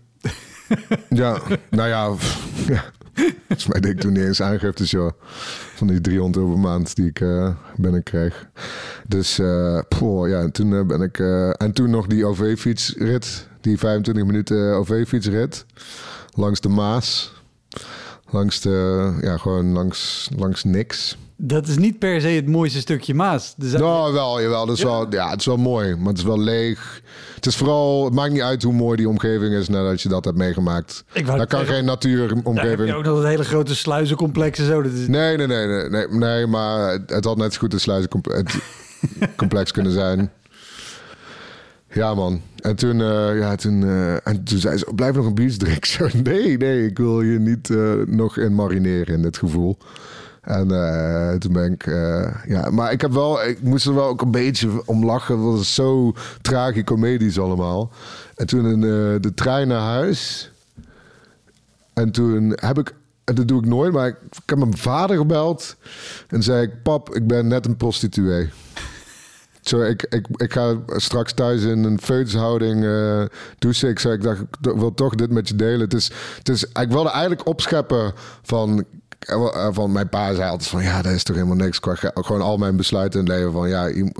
ja, 1.09 1.37
nou 1.69 1.89
ja. 1.89 2.11
Volgens 3.61 3.73
mij 3.73 3.81
deed 3.81 3.91
ik 3.91 3.99
toen 3.99 4.13
niet 4.13 4.23
eens 4.23 4.41
aangifte 4.41 4.83
joh, 4.83 5.11
van 5.75 5.87
die 5.87 6.01
300 6.01 6.37
euro 6.37 6.49
per 6.49 6.59
maand 6.59 6.95
die 6.95 7.07
ik 7.07 7.21
eh 7.21 7.49
binnenkreeg. 7.75 8.47
Dus 9.07 9.39
poh, 9.87 10.27
ja, 10.27 10.41
en 10.41 10.51
toen 10.51 10.75
eh, 10.75 10.85
ben 10.85 11.01
ik... 11.01 11.19
en 11.57 11.71
toen 11.73 11.89
nog 11.89 12.07
die 12.07 12.25
OV-fietsrit, 12.25 13.47
die 13.61 13.77
25 13.77 14.25
minuten 14.25 14.75
OV-fietsrit 14.75 15.65
langs 16.33 16.61
de 16.61 16.69
Maas. 16.69 17.34
Langs 18.29 18.61
de, 18.61 19.11
ja, 19.21 19.37
gewoon 19.37 19.71
langs, 19.71 20.29
langs 20.37 20.63
niks. 20.63 21.17
Dat 21.37 21.67
is 21.67 21.77
niet 21.77 21.99
per 21.99 22.21
se 22.21 22.27
het 22.27 22.47
mooiste 22.47 22.79
stukje 22.79 23.13
Maas. 23.13 23.55
Zijn- 23.57 23.81
Nou, 23.81 24.13
wel, 24.13 24.41
jawel. 24.41 24.65
Dat 24.65 24.77
is 24.77 24.83
wel, 24.83 25.05
ja, 25.09 25.29
het 25.29 25.39
is 25.39 25.45
wel 25.45 25.57
mooi, 25.57 25.95
maar 25.95 26.07
het 26.07 26.17
is 26.17 26.23
wel 26.23 26.39
leeg. 26.39 27.01
Het 27.35 27.45
is 27.45 27.55
vooral, 27.55 28.05
het 28.05 28.13
maakt 28.13 28.31
niet 28.31 28.41
uit 28.41 28.63
hoe 28.63 28.73
mooi 28.73 28.97
die 28.97 29.09
omgeving 29.09 29.53
is 29.53 29.67
nadat 29.69 30.01
je 30.01 30.09
dat 30.09 30.25
hebt 30.25 30.37
meegemaakt. 30.37 31.03
Ik 31.13 31.25
Daar 31.25 31.47
kan 31.47 31.59
geen 31.59 31.67
Daar 31.67 31.75
heb 31.75 32.01
je 32.03 32.09
natuuromgeving. 32.09 32.93
ook 32.93 33.03
nog 33.03 33.15
dat 33.15 33.25
hele 33.25 33.43
grote 33.43 33.75
sluizencomplex 33.75 34.59
en 34.59 34.65
zo. 34.65 34.81
Dat 34.81 34.91
is... 34.91 35.07
Nee, 35.07 35.37
nee, 35.37 35.47
nee, 35.47 35.67
nee, 35.67 35.89
nee, 35.89 36.07
nee, 36.07 36.47
maar 36.47 36.91
het, 37.07 37.25
had 37.25 37.37
net 37.37 37.53
zo 37.53 37.59
goed 37.59 37.73
een 37.73 37.79
sluizencomplex 37.79 38.57
complex 39.35 39.71
kunnen 39.71 39.91
zijn. 39.91 40.31
Ja, 41.95 42.13
man. 42.13 42.41
En 42.61 42.75
toen, 42.75 43.01
eh, 43.01 43.37
ja, 43.37 43.55
toen, 43.55 43.83
eh, 43.83 44.27
en 44.27 44.43
toen 44.43 44.57
zei 44.57 44.77
ze, 44.77 44.87
"Oh, 44.87 44.95
blijf 44.95 45.15
nog 45.15 45.25
een 45.25 45.33
biertje 45.33 45.57
drinken. 45.57 46.23
Nee, 46.33 46.57
nee, 46.57 46.85
ik 46.85 46.97
wil 46.97 47.21
je 47.21 47.39
niet 47.39 47.69
eh, 47.69 47.93
nog 48.05 48.37
in 48.37 48.55
marineren 48.55 49.15
in 49.15 49.21
dit 49.21 49.37
gevoel. 49.37 49.77
En 50.41 50.67
toen 51.39 51.53
ben 51.53 51.71
ik, 51.71 51.85
ja, 52.47 52.69
maar 52.69 52.91
ik 52.91 53.01
heb 53.01 53.11
wel, 53.11 53.43
ik 53.43 53.61
moest 53.61 53.85
er 53.85 53.93
wel 53.93 54.07
ook 54.07 54.21
een 54.21 54.31
beetje 54.31 54.81
om 54.85 55.05
lachen. 55.05 55.35
want 55.35 55.49
Het 55.49 55.57
was 55.57 55.73
zo 55.73 56.13
tragicomedisch 56.41 57.39
allemaal. 57.39 57.91
En 58.35 58.45
toen 58.47 58.65
in 58.65 58.81
de 59.21 59.31
trein 59.35 59.67
naar 59.67 59.81
huis. 59.81 60.51
En 61.93 62.11
toen 62.11 62.53
heb 62.55 62.79
ik, 62.79 62.93
en 63.23 63.35
dat 63.35 63.47
doe 63.47 63.59
ik 63.59 63.65
nooit, 63.67 63.93
maar 63.93 64.07
ik, 64.07 64.15
ik 64.31 64.41
heb 64.49 64.57
mijn 64.57 64.77
vader 64.77 65.17
gebeld. 65.17 65.75
En 66.27 66.43
zei 66.43 66.61
ik, 66.61 66.81
pap, 66.83 67.15
ik 67.15 67.27
ben 67.27 67.47
net 67.47 67.65
een 67.65 67.77
prostituee. 67.77 68.49
Zo, 69.67 69.81
ik, 69.81 70.05
ik, 70.09 70.27
ik 70.35 70.53
ga 70.53 70.75
straks 70.87 71.33
thuis 71.33 71.63
in 71.63 71.83
een 71.83 71.99
feutushouding 72.01 72.83
eh 72.85 73.23
douchen. 73.59 73.89
Ik 73.89 73.99
zei, 73.99 74.13
ik 74.13 74.21
dacht, 74.23 74.39
ik 74.41 74.47
wil 74.61 74.93
toch 74.93 75.15
dit 75.15 75.31
met 75.31 75.47
je 75.47 75.55
delen. 75.55 75.79
Het 75.79 75.93
is, 75.93 76.11
het 76.37 76.49
is, 76.49 76.63
ik 76.65 76.89
wilde 76.89 77.09
eigenlijk 77.09 77.47
opscheppen 77.47 78.13
van... 78.41 78.85
eh, 79.19 79.67
Van 79.71 79.91
mijn 79.91 80.09
pa 80.09 80.33
zei 80.33 80.49
altijd 80.49 80.69
van 80.69 80.83
ja, 80.83 81.01
dat 81.01 81.11
is 81.11 81.23
toch 81.23 81.35
helemaal 81.35 81.55
niks. 81.57 81.79
Gewoon 82.13 82.41
al 82.41 82.57
mijn 82.57 82.75
besluiten 82.75 83.19
in 83.19 83.25
het 83.25 83.35
leven 83.35 83.51
van 83.51 83.69
ja, 83.69 83.85
je, 83.85 84.11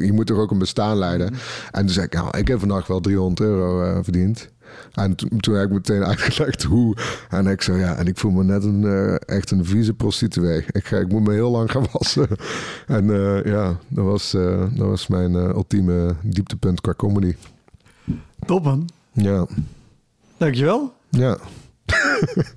je 0.00 0.12
moet 0.12 0.26
toch 0.26 0.38
ook 0.38 0.50
een 0.50 0.58
bestaan 0.58 0.96
leiden. 0.98 1.26
En 1.70 1.80
toen 1.80 1.88
zei 1.94 2.06
ik, 2.06 2.14
nou, 2.14 2.38
ik 2.38 2.48
heb 2.48 2.58
vandaag 2.58 2.86
wel 2.86 3.00
300 3.00 3.40
euro 3.48 3.82
eh, 3.82 3.98
verdiend. 4.02 4.48
En 4.92 5.14
toen, 5.14 5.38
toen 5.40 5.54
heb 5.54 5.66
ik 5.66 5.72
meteen 5.72 6.04
uitgelegd 6.04 6.62
hoe. 6.62 6.96
En 7.28 7.46
ik 7.46 7.62
zo, 7.62 7.76
ja, 7.76 7.94
en 7.94 8.06
ik 8.06 8.18
voel 8.18 8.30
me 8.30 8.44
net 8.44 8.64
een, 8.64 8.84
eh, 8.84 9.36
echt 9.36 9.50
een 9.50 9.64
vieze 9.64 9.94
prostituee. 9.94 10.64
Ik, 10.70 10.84
ga, 10.86 10.96
ik 10.96 11.08
moet 11.08 11.22
me 11.26 11.32
heel 11.32 11.50
lang 11.50 11.70
gaan 11.70 11.86
wassen. 11.92 12.28
En 12.86 13.10
eh, 13.10 13.44
ja, 13.52 13.76
dat 13.88 14.04
was, 14.04 14.34
eh, 14.34 14.60
dat 14.74 14.86
was 14.86 15.06
mijn 15.06 15.34
eh, 15.34 15.48
ultieme 15.48 16.14
dieptepunt 16.22 16.80
qua 16.80 16.94
comedy. 16.96 17.34
Top 18.46 18.64
man. 18.64 18.88
Ja, 19.12 19.46
Dankjewel. 20.36 20.92
ja. 21.10 21.38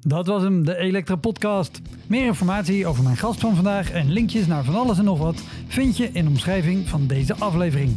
Dat 0.00 0.26
was 0.26 0.42
hem, 0.42 0.64
de 0.64 0.76
Elektra 0.76 1.16
Podcast. 1.16 1.80
Meer 2.06 2.26
informatie 2.26 2.86
over 2.86 3.02
mijn 3.02 3.16
gast 3.16 3.40
van 3.40 3.54
vandaag 3.54 3.90
en 3.90 4.12
linkjes 4.12 4.46
naar 4.46 4.64
van 4.64 4.74
alles 4.74 4.98
en 4.98 5.04
nog 5.04 5.18
wat 5.18 5.42
vind 5.66 5.96
je 5.96 6.10
in 6.12 6.24
de 6.24 6.30
omschrijving 6.30 6.88
van 6.88 7.06
deze 7.06 7.34
aflevering. 7.34 7.96